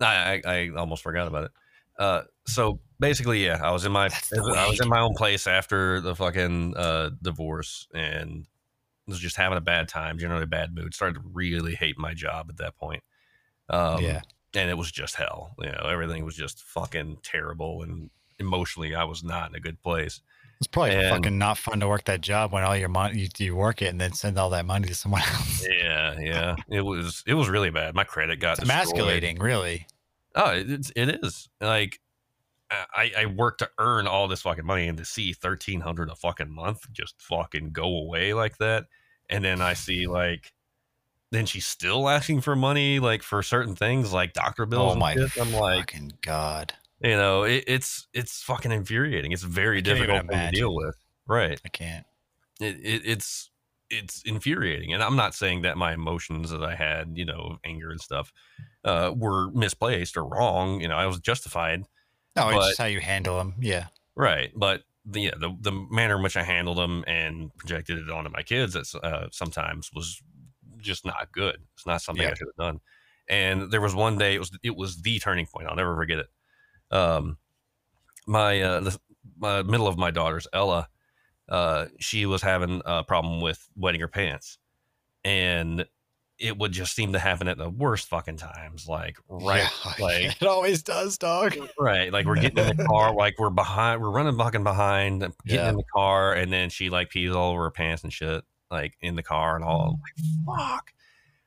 [0.00, 1.50] I, I I almost forgot about it.
[1.98, 6.00] Uh, so basically, yeah, I was in my I was in my own place after
[6.00, 8.46] the fucking uh divorce and
[9.06, 10.94] was just having a bad time, generally a bad mood.
[10.94, 13.02] Started to really hate my job at that point.
[13.70, 14.20] Um, yeah
[14.54, 15.54] and it was just hell.
[15.58, 19.82] You know, everything was just fucking terrible, and emotionally, I was not in a good
[19.82, 20.20] place.
[20.58, 23.28] It's probably and- fucking not fun to work that job when all your money you,
[23.38, 26.82] you work it and then send all that money to someone else Yeah, yeah, it
[26.82, 27.94] was it was really bad.
[27.94, 29.86] My credit got emasculating really
[30.34, 32.00] Oh, it- it's it is like
[32.70, 36.14] I I work to earn all this fucking money and to see thirteen hundred a
[36.14, 38.84] fucking month just fucking go away like that,
[39.30, 40.52] and then I see like
[41.30, 44.88] then she's still asking for money, like for certain things, like doctor bills.
[44.88, 45.38] Oh and my shit.
[45.40, 46.74] I'm like, fucking god!
[47.00, 49.32] You know, it, it's it's fucking infuriating.
[49.32, 50.96] It's very I difficult to deal with.
[51.26, 51.60] Right.
[51.64, 52.06] I can't.
[52.60, 53.50] It, it it's
[53.90, 57.90] it's infuriating, and I'm not saying that my emotions that I had, you know, anger
[57.90, 58.32] and stuff,
[58.84, 60.80] uh, were misplaced or wrong.
[60.80, 61.84] You know, I was justified.
[62.36, 63.54] No, it's just how you handle them.
[63.60, 63.86] Yeah.
[64.14, 68.10] Right, but the yeah, the the manner in which I handled them and projected it
[68.10, 70.20] onto my kids that's uh, sometimes was
[70.78, 71.58] just not good.
[71.74, 72.34] It's not something I Yeah.
[72.34, 72.80] should have done.
[73.28, 75.68] And there was one day it was it was the turning point.
[75.68, 76.26] I'll never forget it.
[76.90, 77.38] Um,
[78.26, 78.98] my uh, the
[79.38, 80.88] my middle of my daughter's Ella,
[81.48, 84.58] uh, she was having a problem with wetting her pants,
[85.24, 85.86] and
[86.38, 88.86] it would just seem to happen at the worst fucking times.
[88.86, 91.56] Like right, Yeah, like it always does, dog.
[91.78, 92.12] Right.
[92.12, 95.70] Like we're getting in the car, like we're behind, we're running fucking behind, getting Yeah.
[95.70, 98.96] in the car, and then she like pees all over her pants and shit, like
[99.00, 99.98] in the car and all.
[100.46, 100.92] I'm like, fuck.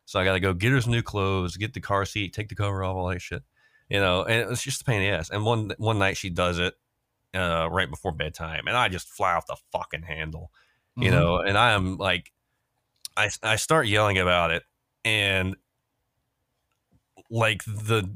[0.05, 2.49] So I got to go get her some new clothes, get the car seat, take
[2.49, 3.43] the cover off, all that shit,
[3.91, 4.23] you know.
[4.23, 5.29] And it's just a pain in the ass.
[5.29, 6.73] And one one night she does it
[7.33, 10.51] uh, right before bedtime, and I just fly off the fucking handle,
[10.97, 11.13] you Mhm.
[11.13, 11.37] know.
[11.39, 12.31] And I am like,
[13.17, 14.63] I I start yelling about it,
[15.05, 15.55] and
[17.29, 18.09] like the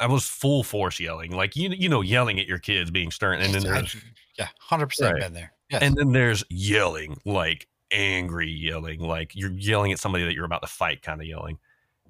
[0.00, 3.40] I was full force yelling, like you you know, yelling at your kids being stern,
[3.40, 3.96] and then there's
[4.38, 5.52] yeah, hundred percent been there.
[5.70, 5.82] Yes.
[5.82, 10.62] and then there's yelling, like angry yelling, like you're yelling at somebody that you're about
[10.62, 11.58] to fight, kind of yelling.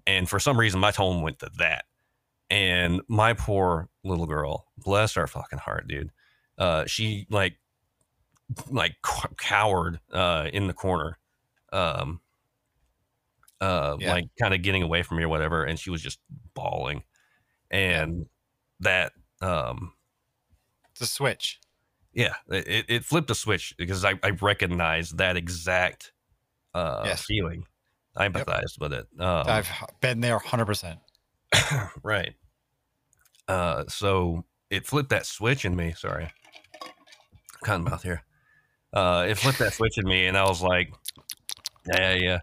[0.07, 1.85] And for some reason, my tone went to that.
[2.53, 6.11] And my poor little girl, bless her fucking heart, dude.
[6.59, 7.57] Uh, she like
[8.69, 8.97] like
[9.39, 11.19] cowered uh, in the corner,
[11.73, 12.21] um,
[13.63, 14.13] uh, Yeah.
[14.13, 16.19] like kind of getting away from me or whatever, and she was just
[16.53, 17.05] bawling.
[17.71, 18.27] And
[18.81, 19.95] that um,
[20.91, 21.59] it's a switch.
[22.13, 26.13] yeah, it, it- flipped a switch because I, I recognized that exact
[26.75, 27.25] uh, Yes.
[27.25, 27.65] feeling.
[28.15, 29.07] I empathized with it.
[29.19, 29.71] Um, I've
[30.03, 31.01] been there hundred percent.
[32.03, 32.35] right.
[33.49, 35.95] Uh, so it flipped that switch in me.
[35.97, 36.31] Sorry,
[37.63, 38.23] cotton mouth here.
[38.93, 40.93] Uh, it flipped that switch in me, and I was like,
[41.95, 42.41] yeah, yeah.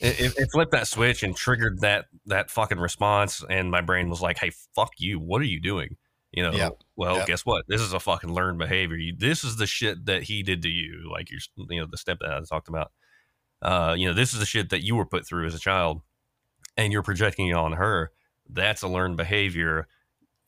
[0.00, 4.08] It, it, it flipped that switch and triggered that that fucking response, and my brain
[4.08, 5.18] was like, "Hey, fuck you!
[5.18, 5.96] What are you doing?"
[6.30, 6.52] You know.
[6.52, 6.72] Yep.
[6.94, 7.26] Well, Yep.
[7.26, 7.64] guess what?
[7.68, 8.96] This is a fucking learned behavior.
[8.96, 11.96] You, this is the shit that he did to you, like your, you know, the
[11.96, 12.92] step that I talked about.
[13.60, 16.02] Uh, you know, this is the shit that you were put through as a child,
[16.76, 18.12] and you're projecting it on her.
[18.48, 19.88] That's a learned behavior.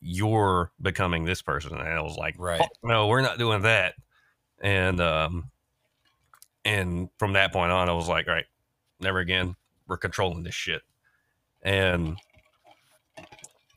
[0.01, 2.59] You're becoming this person, and I was like, Right.
[2.59, 3.93] "Fuck no, we're not doing that.
[4.61, 5.51] And um,
[6.65, 8.45] and from that point on, I was like, all right,
[8.99, 9.55] never again.
[9.87, 10.81] We're controlling this shit.
[11.63, 12.17] And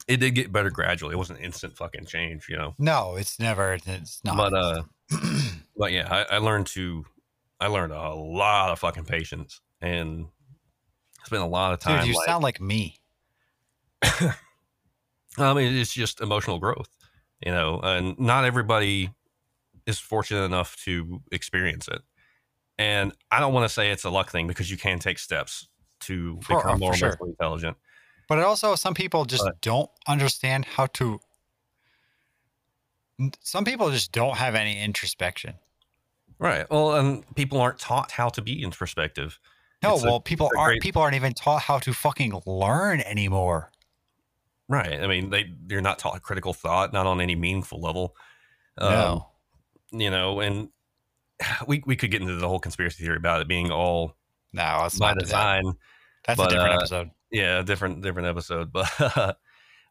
[0.07, 1.15] it did get better gradually.
[1.15, 2.75] It wasn't instant fucking change, you know.
[2.79, 3.79] No, it's never.
[3.87, 4.37] It's not.
[4.37, 4.83] But uh,
[5.77, 7.05] but yeah, I, I learned to,
[7.61, 10.27] I learned a lot of fucking patience, and
[11.25, 12.01] spent a lot of time.
[12.01, 13.01] dude, you like, sound like me.
[15.39, 16.89] Um, I mean, it's just emotional growth,
[17.45, 19.11] you know, and not everybody
[19.87, 22.03] is fortunate enough to experience it.
[22.79, 25.69] And I don't want to say it's a luck thing because you can take steps
[26.01, 27.09] to For- become more sure.
[27.09, 27.77] emotionally intelligent.
[28.29, 31.21] But it also, some people just But- don't understand how to.
[33.41, 35.55] Some people just don't have any introspection.
[36.39, 36.69] Right.
[36.69, 39.39] Well, and people aren't taught how to be introspective.
[39.83, 40.73] No, It's a- well, people a aren't.
[40.73, 43.71] great- People aren't even taught how to fucking learn anymore.
[44.75, 45.01] Right.
[45.01, 48.17] I mean, they you're not taught critical thought, not on any meaningful level.
[48.79, 49.29] Um, no,
[49.93, 50.69] You know, and
[51.69, 54.17] we we could get into the whole conspiracy theory about it being all
[54.53, 55.27] no, let's by not do that.
[55.27, 55.73] design.
[56.27, 57.11] That's but, a different uh, episode.
[57.31, 59.39] Yeah, different different episode, but but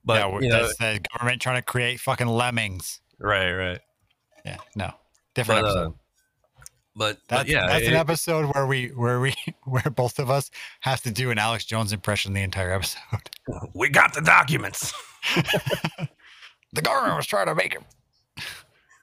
[0.08, 3.00] yeah, you know, the government trying to create fucking lemmings.
[3.20, 3.80] right, right.
[4.46, 4.92] Yeah, no,
[5.36, 5.94] different But, uh, episode.
[5.94, 6.03] but,
[6.95, 9.34] but That's, yeah, that's an episode where we where we
[9.64, 10.52] where both of us
[10.82, 13.30] have to do an Alex Jones impression the entire episode.
[13.74, 14.94] we got the documents.
[16.74, 17.84] The government was trying to make him.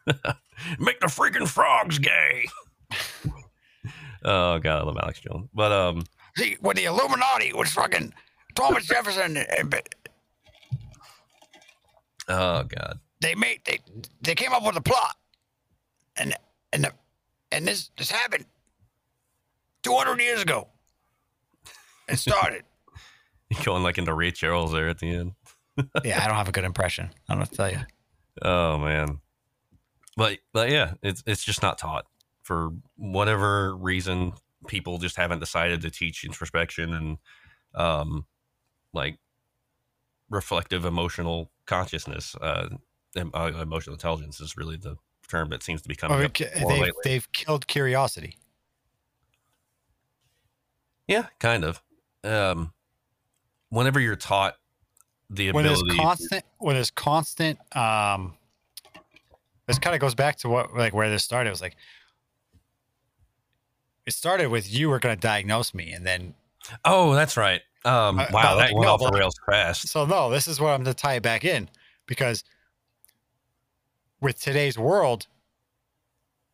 [0.78, 2.46] Make the freaking frogs gay.
[4.24, 5.48] oh god, I love Alex Jones.
[5.54, 6.04] But um,
[6.36, 8.12] See, when the Illuminati was fucking
[8.54, 9.74] Thomas Jefferson, and
[12.28, 13.78] oh god, they made they
[14.20, 15.16] they came up with a plot,
[16.16, 16.34] and
[16.72, 16.92] and the,
[17.52, 18.46] and this this happened
[19.82, 20.68] two hundred years ago.
[22.08, 22.64] It started.
[23.50, 25.32] You're going like into Ray Charles there at the end.
[26.04, 27.10] yeah, I don't have a good impression.
[27.28, 27.78] I don't know what to tell you.
[28.42, 29.20] Oh man,
[30.16, 32.06] but but yeah, it's it's just not taught
[32.42, 34.32] for whatever reason.
[34.68, 37.18] People just haven't decided to teach introspection and
[37.74, 38.26] um,
[38.92, 39.18] like
[40.28, 42.36] reflective emotional consciousness.
[42.40, 42.68] Uh,
[43.16, 44.96] uh, emotional intelligence is really the
[45.30, 47.00] term that seems to be coming Well, up more they've, lately.
[47.04, 48.36] they've killed curiosity.
[51.06, 51.82] Yeah, kind of.
[52.22, 52.72] Um,
[53.70, 54.56] whenever you're taught
[55.30, 58.34] the ability, when there's ability, constant when there's constant um
[59.66, 61.76] this kind of goes back to what like where this started it was like
[64.06, 66.34] it started with you were going to diagnose me and then
[66.84, 67.62] oh, that's right.
[67.84, 69.88] Um, Uh, wow, that like, went no, off the rails fast.
[69.88, 71.68] so no this is what i'm going to tie it back in
[72.06, 72.44] because
[74.20, 75.26] with today's world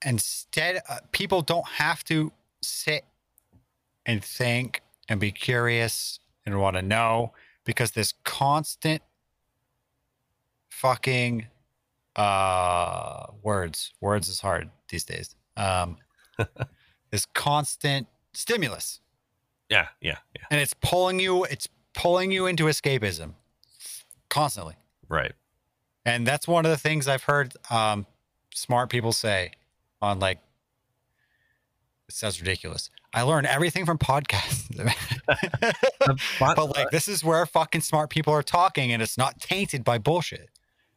[0.05, 2.33] instead uh, people don't have to
[2.63, 3.05] sit
[4.05, 7.33] and think and be curious and want to know
[7.65, 9.03] because this constant
[10.71, 11.47] fucking
[12.17, 15.97] uh words words is hard these days um
[17.11, 19.01] this constant stimulus
[19.71, 20.45] Yeah, yeah, yeah.
[20.51, 23.33] and it's pulling you it's pulling you into escapism
[24.29, 24.75] constantly
[25.09, 25.33] Right.
[26.07, 28.07] And that's one of the things i've heard um
[28.55, 29.51] smart people say
[30.01, 30.39] on like
[32.09, 34.65] it sounds ridiculous i learned everything from podcasts
[36.39, 39.99] But, like this is where fucking smart people are talking and it's not tainted by
[39.99, 40.49] bullshit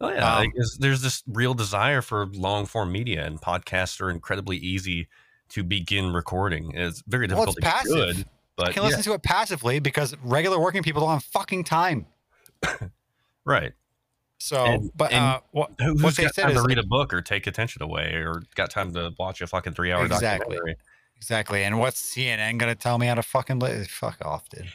[0.02, 4.10] oh yeah, um, like, there's, this real desire for long form media, and podcasts are
[4.10, 5.08] incredibly easy
[5.50, 6.72] to begin recording.
[6.74, 8.16] It's very Well, it's difficult to get passive.
[8.18, 8.26] good,
[8.56, 12.06] but can yeah, listen to it passively because regular working people don't have fucking time
[13.46, 13.74] right.
[14.40, 16.78] So And- but and uh what, Who, what who's they got said time to read
[16.80, 20.06] a book or take attention away or got time to watch a fucking three hour
[20.06, 20.56] Exactly.
[20.56, 20.76] documentary?
[21.18, 24.72] exactly and what's cnn gonna tell me how to fucking li- fuck off dude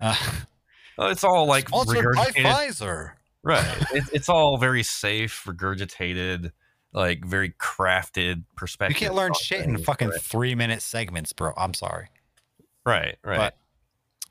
[0.00, 0.14] uh,
[1.10, 3.12] it's all like sponsored by pfizer
[3.42, 3.64] Right.
[3.92, 6.52] it, it's all very safe, regurgitated,
[6.92, 9.00] like very crafted perspective.
[9.00, 10.20] you can't learn shit in fucking Right.
[10.20, 12.08] three minute segments bro i'm sorry
[12.86, 13.16] Right.
[13.24, 13.36] Right.
[13.36, 13.56] But,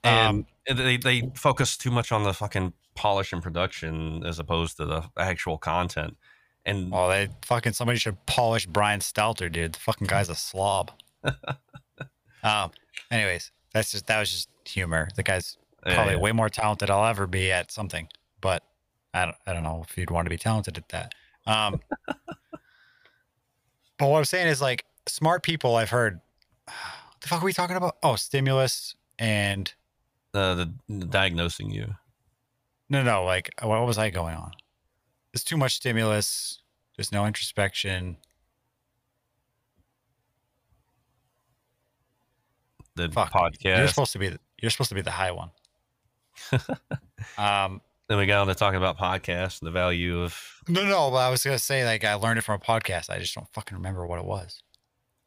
[0.04, 4.78] and um, they they focus too much on the fucking polish and production as opposed
[4.78, 6.18] to the actual content.
[6.66, 10.92] And well they fucking somebody should polish brian stelter dude the fucking guy's a slob
[12.44, 12.72] um
[13.10, 16.20] anyways that's just that was just humor the guy's yeah, probably yeah.
[16.20, 18.08] way more talented I'll ever be at something.
[18.42, 18.64] But
[19.14, 21.14] I don't, I don't know if you'd want to be talented at that.
[21.46, 21.82] Um,
[23.98, 26.20] but what I'm saying is like smart people I've heard.
[27.20, 27.98] What the fuck are we talking about?
[28.02, 29.74] Oh, stimulus and
[30.34, 31.96] uh, the, the diagnosing you.
[32.90, 33.24] no, no.
[33.24, 34.52] Like what was I going on?
[35.34, 36.62] It's too much stimulus.
[36.96, 38.18] There's no introspection.
[42.96, 43.32] The Fuck.
[43.64, 44.30] You're supposed to be.
[44.30, 45.52] The, you're supposed to be the high one.
[47.38, 50.36] um, then we got on to talking about podcasts and the value of
[50.68, 51.12] no, no.
[51.12, 53.10] But I was gonna say like I learned it from a podcast.
[53.10, 54.62] I just don't fucking remember what it was.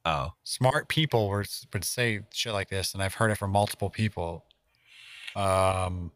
[0.05, 3.89] oh smart people would, would say shit like this, and I've heard it from multiple
[3.89, 4.45] people.
[5.35, 6.13] Um,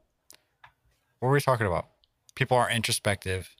[1.18, 1.86] what were we talking about?
[2.34, 3.54] People are introspective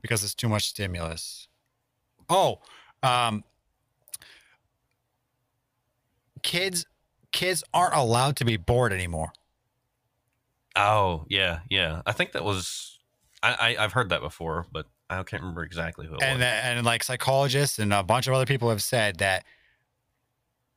[0.00, 1.48] because it's too much stimulus.
[2.28, 2.60] Oh,
[3.02, 3.44] um,
[6.42, 6.86] kids,
[7.32, 9.32] kids aren't allowed to be bored anymore.
[10.76, 12.02] oh yeah yeah.
[12.06, 12.98] I think that was
[13.42, 16.46] I, I I've heard that before, but I can't remember exactly who it and was.
[16.46, 19.44] and like psychologists and a bunch of other people have said that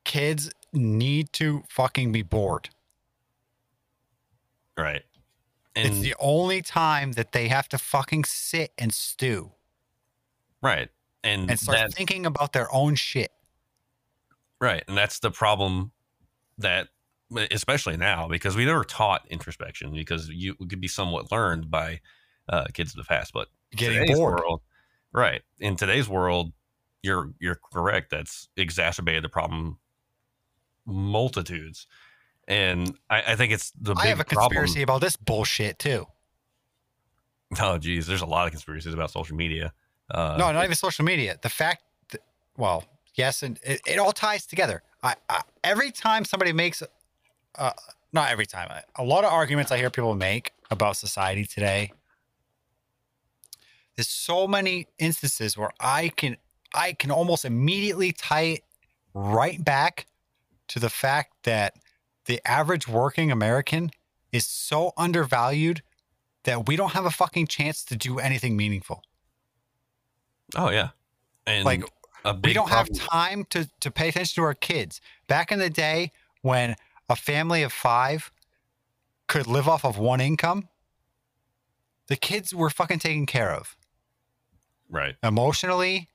[0.04, 2.70] kids need to fucking be bored.
[4.78, 5.04] Right.
[5.76, 9.52] it's the only time that they have to fucking sit and stew
[10.66, 10.90] right.
[11.24, 13.32] And, and start that, thinking about their own shit.
[14.60, 14.84] Right.
[14.88, 15.92] And that's the problem
[16.58, 16.90] that
[17.52, 22.00] especially now because we never taught introspection because you could be somewhat learned by
[22.50, 24.40] uh, kids of the past, but Getting bored.
[24.40, 24.62] world,
[25.12, 25.42] right?
[25.60, 26.54] In today's world,
[27.02, 28.12] you're you're correct.
[28.12, 29.80] That's exacerbated the problem
[30.86, 31.88] multitudes,
[32.48, 34.84] and I, I think it's the big I have a conspiracy problem.
[34.84, 36.08] about this bullshit too.
[37.60, 39.74] Oh, geez, there's a lot of conspiracies about social media.
[40.10, 41.38] Uh, no, not even social media.
[41.42, 42.22] The fact that,
[42.58, 42.84] well,
[43.16, 44.84] yes, and it, it all ties together.
[45.04, 46.84] I, I every time somebody makes,
[47.56, 47.72] uh,
[48.14, 51.92] not every time, a lot of arguments I hear people make about society today.
[53.96, 56.38] There's so many instances where I can
[56.74, 58.64] I can almost immediately tie it
[59.14, 60.08] right back
[60.68, 61.76] to the fact that
[62.26, 63.92] the average working American
[64.32, 65.82] is so undervalued
[66.44, 69.02] that we don't have a fucking chance to do anything meaningful.
[70.56, 70.90] Oh yeah,
[71.48, 71.84] and Like,
[72.24, 75.02] a we don't have time to to pay attention to our kids.
[75.28, 76.12] Back in the day
[76.42, 76.76] when
[77.10, 78.32] a family of 5
[79.28, 80.70] could live off of one income,
[82.08, 83.76] the kids were fucking taken care of.
[84.90, 85.16] right.
[85.24, 86.10] Emotionally,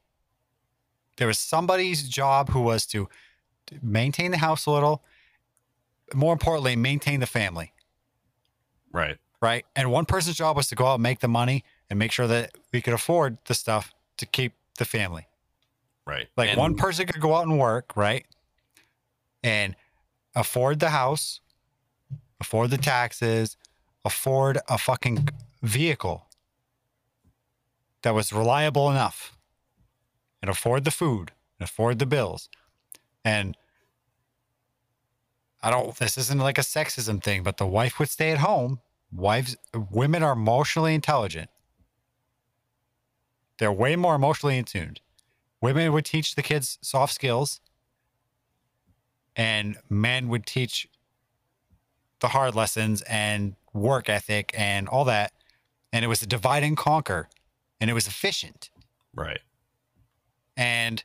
[1.17, 3.09] there was somebody's job who was to
[3.83, 5.05] maintain the house a little,
[6.15, 7.73] more importantly, maintain the family.
[8.93, 9.19] Right.
[9.41, 9.65] right?
[9.77, 12.27] And one person's job was to go out and make the money and make sure
[12.27, 15.29] that we could afford the stuff to keep the family.
[16.07, 16.29] Right.
[16.37, 18.27] Like And- one person could go out and work, right?
[19.43, 19.77] And
[20.35, 21.41] afford the house,
[22.41, 23.57] afford the taxes,
[24.05, 25.29] afford a fucking
[25.63, 26.27] vehicle
[28.03, 29.37] that was reliable enough,
[30.41, 32.49] and afford the food, and afford the bills.
[33.25, 33.57] And
[35.63, 38.81] I don't, this isn't like a sexism thing, but the wife would stay at home.
[39.13, 39.57] Wives,
[39.91, 41.51] women are emotionally intelligent.
[43.59, 45.01] They're way more emotionally in tuned.
[45.61, 47.61] Women would teach the kids soft skills,
[49.37, 50.89] and men would teach
[52.21, 55.33] the hard lessons and work ethic and all that.
[55.93, 57.29] And it was a divide and conquer,
[57.81, 58.71] and it was efficient.
[59.15, 59.41] Right.
[60.57, 61.05] And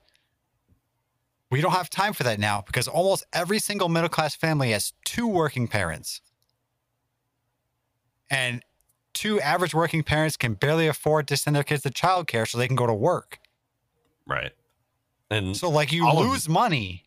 [1.56, 4.92] we don't have time for that now because almost every single middle class family has
[5.06, 6.20] two working parents.
[8.30, 8.62] And
[9.14, 12.68] two average working parents can barely afford to send their kids to childcare so they
[12.68, 13.40] can go to work.
[14.28, 14.52] Right.
[15.32, 17.06] And So, like, you lose money,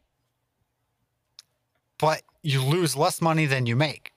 [1.98, 4.14] but you lose less money than you make.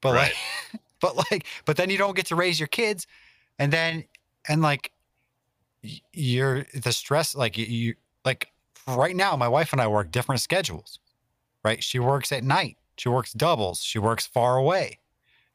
[0.00, 0.32] But, Right.
[0.72, 3.06] like, but, like, but then you don't get to raise your kids.
[3.58, 4.04] And then,
[4.48, 4.92] and like,
[6.14, 7.94] you're the stress, like, you, you,
[8.24, 8.50] like,
[8.88, 11.00] right now, my wife and I work different schedules,
[11.64, 11.82] right?
[11.82, 15.00] She works at night, she works doubles, she works far away.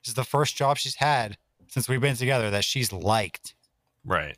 [0.04, 1.38] This is the first job she's had
[1.68, 3.56] since we've been together that she's liked.
[4.06, 4.38] right.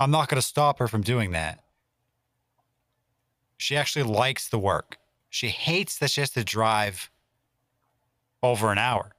[0.00, 1.60] I'm not going to stop her from doing that.
[3.56, 4.98] She actually likes the work.
[5.30, 7.10] She hates that she has to drive
[8.42, 9.12] over an hour,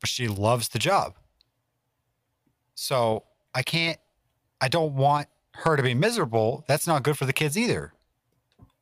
[0.00, 1.14] but she loves the job.
[2.74, 3.22] So
[3.54, 3.98] I can't,
[4.60, 6.64] I don't want her to be miserable.
[6.66, 7.92] That's not good for the kids either.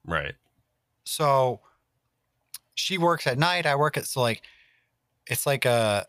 [0.06, 0.34] Right.
[1.04, 1.60] So
[2.74, 3.66] she works at night.
[3.66, 4.42] I work at, so like,
[5.26, 6.06] it's like a,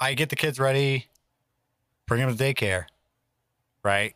[0.00, 1.06] I get the kids ready,
[2.06, 2.86] bring them to daycare,
[3.82, 4.14] right?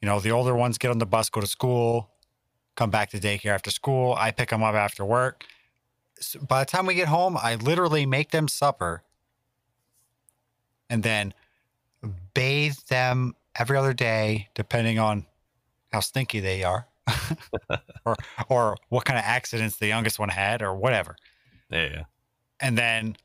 [0.00, 2.10] You know, the older ones get on the bus, go to school,
[2.76, 4.14] come back to daycare after school.
[4.18, 5.44] I pick them up after work.
[6.18, 9.02] So by the time we get home, I literally make them supper
[10.88, 11.34] and then
[12.34, 15.26] bathe them every other day, depending on
[15.92, 16.88] how stinky they are
[18.04, 18.16] or,
[18.48, 21.14] or what kind of accidents the youngest one had or whatever
[21.70, 21.88] Yeah.
[21.92, 22.02] yeah.
[22.58, 23.16] and then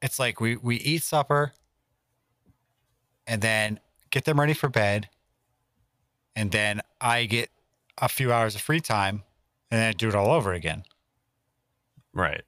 [0.00, 1.52] it's like we we eat supper
[3.26, 3.78] and then
[4.10, 5.10] get them ready for bed
[6.34, 7.50] and then i get
[7.98, 9.22] a few hours of free time
[9.70, 10.84] and then I do it all over again
[12.14, 12.42] Right.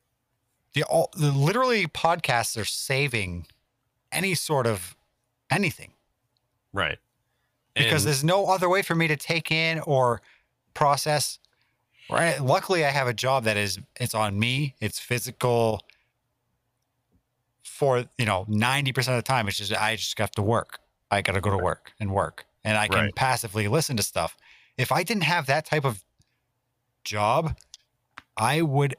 [0.73, 3.47] the, all, the literally podcasts are saving
[4.11, 4.97] any sort of
[5.53, 5.93] anything.
[6.73, 6.99] Right.
[7.75, 10.21] because And- there's no other way for me to take in or
[10.75, 11.39] process.
[12.11, 14.75] Right luckily i have a job that is it's on me.
[14.81, 15.81] It's physical
[17.63, 19.49] for you know 90% of the time.
[19.49, 20.79] It's just i just have to work.
[21.11, 22.45] I gotta go to work and work.
[22.65, 23.15] And i can Right.
[23.15, 24.37] passively listen to stuff.
[24.77, 26.03] If i didn't have that type of
[27.05, 27.57] job
[28.37, 28.95] i would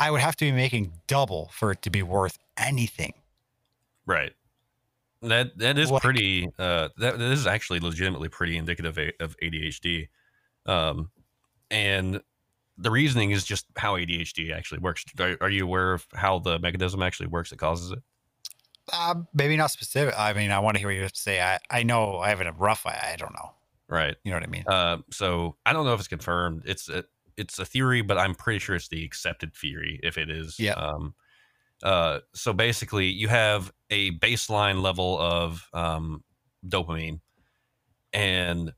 [0.00, 3.14] i would have to be making double for it to be worth anything.
[4.06, 4.32] Right.
[5.22, 6.48] That that is Like- pretty.
[6.58, 10.08] Uh, that that is actually legitimately pretty indicative of, of ADHD,
[10.66, 11.10] um,
[11.70, 12.22] and
[12.78, 15.04] the reasoning is just how ADHD actually works.
[15.18, 17.98] Are, are you aware of how the mechanism actually works that causes it?
[18.92, 21.40] uh, maybe not specific i mean i want to hear what you have to say
[21.40, 23.52] i, I know i have a rough I, I don't know
[23.88, 24.16] Right.
[24.24, 26.62] you know what i mean Uh, so I don't know if it's confirmed.
[26.64, 27.04] It's a,
[27.36, 30.58] it's a theory, but I'm pretty sure it's the accepted theory if it is.
[30.58, 30.72] Yeah.
[30.72, 31.14] Um,
[31.82, 36.24] uh, so basically, you have a baseline level of um,
[36.66, 37.20] dopamine,
[38.12, 38.72] and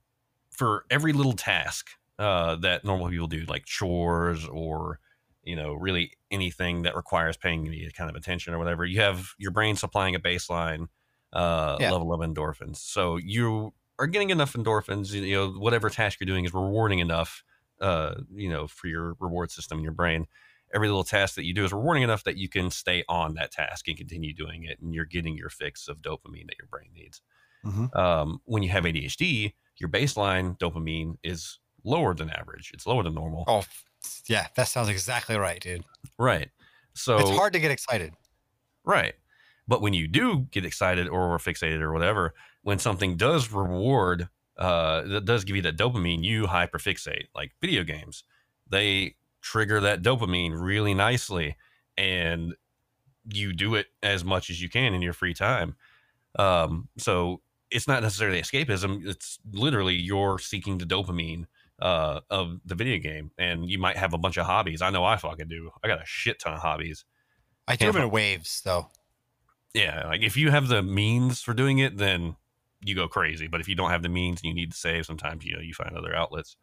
[0.50, 5.00] for every little task uh, that normal people do, like chores or
[5.44, 9.30] you know, really anything that requires paying any kind of attention or whatever, you have
[9.38, 10.88] your brain supplying a baseline
[11.32, 11.86] uh, Yeah.
[11.86, 12.76] level of endorphins.
[12.78, 15.12] So you are getting enough endorphins.
[15.12, 17.44] You know, whatever task you're doing is rewarding enough.
[17.80, 20.26] Uh, you know, for your reward system in your brain.
[20.74, 23.52] Every little task that you do is rewarding enough that you can stay on that
[23.52, 26.90] task and continue doing it, and you're getting your fix of dopamine that your brain
[26.94, 27.20] needs.
[27.64, 27.94] Mhm.
[27.96, 32.70] Um, when you have ADHD, your baseline dopamine is lower than average.
[32.74, 33.44] It's lower than normal.
[33.46, 33.64] Oh,
[34.26, 35.84] yeah, that sounds exactly right, dude.
[36.18, 36.50] Right.
[36.94, 38.14] So it's hard to get excited.
[38.84, 39.14] Right.
[39.68, 44.28] But when you do get excited or fixated or whatever, when something does reward,
[44.58, 47.26] uh, that does give you that dopamine, you hyperfixate.
[47.34, 48.24] Like video games,
[48.68, 51.56] they trigger that dopamine really nicely,
[51.98, 52.55] and
[53.31, 55.77] you do it as much as you can in your free time.
[56.39, 61.47] Um, so it's not necessarily escapism; it's literally you're seeking the dopamine
[61.81, 64.81] uh, of the video game, and you might have a bunch of hobbies.
[64.81, 65.70] I know I fucking do.
[65.82, 67.05] I got a shit ton of hobbies.
[67.69, 68.89] I do them in waves, though.
[69.74, 72.36] Yeah, like if you have the means for doing it, then
[72.85, 73.47] you go crazy.
[73.47, 75.62] But if you don't have the means and you need to save, sometimes you know
[75.62, 76.56] you find other outlets.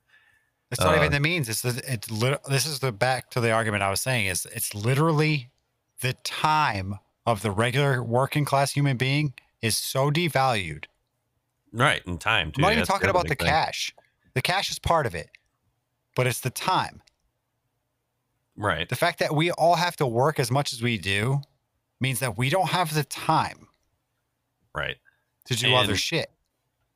[0.71, 1.49] It's not Uh, even the means.
[1.49, 4.45] It's the it's lit- this is the back to the argument I was saying is
[4.47, 5.49] it's literally
[6.01, 10.85] the time of the regular working class human being is so devalued.
[11.71, 12.59] Right, and time too.
[12.59, 13.47] I'm not even That's talking about the thing.
[13.47, 13.93] cash.
[14.33, 15.29] The cash is part of it,
[16.15, 17.01] but it's the time.
[18.55, 18.87] Right.
[18.89, 21.41] The fact that we all have to work as much as we do
[21.99, 23.67] means that we don't have the time
[24.73, 24.97] Right.
[25.45, 26.31] to do other shit.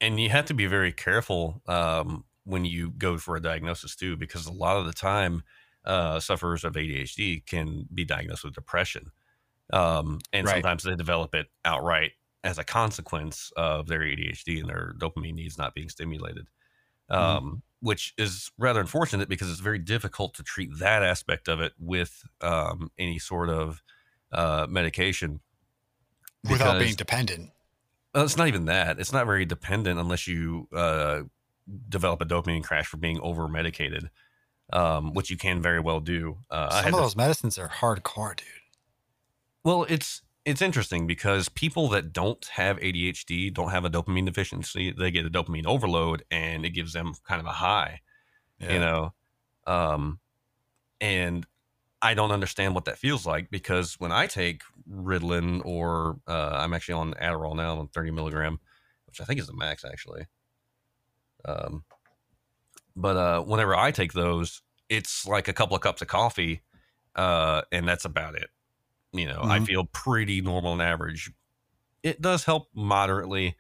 [0.02, 4.16] and you have to be very careful um, when you go for a diagnosis too,
[4.18, 5.44] because a lot of the time,
[5.86, 9.12] uh, sufferers of ADHD can be diagnosed with depression,
[9.72, 10.56] um, and Right.
[10.56, 12.12] sometimes they develop it outright
[12.44, 16.48] as a consequence of their ADHD and their dopamine needs not being stimulated,
[17.10, 21.74] um, which is rather unfortunate because it's very difficult to treat that aspect of it
[21.80, 23.82] with um, any sort of
[24.32, 25.40] uh, medication.
[26.50, 27.52] Without being dependent.
[28.14, 29.00] well, it's not even that.
[29.00, 31.24] It's not very dependent unless you uh,
[31.90, 34.10] develop a dopamine crash for being over medicated,
[34.72, 36.38] um, which you can very well do.
[36.50, 38.48] Uh, Some of those medicines are hardcore, dude.
[39.64, 44.92] well, it's it's interesting because people that don't have ADHD don't have a dopamine deficiency.
[44.92, 48.02] They get a dopamine overload, and it gives them kind of a high.
[48.60, 49.14] You know,
[49.68, 50.20] um,
[51.02, 51.46] and
[52.02, 56.74] I don't understand what that feels like because when I take Ritalin or uh, I'm
[56.74, 58.60] actually on Adderall now, I'm on 30 milligram,
[59.08, 60.28] which I think is the max actually.
[61.46, 61.86] Um,
[62.96, 66.62] but uh, whenever I take those, it's like a couple of cups of coffee,
[67.16, 68.50] uh, and that's about it.
[69.14, 69.68] You know, I Mhm.
[69.68, 71.32] feel pretty normal and average.
[72.04, 73.58] It does help moderately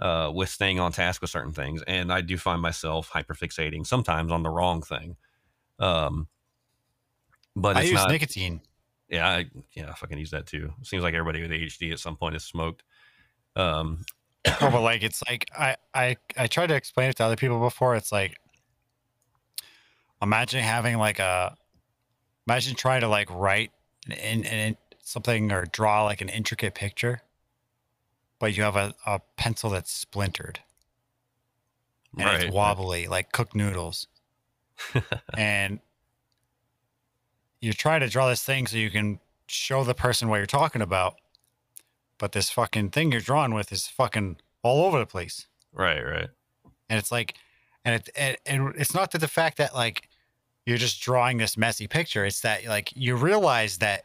[0.00, 4.32] uh, with staying on task with certain things, and I do find myself hyperfixating sometimes
[4.32, 5.16] on the wrong thing.
[5.78, 6.28] Um,
[7.54, 8.08] but I it's use not.
[8.08, 8.62] nicotine.
[9.08, 10.72] Yeah, I, yeah, I fucking use that too.
[10.82, 12.84] Seems like everybody with ADHD at some point has smoked.
[13.56, 14.04] Um,
[14.60, 17.60] Oh, but like it's like I I I tried to explain it to other people
[17.60, 17.96] before.
[17.96, 18.38] It's like
[20.22, 21.56] imagine having like a
[22.46, 23.72] imagine trying to like write
[24.08, 27.22] an, in something or draw like an intricate picture,
[28.38, 30.60] but you have a, a pencil that's splintered.
[32.16, 34.06] And right, it's wobbly like cooked noodles,
[35.36, 35.80] and
[37.60, 40.82] you're trying to draw this thing so you can show the person what you're talking
[40.82, 41.16] about,
[42.18, 45.46] but this fucking thing you're drawing with is fucking all over the place.
[45.72, 46.28] Right, right,
[46.88, 47.34] and it's like
[47.84, 50.08] and it and, and it's not that the fact that like
[50.64, 54.02] you're just drawing this messy picture it's that like you realize that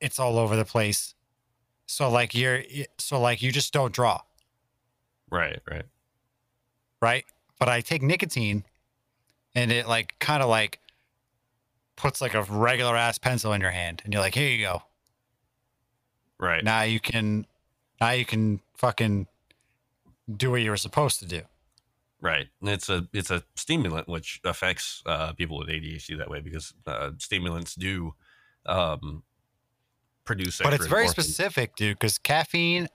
[0.00, 1.14] it's all over the place.
[1.86, 2.62] So like you're
[2.98, 4.20] so like you just don't draw.
[5.30, 5.84] Right, right.
[7.00, 7.24] right?
[7.58, 8.64] But i take nicotine
[9.54, 10.80] and it like kind of like
[11.96, 14.82] puts like a regular ass pencil in your hand and you're like here you go
[16.40, 16.64] Right.
[16.64, 17.46] now you can
[18.00, 19.26] now you can fucking
[20.34, 21.42] do what you were supposed to do
[22.20, 22.48] Right.
[22.60, 26.74] And it's a it's a stimulant which affects uh, people with ADHD that way because
[26.86, 28.14] uh, stimulants do
[28.66, 29.22] um,
[30.24, 30.60] produce.
[30.62, 31.98] but it's very specific, dude.
[31.98, 32.88] Because caffeine,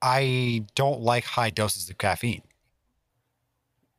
[0.00, 2.42] I don't like high doses of caffeine.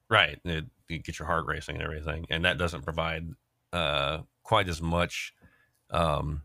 [0.10, 0.40] Right.
[0.44, 3.28] It, you get your heart racing and everything, and that doesn't provide
[3.72, 5.34] uh, quite as much
[5.92, 6.42] um,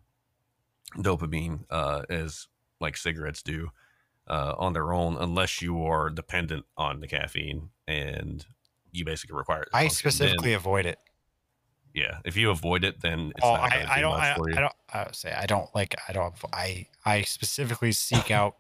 [0.96, 2.48] dopamine uh, as
[2.80, 3.70] like cigarettes do
[4.28, 8.44] uh, on their own, unless you are dependent on the caffeine and
[8.90, 9.68] you basically require it.
[9.72, 9.88] I function.
[9.88, 10.98] Then- specifically avoid it.
[11.94, 12.18] yeah.
[12.24, 14.14] If you avoid it, then it's oh, not I, I do don't.
[14.14, 14.32] I.
[14.32, 14.74] I don't.
[14.92, 15.94] I would say I don't like.
[16.08, 16.34] I don't.
[16.52, 18.56] I I specifically seek out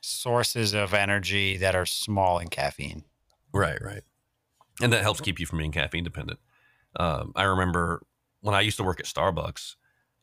[0.00, 3.04] sources of energy that are small in caffeine.
[3.52, 4.02] Right, right.
[4.80, 6.38] And that helps keep you from being caffeine dependent.
[6.96, 8.02] Um, I remember
[8.40, 9.74] when I used to work at Starbucks,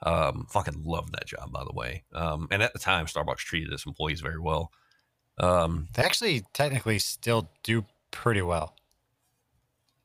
[0.03, 2.03] um, fucking loved that job, by the way.
[2.13, 4.71] Um, and at the time, Starbucks treated its employees very well.
[5.39, 8.75] Um, They actually technically still do pretty well.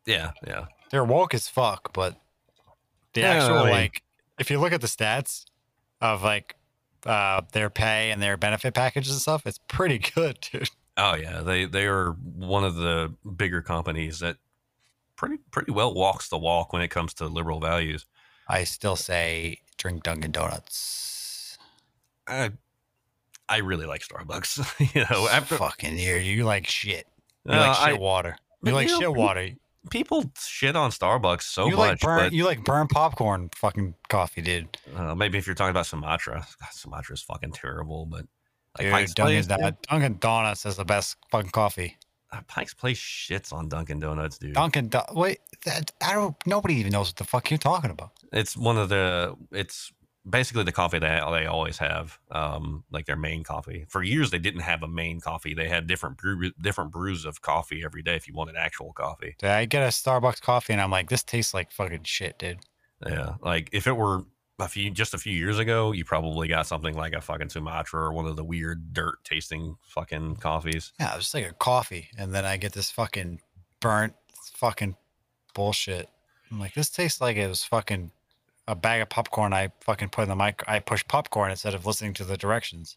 [0.07, 0.67] yeah, yeah.
[0.91, 2.19] They're woke as fuck, but
[3.15, 4.03] the Yeah, actual I like,
[4.39, 5.45] if you look at the stats
[6.01, 6.57] of like
[7.07, 10.71] uh, their pay and their benefit packages and stuff, it's pretty good, dude.
[10.97, 14.37] Oh yeah, they they are one of the bigger companies that
[15.17, 18.07] pretty pretty well walks the walk when it comes to liberal values.
[18.49, 21.57] I still say drink Dunkin' Donuts.
[22.27, 22.51] I
[23.49, 24.95] I really like Starbucks.
[24.95, 27.07] you know, after fucking here, you like shit.
[27.47, 28.37] You Uh, like shit I- water.
[28.63, 29.51] You like you know, shit water.
[29.91, 32.19] people shit on Starbucks so you much, like burn.
[32.19, 33.49] but You like burn popcorn.
[33.55, 34.77] Fucking coffee, dude.
[34.97, 38.05] Uh, maybe if you're talking about Sumatra, God, Sumatra is fucking terrible.
[38.05, 38.27] But
[38.77, 41.97] like Dude, Dunkin' Place, Don- dude, Dunkin' Donuts is the best fucking coffee.
[42.33, 44.55] Uh, Pike's Place shits on Dunkin' Donuts, dude.
[44.55, 46.37] Dunkin' Do- wait, that, I don't.
[46.47, 48.11] Nobody even knows what the fuck you're talking about.
[48.33, 49.35] it's one of the.
[49.53, 49.93] It's
[50.29, 53.87] basically the coffee that they always have, um, like their main coffee.
[53.89, 55.55] For years, they didn't have a main coffee.
[55.55, 59.37] They had different brew, different brews of coffee every day if you wanted actual coffee.
[59.43, 62.59] I get a Starbucks coffee and I'm like, this tastes like fucking shit, dude.
[63.07, 64.25] Yeah, like if it were
[64.59, 68.01] a few just a few years ago, you probably got something like a fucking Sumatra
[68.01, 70.93] or one of the weird dirt tasting fucking coffees.
[70.99, 73.41] Yeah, it's just like a coffee, and then I get this fucking
[73.81, 74.15] burnt
[74.55, 74.97] fucking
[75.55, 76.09] bullshit.
[76.51, 78.11] I'm like, this tastes like it was fucking
[78.67, 79.53] a bag of popcorn.
[79.53, 80.63] I fucking put in the mic.
[80.67, 82.97] I push popcorn instead of listening to the directions.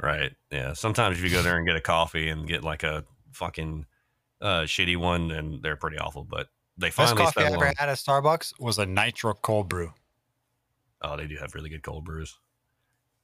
[0.00, 0.32] Right.
[0.50, 0.72] Yeah.
[0.72, 3.86] Sometimes if you go there and get a coffee and get like a fucking
[4.40, 6.24] uh, shitty one, and they're pretty awful.
[6.24, 9.68] But they Best finally coffee I ever on- had at Starbucks was a nitro cold
[9.68, 9.92] brew.
[11.02, 12.38] Oh, they do have really good cold brews.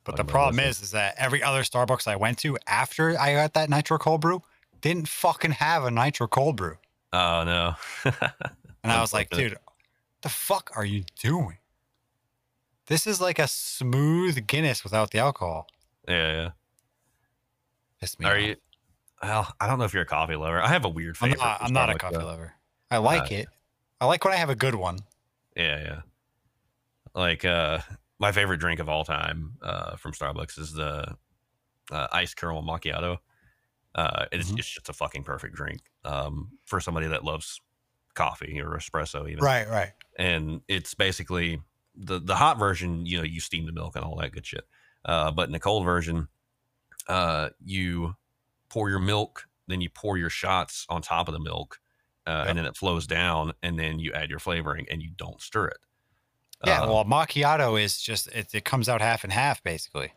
[0.04, 3.52] But the problem is, is that every other Starbucks I went to after I got
[3.54, 4.42] that nitro cold brew
[4.80, 6.76] didn't fucking have a nitro cold brew.
[7.12, 7.74] Oh no.
[8.82, 9.58] And I was like, dude,
[10.22, 11.58] the fuck are you doing?
[12.86, 15.66] This is like a smooth Guinness without the alcohol.
[16.08, 16.50] yeah, yeah.
[18.00, 18.40] Pissed me Are off.
[18.42, 18.56] you?
[19.22, 20.62] Well, I don't know if you're a coffee lover.
[20.62, 22.24] I have a weird I'm not, I'm not a coffee though.
[22.24, 22.54] lover.
[22.90, 23.48] I like Uh, it.
[24.00, 25.00] I like when I have a good one.
[25.54, 26.00] Yeah, yeah.
[27.14, 27.80] Like uh
[28.18, 31.16] my favorite drink of all time uh from Starbucks is the
[31.90, 33.18] uh, iced caramel macchiato.
[33.94, 34.58] Uh it's Mhm.
[34.58, 37.60] it's just a fucking perfect drink um for somebody that loves
[38.14, 39.44] coffee or espresso even.
[39.44, 39.92] Right, right.
[40.18, 41.60] And it's basically
[41.94, 44.64] the the hot version, you know, you steam the milk and all that good shit.
[45.04, 46.28] Uh but in the cold version,
[47.08, 48.16] uh you
[48.70, 51.80] pour your milk, then you pour your shots on top of the milk.
[52.26, 52.48] Uh, Yep.
[52.48, 55.66] and then it flows down, and then you add your flavoring, and you don't stir
[55.68, 55.78] it.
[56.64, 60.12] Yeah, Uh, well, macchiato is just it, it comes out half and half basically.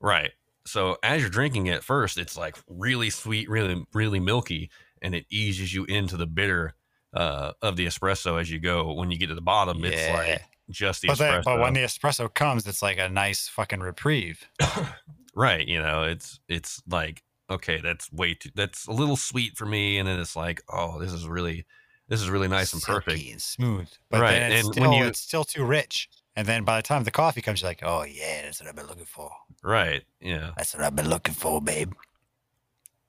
[0.00, 0.32] Right.
[0.66, 4.70] So as you're drinking it first, it's like really sweet, really, really milky,
[5.02, 6.74] and it eases you into the bitter
[7.14, 8.92] uh, of the espresso as you go.
[8.92, 11.18] When you get to the bottom, it's like just the But, espresso.
[11.18, 14.46] then, but when the espresso comes, it's like a nice fucking reprieve.
[15.34, 15.66] right.
[15.66, 18.50] You know, it's it's like okay, that's way too.
[18.54, 21.64] That's a little sweet for me, and then it's like, oh, this is really,
[22.08, 23.22] this is really nice and perfect.
[23.30, 23.88] And smooth.
[24.10, 26.08] But Right, then it's and still, when you- it's still too rich.
[26.36, 28.76] And then by the time the coffee comes, you're like, oh yeah, that's what I've
[28.76, 29.30] been looking for.
[29.62, 30.04] Right.
[30.20, 30.52] Yeah.
[30.56, 31.92] That's what I've been looking for, babe.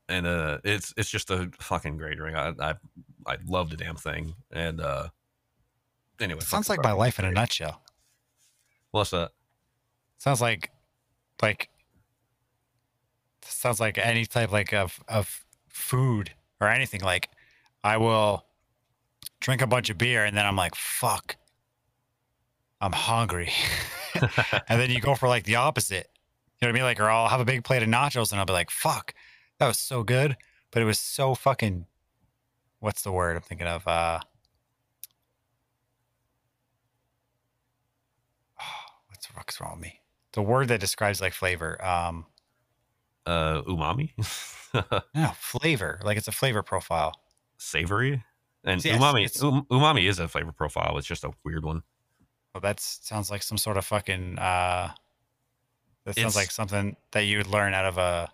[0.07, 2.35] and uh it's it's just a fucking great drink.
[2.35, 2.73] I I,
[3.27, 4.33] I love the damn thing.
[4.51, 5.09] And uh
[6.19, 7.83] anyway, Sounds like my life in a nutshell.
[8.91, 9.29] What's that?
[10.17, 10.71] Sounds like,
[11.41, 11.69] like,
[13.43, 17.01] sounds like any type like of of food or anything.
[17.01, 17.29] Like,
[17.83, 18.45] I will
[19.39, 21.37] drink a bunch of beer and then I'm like, fuck,
[22.81, 23.51] I'm hungry,
[24.67, 26.07] and then you go for like the opposite.
[26.61, 26.83] You know what I mean?
[26.83, 29.13] Like, or I'll have a big plate of nachos and I'll be like, fuck,
[29.59, 30.35] that was so good,
[30.71, 31.85] but it was so fucking.
[32.79, 33.85] What's the word I'm thinking of?
[33.87, 34.19] Uh,
[39.07, 40.01] what's the fuck's wrong with me?
[40.33, 41.83] The word that describes like flavor.
[41.85, 42.25] Um,
[43.25, 44.11] uh umami?
[45.15, 45.99] no, flavor.
[46.03, 47.13] Like it's a flavor profile.
[47.57, 48.23] Savory?
[48.63, 50.97] And Yes, umami um, umami is a flavor profile.
[50.97, 51.83] It's just a weird one.
[52.53, 54.37] Well, that sounds like some sort of fucking.
[54.37, 54.91] Uh,
[56.05, 58.31] that sounds It's- like something that you would learn out of a.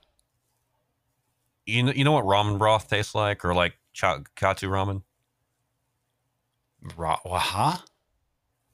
[1.66, 5.04] You know you know what ramen broth tastes like or like cha- katsu ramen?
[6.98, 7.78] Well, huh?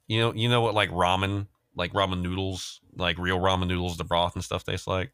[0.07, 4.03] You know you know what like ramen like ramen noodles, like real ramen noodles, the
[4.03, 5.11] broth and stuff tastes like?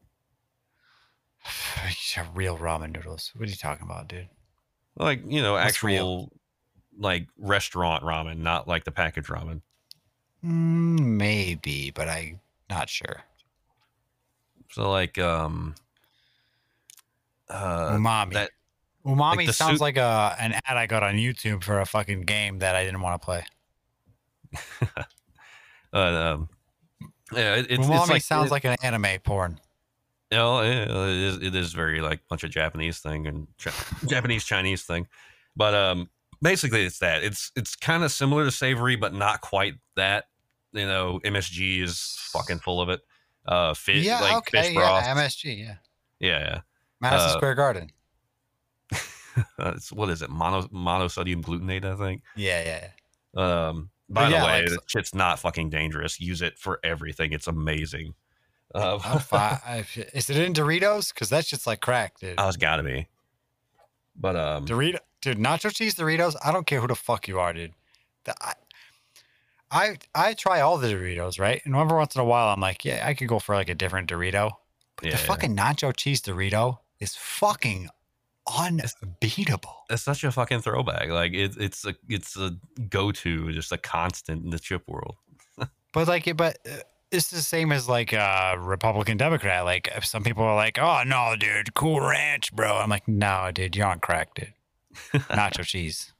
[2.34, 3.30] Real ramen noodles.
[3.36, 4.28] What are you talking about, dude?
[4.98, 6.32] Like, you know, actual real?
[6.98, 9.62] like restaurant ramen, not like the package ramen.
[10.44, 13.22] Mm, maybe, but I'm not sure.
[14.72, 15.74] So like um
[17.48, 18.34] uh Umami.
[18.34, 18.50] that
[19.06, 22.22] Umami the sounds soup- like a an ad I got on YouTube for a fucking
[22.22, 23.44] game that I didn't want to play.
[25.92, 26.48] uh, um
[27.32, 29.60] yeah, it, it's, Umami it's like sounds it- like an anime porn.
[30.30, 33.46] You know, it, it is it is very like bunch of Japanese thing and
[34.06, 35.06] Japanese Chinese thing.
[35.56, 36.08] But um
[36.42, 37.22] basically it's that.
[37.22, 40.26] It's it's kind of similar to savory but not quite that.
[40.72, 43.00] You know, MSG is fucking full of it.
[43.46, 45.04] Uh fish yeah, like okay, fish yeah, broth.
[45.04, 45.74] MSG, yeah.
[46.20, 46.60] yeah,
[47.00, 47.90] Madison Uh, Square Garden.
[49.56, 50.28] Uh, it's what is it?
[50.30, 52.22] Mono monosodium glutamate, I think.
[52.34, 52.88] Yeah, yeah,
[53.36, 53.68] yeah.
[53.68, 56.18] Um, But by yeah, the way, like- shit's not fucking dangerous.
[56.20, 57.32] Use it for everything.
[57.32, 58.14] It's amazing.
[58.74, 59.84] Uh, I'm I-
[60.14, 61.12] is it in Doritos?
[61.12, 62.34] Because that shit's like crack, dude.
[62.38, 63.08] oh, it's got to be.
[64.20, 66.34] But um, Dorito, dude, nacho cheese Doritos.
[66.44, 67.72] I don't care who the fuck you are, dude.
[68.24, 68.52] The, I,
[69.70, 71.62] I I try all the Doritos, right?
[71.64, 73.74] And every once in a while, I'm like, yeah, I could go for like a
[73.74, 74.52] different Dorito.
[74.96, 77.88] But yeah, the fucking nacho cheese Dorito is fucking
[78.58, 79.84] unbeatable.
[79.90, 81.08] it's such a fucking throwback.
[81.08, 82.56] Like it, it's a it's a
[82.88, 85.16] go to, just a constant in the chip world.
[85.94, 86.76] But like, but uh,
[87.10, 89.64] it's the same as like a Republican Democrat.
[89.64, 93.50] Like if some people are like, "Oh no, dude, Cool Ranch, bro." I'm like, "No,
[93.52, 94.52] dude, you're on crack, dude.
[95.12, 96.12] Nacho cheese."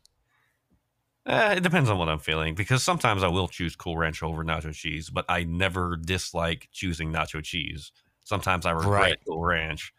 [1.27, 4.43] Eh, it depends on what I'm feeling because sometimes I will choose Cool Ranch over
[4.43, 7.93] nacho cheese, but I never dislike choosing nacho cheese.
[8.25, 9.19] Sometimes I regret Right.
[9.27, 9.93] Cool Ranch.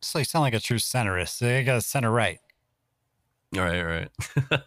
[0.00, 1.42] So you sound like a true centerist.
[1.42, 2.38] You got a center right.
[3.54, 4.08] Right, right.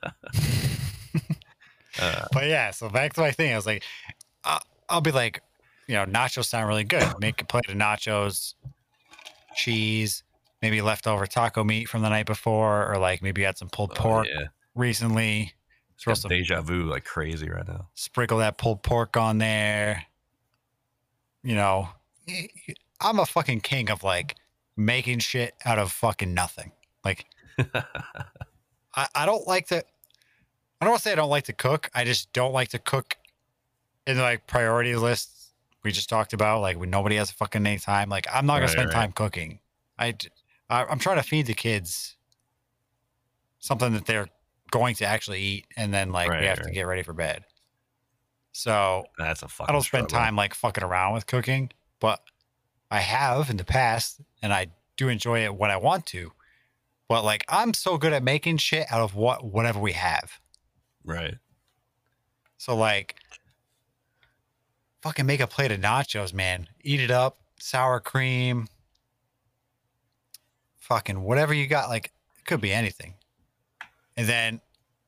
[1.99, 3.51] uh, But yeah, so back to my thing.
[3.51, 3.83] I was like,
[4.43, 4.59] uh,
[4.89, 5.41] I'll be like,
[5.87, 7.07] you know, nachos sound really good.
[7.19, 8.55] Make a plate of nachos,
[9.55, 10.23] cheese,
[10.61, 13.91] maybe leftover taco meat from the night before, or like maybe you had some pulled
[13.91, 14.47] oh, pork yeah.
[14.75, 15.53] recently.
[15.95, 17.89] It's Throw some, deja vu like crazy right now.
[17.93, 20.05] sprinkle that pulled pork on there.
[21.43, 21.89] You know,
[23.01, 24.35] I'm a fucking king of like
[24.77, 26.71] making shit out of fucking nothing.
[27.03, 27.25] Like,
[28.95, 29.77] I, I don't like to.
[29.77, 31.89] I don't want to say I don't like to cook.
[31.93, 33.17] I just don't like to cook
[34.05, 35.32] in like priority lists
[35.83, 36.61] we just talked about.
[36.61, 38.09] Like when nobody has fucking any time.
[38.09, 38.95] Like I'm not gonna Right, spend right.
[38.95, 39.59] time cooking.
[39.97, 40.15] I
[40.69, 42.17] I'm trying to feed the kids
[43.59, 44.27] something that they're
[44.71, 47.43] going to actually eat, and then like Right, we have to get ready for bed.
[48.51, 50.25] So That's a fucking I don't spend struggle.
[50.25, 52.19] time like fucking around with cooking, but
[52.91, 56.31] I have in the past, and I do enjoy it when I want to.
[57.07, 60.39] But like I'm so good at making shit out of what whatever we have.
[61.03, 61.35] Right.
[62.57, 63.15] So like
[65.03, 66.67] fucking make a plate of nachos, man.
[66.81, 68.67] Eat it up, sour cream,
[70.79, 73.15] fucking whatever you got, like it could be anything.
[74.15, 74.61] And then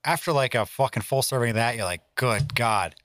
[0.04, 2.96] after like a fucking full serving of that, you're like, good God.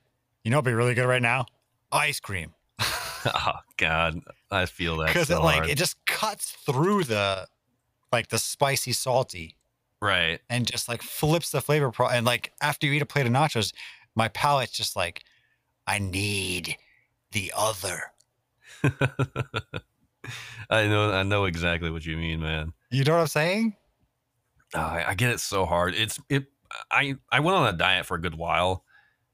[0.42, 1.46] You know what'd be really good right now?
[1.92, 2.54] Ice cream.
[2.80, 5.70] oh God, I feel that Because so it like hard.
[5.70, 7.46] it just cuts through the
[8.10, 9.54] like the spicy salty
[10.02, 10.40] right.
[10.50, 13.32] and just like flips the flavor pro and like after you eat a plate of
[13.32, 13.72] nachos,
[14.16, 15.22] my palate's just like,
[15.90, 16.76] I need
[17.32, 18.00] the other.
[20.70, 21.10] I know.
[21.12, 22.72] I know exactly what you mean, man.
[22.90, 23.74] You know what I'm saying?
[24.74, 25.94] Oh, I, I get it so hard.
[25.94, 26.46] It's it.
[26.92, 28.84] I I went on a diet for a good while,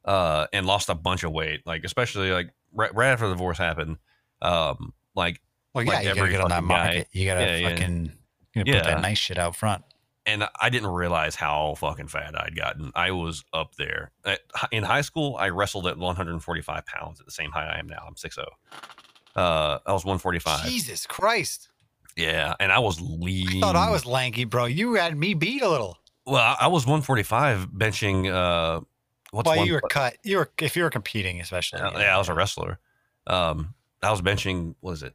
[0.06, 1.60] uh, and lost a bunch of weight.
[1.66, 3.98] Like especially like right, right after the divorce happened.
[4.40, 5.40] Um, like
[5.74, 6.84] Well, yeah, Like you gotta get on that fucking guy.
[6.84, 7.08] market.
[7.12, 7.68] You gotta Yeah, yeah.
[7.68, 8.04] fucking
[8.54, 8.94] you gotta put Yeah.
[8.94, 9.84] that nice shit out front.
[10.26, 12.90] And I didn't realize how fucking fat I'd gotten.
[12.94, 14.40] I was up there At-
[14.72, 15.36] in high school.
[15.38, 18.04] I wrestled at 145 pounds at the same height I am now.
[18.06, 18.44] I'm 6'0".
[19.36, 20.66] Uh, I was 145.
[20.66, 21.68] Jesus Christ.
[22.16, 23.58] Yeah, and I was lean.
[23.58, 24.64] I thought I was lanky, bro.
[24.64, 25.98] You had me beat a little.
[26.24, 26.36] well.
[26.42, 28.26] I, I was 145 benching.
[28.32, 28.80] Uh,
[29.32, 29.66] what's Well, one?
[29.66, 30.16] you were cut.
[30.24, 31.80] You were if you were competing, especially.
[31.80, 32.78] yeah, yeah, I was a wrestler.
[33.26, 34.74] Um, I was benching.
[34.80, 35.14] What is it?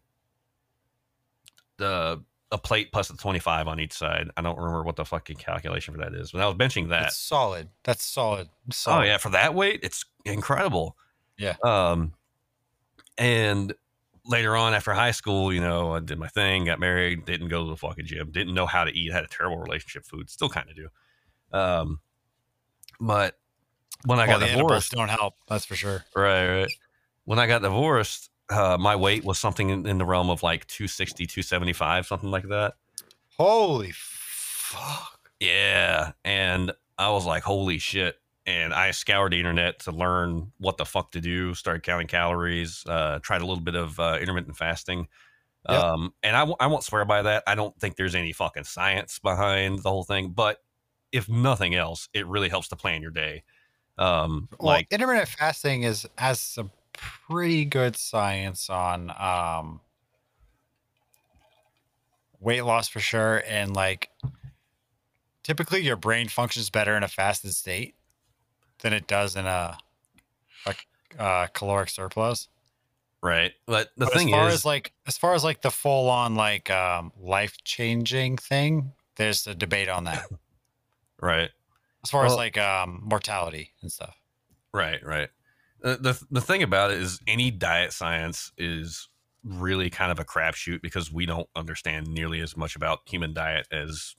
[1.78, 4.30] The a plate plus the 25 on each side.
[4.36, 7.04] I don't remember what the fucking calculation for that is, but I was benching that.
[7.04, 7.70] That's solid.
[7.84, 8.50] That's solid.
[8.88, 10.98] Oh yeah, for that weight, it's incredible.
[11.38, 11.56] Yeah.
[11.64, 12.14] Um,
[13.18, 13.74] and
[14.26, 17.64] later on after high school, you know, I did my thing, got married, didn't go
[17.64, 20.30] to the fucking gym, didn't know how to eat, had a terrible relationship with food,
[20.30, 20.90] still kind of do.
[21.54, 22.00] Um,
[23.00, 23.38] but
[24.06, 25.36] when I Well, got divorced, don't help.
[25.48, 26.04] That's for sure.
[26.16, 26.72] right, right.
[27.26, 30.68] When I got divorced, uh, my weight was something in, in the realm of like
[30.68, 32.74] 260, 275, something like that.
[33.38, 35.32] Holy fuck.
[35.40, 36.12] Yeah.
[36.24, 38.16] And I was like, holy shit.
[38.46, 42.84] And I scoured the internet to learn what the fuck to do, started counting calories,
[42.88, 45.08] uh, tried a little bit of uh, intermittent fasting.
[45.70, 45.80] Yep.
[45.84, 47.44] Um, and I, w- I won't swear by that.
[47.46, 50.32] I don't think there's any fucking science behind the whole thing.
[50.32, 50.58] But
[51.12, 53.44] if nothing else, it really helps to plan your day.
[53.98, 59.82] Um, Well, like, intermittent fasting is has some pretty good science on um
[62.40, 64.10] weight loss for sure and like
[65.44, 67.96] typically your brain functions better in a fasted state
[68.82, 69.78] than it does in a,
[70.66, 70.76] a
[71.20, 72.48] uh, caloric surplus.
[73.22, 73.54] right.
[73.66, 76.10] But the But thing as far is, as like as far as like the full
[76.10, 80.26] on like um life changing thing, there's a debate on that.
[81.22, 81.50] right.
[82.04, 84.18] As far as like um mortality and stuff.
[84.74, 85.30] Right, right.
[85.84, 89.10] Uh, the the thing about it is, any diet science is
[89.44, 93.68] really kind of a crapshoot because we don't understand nearly as much about human diet
[93.72, 94.16] as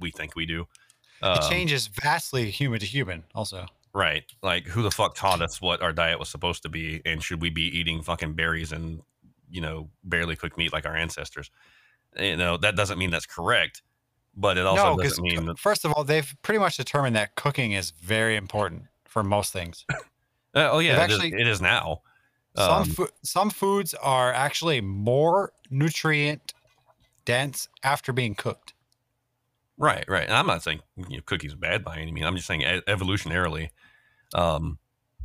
[0.00, 0.66] we think we do.
[1.32, 3.66] It Um, changes vastly human to human also.
[3.94, 4.24] right?
[4.42, 7.40] Like, who the fuck taught us what our diet was supposed to be, and should
[7.40, 9.02] we be eating fucking berries and
[9.48, 11.50] you know barely cooked meat like our ancestors?
[12.18, 13.82] You know that doesn't mean that's correct,
[14.36, 15.58] but it also no, doesn't mean that.
[15.58, 19.84] first of all, they've pretty much determined that cooking is very important for most things.
[20.54, 22.02] Uh, oh yeah, it is- actually- it is now.
[22.56, 26.54] some Um, fo- some foods are actually more nutrient
[27.24, 28.74] dense after being cooked.
[29.76, 30.24] Right, right.
[30.24, 32.26] And I'm not saying you know, cookies are bad by any means.
[32.26, 33.70] I'm just saying evolutionarily,
[34.34, 34.78] um,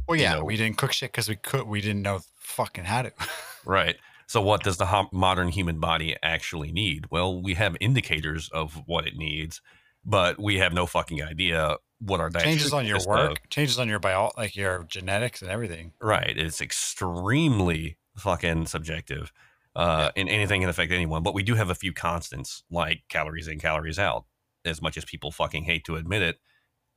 [0.08, 1.68] Well, you yeah, know- we didn't cook shit because we could.
[1.68, 3.12] We didn't know fucking how to.
[3.66, 3.98] Right.
[4.26, 7.06] So, what does the hom- modern human body actually need?
[7.12, 9.62] Well, we have indicators of what it needs,
[10.06, 13.06] but we have no fucking idea what our diet changes on your of.
[13.06, 15.94] work, changes on your bio, like your genetics and everything.
[16.02, 16.38] Right.
[16.38, 19.32] It's extremely fucking subjective.
[19.76, 21.24] Uh, and anything can affect anyone.
[21.24, 24.26] But we do have a few constants like calories in, calories out.
[24.66, 26.40] As much as people fucking hate to admit it,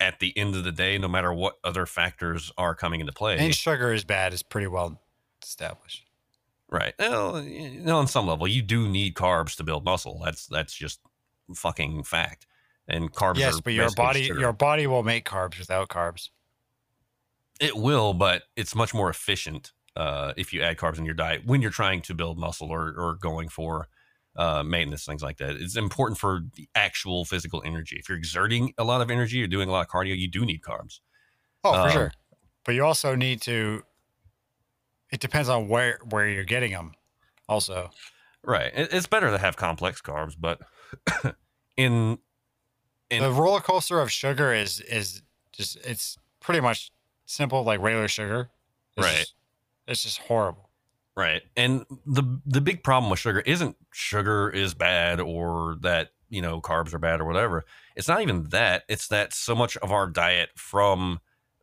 [0.01, 3.39] at the end of the day, no matter what other factors are coming into play,
[3.39, 5.01] And sugar is bad is pretty well
[5.43, 6.05] established.
[6.69, 6.95] Right.
[6.99, 10.21] Well, you know, on some level, you do need carbs to build muscle.
[10.25, 11.01] That's that's just
[11.55, 12.47] fucking fact.
[12.89, 13.39] And carbs.
[13.39, 14.41] yes, are but your body sugar.
[14.41, 16.31] your body will make carbs without carbs.
[17.61, 21.43] it will, but it's much more efficient uh, if you add carbs in your diet
[21.47, 23.89] when you're trying to build muscle or or going for
[24.37, 25.51] uh, maintenance things like that.
[25.57, 27.97] It's important for the actual physical energy.
[27.99, 30.45] If you're exerting a lot of energy, you're doing a lot of cardio, you do
[30.47, 31.01] need carbs.
[31.63, 32.13] Oh, for Um, sure.
[32.65, 33.83] But you also need to.
[35.11, 36.93] It depends on where where you're getting them.
[37.49, 37.91] Also,
[38.45, 38.73] Right.
[38.75, 40.61] It's better to have complex carbs, but
[41.77, 42.19] in
[43.13, 45.23] And- the roller coaster of sugar is is
[45.53, 46.91] just it's pretty much
[47.27, 48.51] simple like regular sugar.
[48.97, 49.17] It's Right.
[49.19, 49.35] just-
[49.87, 50.69] it's just horrible.
[51.15, 51.43] Right.
[51.57, 56.61] And the the big problem with sugar isn't sugar is bad or that, you know,
[56.61, 57.65] carbs are bad or whatever.
[57.97, 58.85] It's not even that.
[58.89, 61.21] It's that so much of our diet from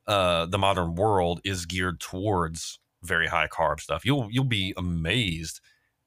[0.07, 4.05] uh the modern world is geared towards very high carb stuff.
[4.05, 5.61] You'll you'll be amazed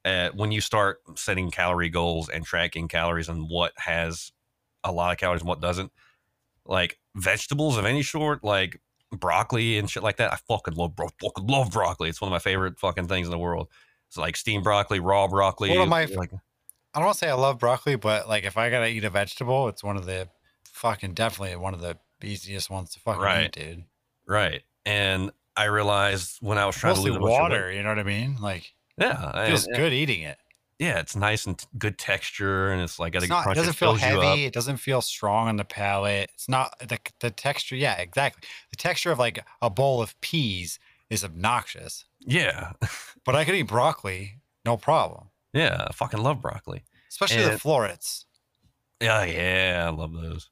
[0.05, 4.31] at when you start setting calorie goals and tracking calories and what has
[4.83, 5.91] a lot of calories and what doesn't.
[6.65, 8.81] Like vegetables of any sort, like
[9.11, 10.33] broccoli and shit like that.
[10.33, 12.09] I fucking love bro- fucking love broccoli.
[12.09, 13.67] It's one of my favorite fucking things in the world.
[14.07, 15.69] It's like steamed broccoli, raw broccoli.
[15.69, 16.31] One of my- like
[16.95, 19.09] I don't want to say I love broccoli, but like if I gotta eat a
[19.09, 20.29] vegetable, it's one of the
[20.65, 23.45] fucking definitely one of the easiest ones to fucking Right.
[23.45, 23.83] eat, dude.
[24.27, 24.61] right.
[24.85, 27.83] And I realized when I was trying Mostly to lose a bunch of water, you
[27.83, 28.37] know what I mean?
[28.39, 30.37] Like yeah, it feels and- good eating it.
[30.79, 33.73] Yeah, it's nice and t- good texture, and it's like a It's not, it doesn't
[33.73, 34.23] feel you up.
[34.23, 34.45] heavy.
[34.45, 36.29] It doesn't feel strong on the palate.
[36.33, 37.75] It's not the the texture.
[37.75, 38.47] Yeah, exactly.
[38.71, 40.79] The texture of like a bowl of peas
[41.09, 42.71] is obnoxious, Yeah,
[43.25, 45.29] but I could eat broccoli, no problem.
[45.53, 46.83] yeah, I fucking love broccoli.
[47.09, 48.25] Especially the florets.
[48.99, 50.49] Yeah, yeah, I love those.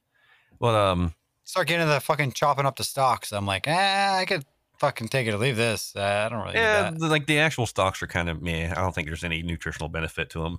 [0.60, 3.32] Well, um, Start getting into the fucking chopping up the stalks.
[3.32, 4.44] I'm like, eh, I could
[4.82, 5.94] fucking take it or leave this.
[5.96, 6.98] Uh, I don't really yeah, need that.
[6.98, 8.68] the, like the actual stocks are kind of meh.
[8.70, 10.58] I don't think there's any nutritional benefit to them.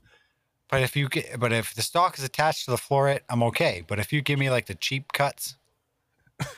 [0.69, 3.83] But if you get, but if the stock is attached to the floret, I'm okay.
[3.85, 5.57] But if you give me like the cheap cuts,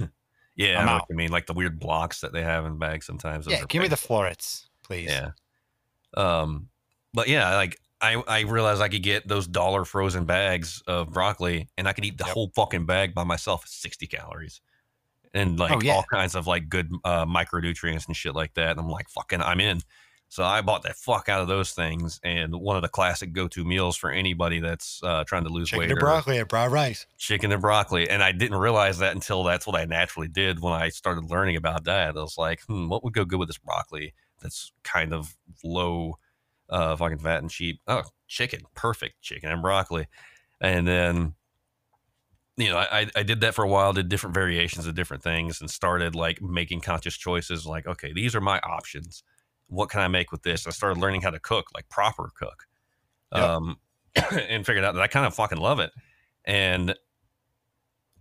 [0.56, 1.10] Yeah, I'm I know out.
[1.10, 1.32] mean.
[1.32, 3.48] Like the weird blocks that they have in bags sometimes.
[3.48, 5.10] yeah, give me the florets, please.
[5.10, 5.32] Yeah.
[6.16, 6.70] Um,
[7.14, 11.68] but yeah, like I I realized I could get those dollar frozen bags of broccoli,
[11.78, 12.34] and I could eat the Yep.
[12.34, 13.68] whole fucking bag by myself.
[13.68, 14.62] Sixty calories,
[15.36, 15.94] and like Oh, yeah.
[15.94, 18.72] all kinds of like good uh, micronutrients and shit like that.
[18.72, 19.82] And I'm like, fucking, I'm in.
[20.28, 23.64] So I bought the fuck out of those things, and one of the classic go-to
[23.64, 26.72] meals for anybody that's uh, trying to lose Chicken weight to or broccoli and brown
[26.72, 27.06] rice.
[27.20, 28.10] chicken and broccoli.
[28.10, 31.58] And I didn't realize that until that's what I naturally did when I started learning
[31.58, 32.18] about diet.
[32.18, 36.18] I was like, hmm, what would go good with this broccoli that's kind of low
[36.70, 37.80] uh fucking fat and cheap?
[37.86, 38.62] Oh, chicken.
[38.74, 39.22] Perfect.
[39.22, 40.08] Chicken and broccoli.
[40.60, 41.36] And then
[42.58, 45.60] you know, I, I did that for a while, did different variations of different things
[45.60, 49.24] and started like making conscious choices like, okay, these are my options.
[49.68, 50.66] What can I make with this?
[50.66, 52.66] I started learning how to cook, like proper cook.
[53.34, 53.44] Yep.
[53.44, 53.78] Um
[54.32, 55.92] and figured out that I kind of fucking love it.
[56.46, 56.96] And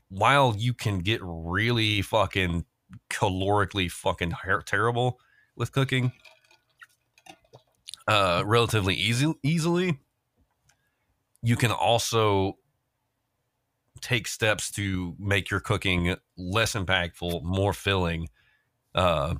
[0.08, 2.64] while you can get really fucking
[3.10, 5.20] calorically fucking her- terrible
[5.56, 6.12] with cooking,
[8.08, 9.98] uh, relatively easy, easily,
[11.42, 12.58] you can also
[14.04, 18.28] take steps to make your cooking less impactful, more filling,
[18.94, 19.34] uh,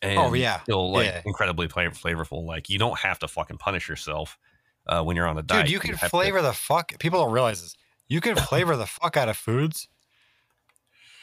[0.00, 0.60] and Oh, yeah.
[0.62, 1.22] still like Yeah.
[1.24, 2.44] incredibly fla- flavorful.
[2.46, 4.38] Like you don't have to fucking punish yourself
[4.86, 5.66] uh, when you're on a diet.
[5.66, 6.96] Dude, you can to- flavor the fuck.
[7.00, 7.76] People don't realize this.
[8.06, 9.88] You can flavor the fuck out of foods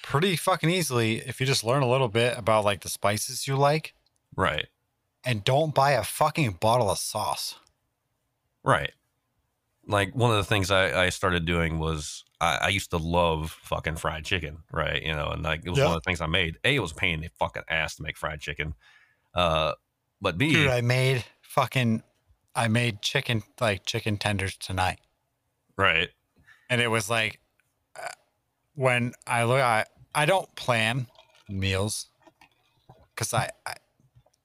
[0.04, 3.56] pretty fucking easily if you just learn a little bit about like the spices you
[3.56, 3.94] like
[4.36, 4.68] right.
[5.24, 7.56] and don't buy a fucking bottle of sauce.
[8.64, 8.92] Right.
[9.88, 13.52] Like one of the things I, I started doing was I, I used to love
[13.64, 15.02] fucking fried chicken, right?
[15.02, 15.86] You know, and like it was Yeah.
[15.86, 16.58] one of the things I made.
[16.66, 18.74] A, it was a pain in the fucking ass to make fried chicken.
[19.36, 19.74] Uh,
[20.20, 22.04] but B, Dude, I made fucking
[22.56, 25.00] I made chicken like chicken tenders tonight.
[25.78, 26.10] right,
[26.70, 27.40] and it was like
[27.96, 28.08] uh,
[28.76, 31.08] when I look, I I don't plan
[31.48, 32.08] meals
[33.16, 33.76] because I, I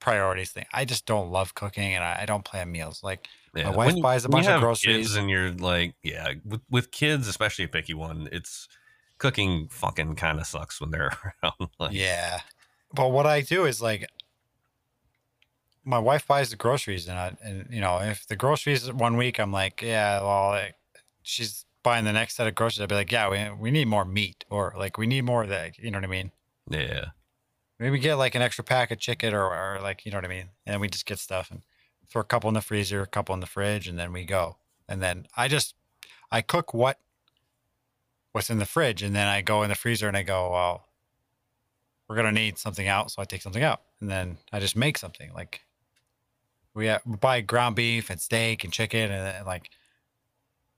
[0.01, 0.67] priorities thing.
[0.73, 3.03] I just don't love cooking, and I, I don't plan meals.
[3.03, 3.71] Like yeah.
[3.71, 5.17] wife When buys a bunch of groceries.
[5.17, 8.69] and you're like, yeah, with, with kids, especially a picky one, it's
[9.19, 11.13] cooking fucking kind of sucks when they're
[11.43, 11.71] around.
[11.79, 12.41] Like, yeah,
[12.93, 14.09] but what I do is like,
[15.85, 19.39] my wife buys the groceries, and I, and you know, if the groceries one week,
[19.39, 20.75] I'm like, yeah, well, like,
[21.23, 22.83] she's buying the next set of groceries.
[22.83, 25.49] I'd be like, yeah, we we need more meat, or like we need more of
[25.51, 25.79] that.
[25.79, 26.33] You know what I mean?
[26.69, 27.07] Yeah.
[27.79, 30.29] Maybe get like an extra pack of chicken, or, or like you know what I
[30.29, 30.49] mean.
[30.67, 31.63] And we just get stuff and
[32.09, 34.57] throw a couple in the freezer, a couple in the fridge, and then we go.
[34.89, 35.75] And then I just
[36.31, 36.99] I cook what
[38.33, 40.87] what's in the fridge, and then I go in the freezer and I go, well,
[42.09, 44.99] we're gonna need something out, so I take something out, and then I just make
[44.99, 45.33] something.
[45.35, 45.63] Like
[46.75, 49.71] we, have, we buy ground beef and steak and chicken, and, and like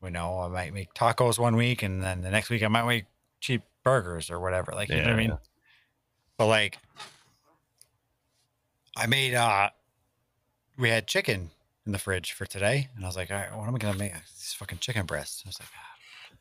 [0.02, 2.86] you know, I might make tacos one week, and then the next week I might
[2.86, 3.06] make
[3.40, 4.72] cheap burgers or whatever.
[4.72, 5.30] Like you know what I mean?
[5.30, 5.36] Yeah.
[6.36, 6.78] But like,
[8.96, 9.70] I made uh,
[10.78, 11.50] we had chicken
[11.84, 13.98] in the fridge for today, and I was like, all right, what am I gonna
[13.98, 14.12] make?
[14.12, 15.42] These fucking chicken breasts.
[15.44, 16.36] I was like, ah.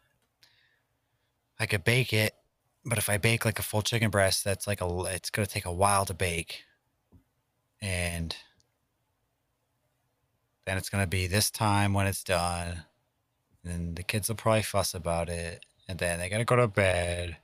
[1.59, 2.33] I could bake it,
[2.85, 5.65] but if I bake like a full chicken breast, that's like a, it's gonna take
[5.65, 6.63] a while to bake,
[7.81, 8.35] and
[10.65, 12.83] then it's gonna be this time when it's done,
[13.63, 16.67] and then the kids will probably fuss about it, and then they gotta go to
[16.67, 17.37] bed.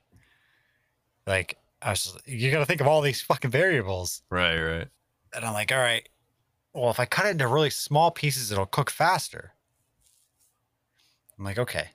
[1.26, 4.22] Like I was, just, you gotta think of all these fucking variables.
[4.30, 4.88] Right, right.
[5.34, 6.08] And I'm like, all right,
[6.74, 9.52] well, if I cut it into really small pieces, it'll cook faster.
[11.38, 11.90] I'm like, okay.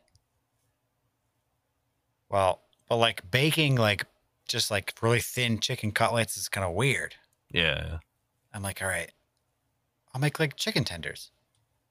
[2.30, 4.06] Well, but like baking, like
[4.48, 7.16] just like really thin chicken cutlets is kind of weird.
[7.52, 7.98] Yeah.
[8.54, 9.12] I'm like, all right,
[10.14, 11.32] I'll make like chicken tenders.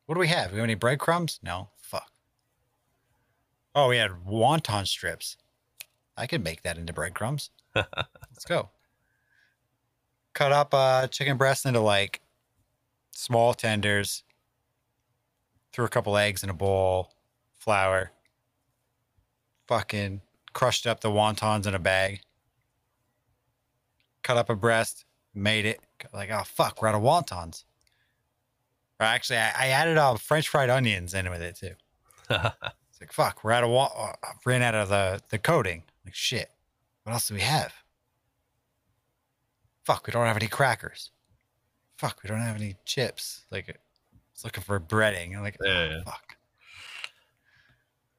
[0.07, 0.53] What do we have?
[0.53, 1.39] We have any breadcrumbs?
[1.43, 1.69] No.
[1.77, 2.11] Fuck.
[3.75, 5.37] Oh, we had wonton strips.
[6.17, 7.51] I could make that into breadcrumbs.
[7.75, 8.71] Let's go.
[10.33, 12.21] Cut up uh, chicken breast into like
[13.19, 14.23] small tenders.
[15.73, 17.13] Threw a couple eggs in a bowl,
[17.57, 18.13] flour.
[19.67, 20.21] Fucking
[20.53, 22.21] crushed up the wontons in a bag.
[24.23, 25.05] Cut up a breast,
[25.35, 25.81] made it.
[26.13, 27.65] Like, oh fuck, we're out of wontons.
[29.01, 31.75] Or actually, I, I added uh, French fried onions in with it too.
[32.91, 34.13] It's like fuck, we're out of wa- uh,
[34.45, 35.85] ran out of the the coating.
[36.05, 36.51] Like shit,
[37.05, 37.73] what else do we have?
[39.85, 41.13] Fuck, we don't have any crackers.
[41.99, 43.45] Fuck, we don't have any chips.
[43.51, 43.69] Like,
[44.33, 45.37] it's looking for breading.
[45.37, 46.03] I'm like, Yeah, oh, yeah.
[46.05, 46.37] fuck.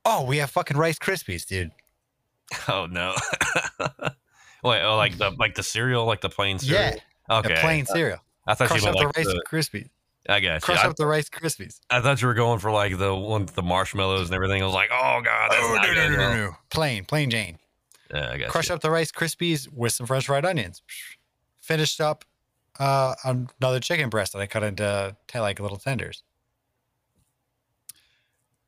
[0.05, 1.71] Oh, we have fucking Rice Krispies, dude.
[2.67, 3.13] oh no.
[4.63, 6.95] Wait, oh, like the like the cereal, like the plain cereal.
[7.29, 7.49] Yeah, Okay.
[7.53, 8.17] the plain uh, cereal.
[8.47, 9.89] I thought Crush you up meant the like Rice the, Krispies.
[10.27, 10.59] I you.
[10.59, 11.79] Crush I, up the Rice Krispies.
[11.89, 14.61] I thought you were going for like the one the marshmallows and everything.
[14.61, 16.17] I was like, oh god, that's Oh not no, no, good.
[16.17, 16.55] no, no, no.
[16.69, 17.59] Plain, plain Jane.
[18.13, 18.75] Yeah, I got Crush you.
[18.75, 20.81] up the Rice Krispies with some fresh fried onions.
[21.61, 22.25] Finished up
[22.79, 26.23] uh, another chicken breast that I cut into like little tenders.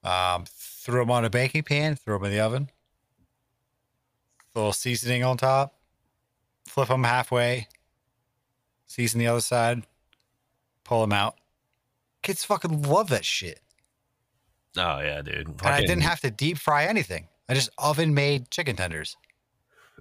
[0.03, 2.69] Um, threw them on a baking pan, threw them in the oven.
[4.53, 5.75] A little seasoning on top.
[6.67, 7.67] Flip them halfway.
[8.85, 9.83] Season the other side.
[10.83, 11.35] Pull them out.
[12.21, 13.61] Kids fucking love that shit.
[14.77, 15.47] Oh yeah, dude.
[15.47, 17.27] And I didn't have to deep fry anything.
[17.47, 19.15] I just oven made chicken tenders.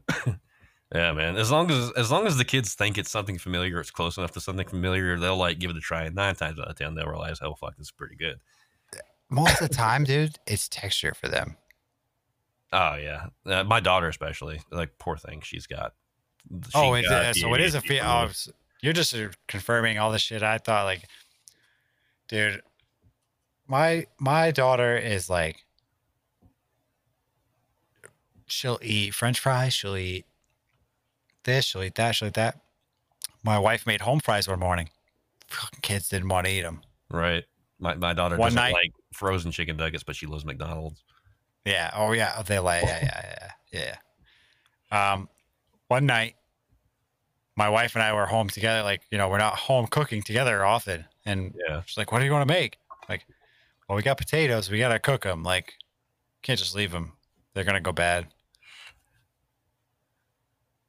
[0.94, 1.36] Yeah, man.
[1.36, 4.32] As long as as long as the kids think it's something familiar, it's close enough
[4.32, 6.04] to something familiar, they'll like give it a try.
[6.04, 8.40] And nine times out of ten, they'll realize, oh fuck, this is pretty good.
[9.28, 11.56] Most of the time, dude, it's texture for them.
[12.72, 14.60] Oh yeah, uh, my daughter especially.
[14.72, 15.94] Like poor thing, she's got.
[16.50, 18.02] she oh, it, got so it is a feel.
[18.04, 18.28] Oh,
[18.82, 19.14] you're just
[19.46, 20.84] confirming all the shit I thought.
[20.84, 21.04] Like,
[22.26, 22.62] dude,
[23.68, 25.64] my my daughter is like,
[28.46, 29.72] she'll eat French fries.
[29.72, 30.26] She'll eat
[31.44, 31.64] this.
[31.66, 32.14] She'll eat that.
[32.14, 32.60] She'll eat that.
[33.42, 34.90] My wife made home fries one morning.
[35.82, 36.82] Kids didn't want to eat them.
[37.10, 37.44] Right.
[37.78, 41.02] My my daughter One doesn't night- like frozen chicken nuggets, but she loves McDonald's.
[41.64, 41.90] Yeah.
[41.94, 42.40] Oh yeah.
[42.42, 43.96] They like yeah yeah yeah
[44.92, 45.12] yeah.
[45.12, 45.28] Um,
[45.88, 46.34] one night,
[47.56, 48.82] my wife and I were home together.
[48.82, 51.82] Like you know, we're not home cooking together often, and Yeah.
[51.86, 52.76] she's like, "What do you want to make?"
[53.08, 53.26] Like,
[53.88, 54.70] well, we got potatoes.
[54.70, 55.42] We gotta cook them.
[55.42, 55.74] Like,
[56.42, 57.12] can't just leave them.
[57.54, 58.28] They're gonna go bad.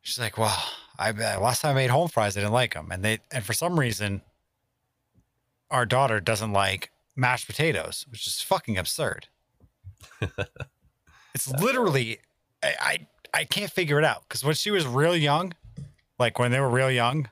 [0.01, 0.57] She's like, "Well,
[0.97, 3.53] I last time I made home fries, I didn't like them, and they and for
[3.53, 4.21] some reason,
[5.69, 9.27] our daughter doesn't like mashed potatoes, which is fucking absurd."
[11.33, 12.19] It's literally,
[12.61, 15.53] I, I, I can't figure it out because when she was real young,
[16.19, 17.29] like when they were real young,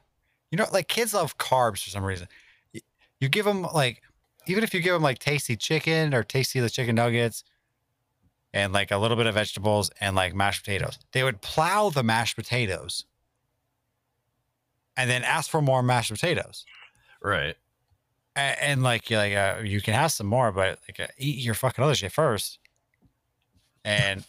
[0.52, 2.28] you know, like kids love carbs for some reason.
[2.74, 2.82] Y-
[3.20, 4.02] You give them like,
[4.48, 7.44] even if you give them like tasty chicken or tasty the chicken nuggets
[8.54, 12.04] and like a little bit of vegetables and like mashed potatoes, they would plow the
[12.04, 13.06] mashed potatoes
[14.98, 16.66] and then ask for more mashed potatoes.
[17.22, 17.56] Right.
[18.36, 21.38] And, and like, you're like, uh, you can have some more, but like, uh, eat
[21.38, 22.60] your fucking other shit first.
[23.86, 24.24] And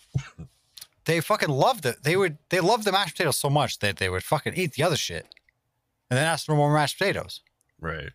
[1.04, 2.02] they fucking loved it.
[2.02, 4.84] They would they loved the mashed potatoes so much that they would fucking eat the
[4.84, 5.26] other shit,
[6.08, 7.40] and then ask for more mashed potatoes.
[7.80, 8.10] Right.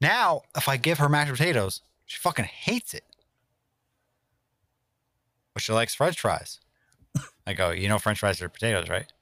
[0.00, 3.04] Now, if I give her mashed potatoes, she fucking hates it.
[5.60, 6.60] She likes French fries.
[7.46, 9.12] I go, you know, French fries are potatoes, right?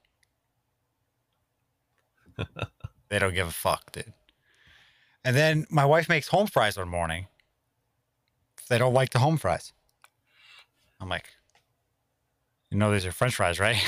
[3.09, 4.13] they don't give a fuck, dude.
[5.23, 7.27] And then my wife makes home fries one morning.
[8.69, 9.73] They don't like the home fries.
[11.01, 11.29] I'm like,
[12.69, 13.83] you know, these are French fries, right?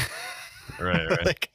[0.80, 1.08] Right.
[1.08, 1.26] Right.
[1.26, 1.50] like,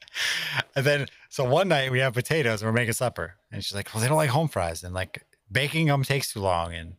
[0.75, 3.93] and then so one night we have potatoes and we're making supper, and she's like,
[3.93, 6.95] "Well, they don't like home fries, and like baking them takes too long, and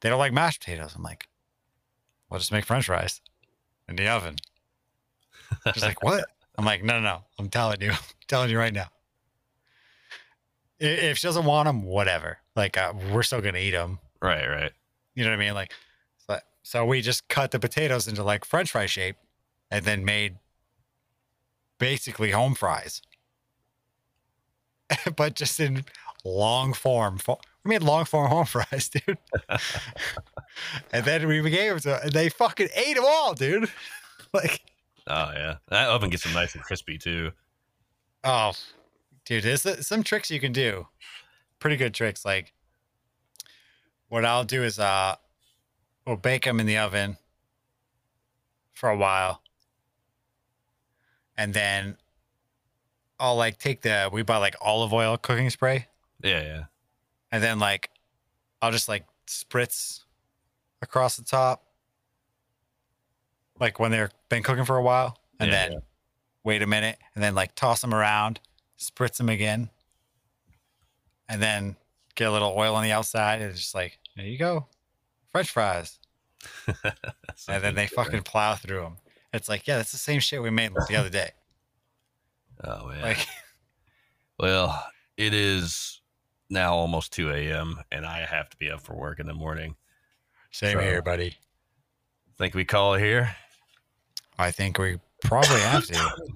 [0.00, 1.28] they don't like mashed potatoes." I'm like,
[2.28, 3.20] "We'll just make French fries
[3.90, 4.36] in the oven."
[5.74, 6.24] She's like, "What?"
[6.56, 7.24] I'm like, "No, no, no.
[7.38, 7.98] I'm telling you, I'm
[8.28, 8.88] telling you right now.
[10.78, 12.38] If she doesn't want them, whatever.
[12.56, 13.98] Like, uh, we're still gonna eat them.
[14.22, 14.46] right.
[14.46, 14.72] Right.
[15.14, 15.54] You know what I mean?
[15.54, 15.72] Like,
[16.26, 19.16] so, so we just cut the potatoes into like French fry shape,
[19.70, 20.38] and then made
[21.78, 23.02] basically home fries,
[25.16, 25.84] but just in
[26.24, 27.18] long form.
[27.64, 29.18] We made long form home fries, dude.
[30.92, 33.70] and then we gave them to, and they fucking ate them all, dude.
[34.32, 34.60] like,
[35.06, 35.56] Oh yeah.
[35.68, 37.32] That oven gets them nice and crispy too.
[38.24, 38.52] oh,
[39.24, 40.86] dude, there's some tricks you can do.
[41.58, 42.24] Pretty good tricks.
[42.24, 42.52] Like,
[44.08, 45.16] what I'll do is, uh,
[46.06, 47.16] we'll bake them in the oven
[48.72, 49.42] for a while.
[51.36, 51.96] And then
[53.18, 55.86] I'll like take the, we buy like olive oil cooking spray.
[56.22, 56.42] Yeah.
[56.42, 56.62] Yeah.
[57.32, 57.90] And then like,
[58.60, 60.00] I'll just like spritz
[60.82, 61.64] across the top.
[63.58, 65.18] Like when they're been cooking for a while.
[65.38, 65.78] And Yeah, then yeah.
[66.44, 66.98] wait a minute.
[67.14, 68.40] And then like toss them around,
[68.78, 69.70] spritz them again.
[71.28, 71.76] And then
[72.16, 73.40] get a little oil on the outside.
[73.40, 74.66] And it's just like, there you go.
[75.30, 75.98] French fries.
[76.66, 78.96] and then they fucking plow through them.
[79.32, 81.30] It's like, yeah, that's the same shit we made the other day.
[82.62, 83.00] Oh man.
[83.00, 83.26] Like,
[84.38, 84.84] Well,
[85.16, 85.99] it is
[86.50, 87.76] now almost 2 a.m.
[87.92, 89.76] and I have to be up for work in the morning.
[90.50, 91.36] same So- here, buddy.
[92.38, 93.36] Think we call it here?
[94.38, 96.16] I think we probably have to.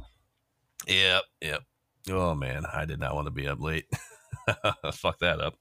[0.86, 1.22] Yep.
[1.40, 1.62] Yep.
[2.10, 3.86] Oh man, I did not want to be up late.
[4.92, 5.54] Fuck that up.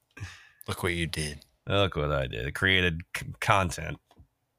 [0.68, 1.38] Look what you did.
[1.66, 2.46] Look what I did.
[2.46, 3.98] I created c- content.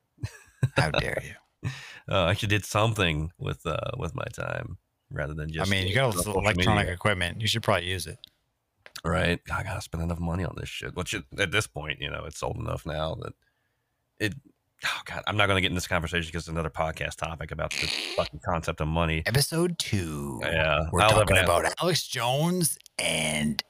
[0.76, 1.70] How dare you?
[2.10, 4.80] Uh, I actually did something with uh with my time
[5.12, 5.68] rather than just.
[5.68, 6.94] I mean, you got all this electronic media.
[6.94, 7.40] equipment.
[7.42, 8.18] You should probably use it.
[9.06, 9.40] Right?
[9.54, 10.96] I gotta spend enough money on this shit.
[10.96, 13.34] Which at this point, you know, it's old enough now that
[14.20, 14.34] it.
[14.86, 17.72] Oh god, I'm not gonna get in this conversation because it's another podcast topic about
[17.72, 19.24] the fucking concept of money.
[19.26, 20.40] Episode two.
[20.44, 23.64] Yeah, We're I'll talking about Alex Jones and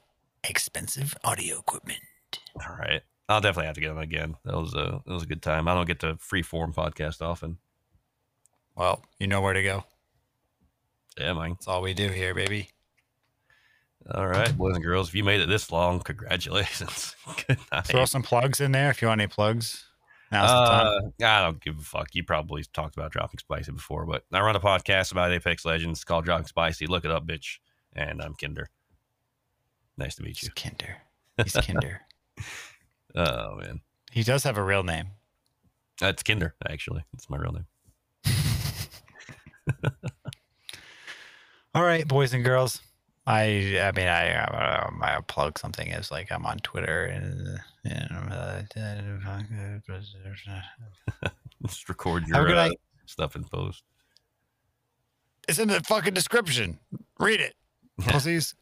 [0.44, 2.00] expensive audio equipment.
[2.68, 4.36] All right, I'll definitely have to get on again.
[4.44, 5.68] That was a that was a good time.
[5.68, 7.58] I don't get to free form podcast often.
[8.74, 9.84] Well, you know where to go.
[11.18, 11.50] Yeah, man.
[11.50, 12.70] That's all we do here, baby.
[14.14, 17.16] All right, boys and girls, if you made it this long, congratulations.
[17.48, 17.86] good night.
[17.86, 19.84] Throw some plugs in there if you want any plugs.
[20.30, 21.12] Now's the time.
[21.20, 22.14] Uh, I don't give a fuck.
[22.14, 26.04] You probably talked about dropping spicy before, but I run a podcast about Apex Legends
[26.04, 26.86] called Dropping Spicy.
[26.86, 27.58] Look it up, bitch.
[27.94, 28.68] And I'm Kinder.
[29.98, 30.54] Nice to meet He's you.
[30.54, 30.96] Kinder.
[31.42, 32.02] He's Kinder.
[33.18, 33.80] Oh man,
[34.12, 35.06] he does have a real name.
[35.98, 36.54] that's Kinder.
[36.68, 37.64] Actually, it's my real name.
[41.74, 42.82] All right, boys and girls.
[43.26, 47.58] I I mean I uh, I plug something as like I'm on Twitter and uh,
[51.66, 52.70] Just record your uh,
[53.06, 53.82] stuff and post.
[55.48, 56.78] It's in the fucking description.
[57.18, 57.54] Read it,
[58.00, 58.54] pussies.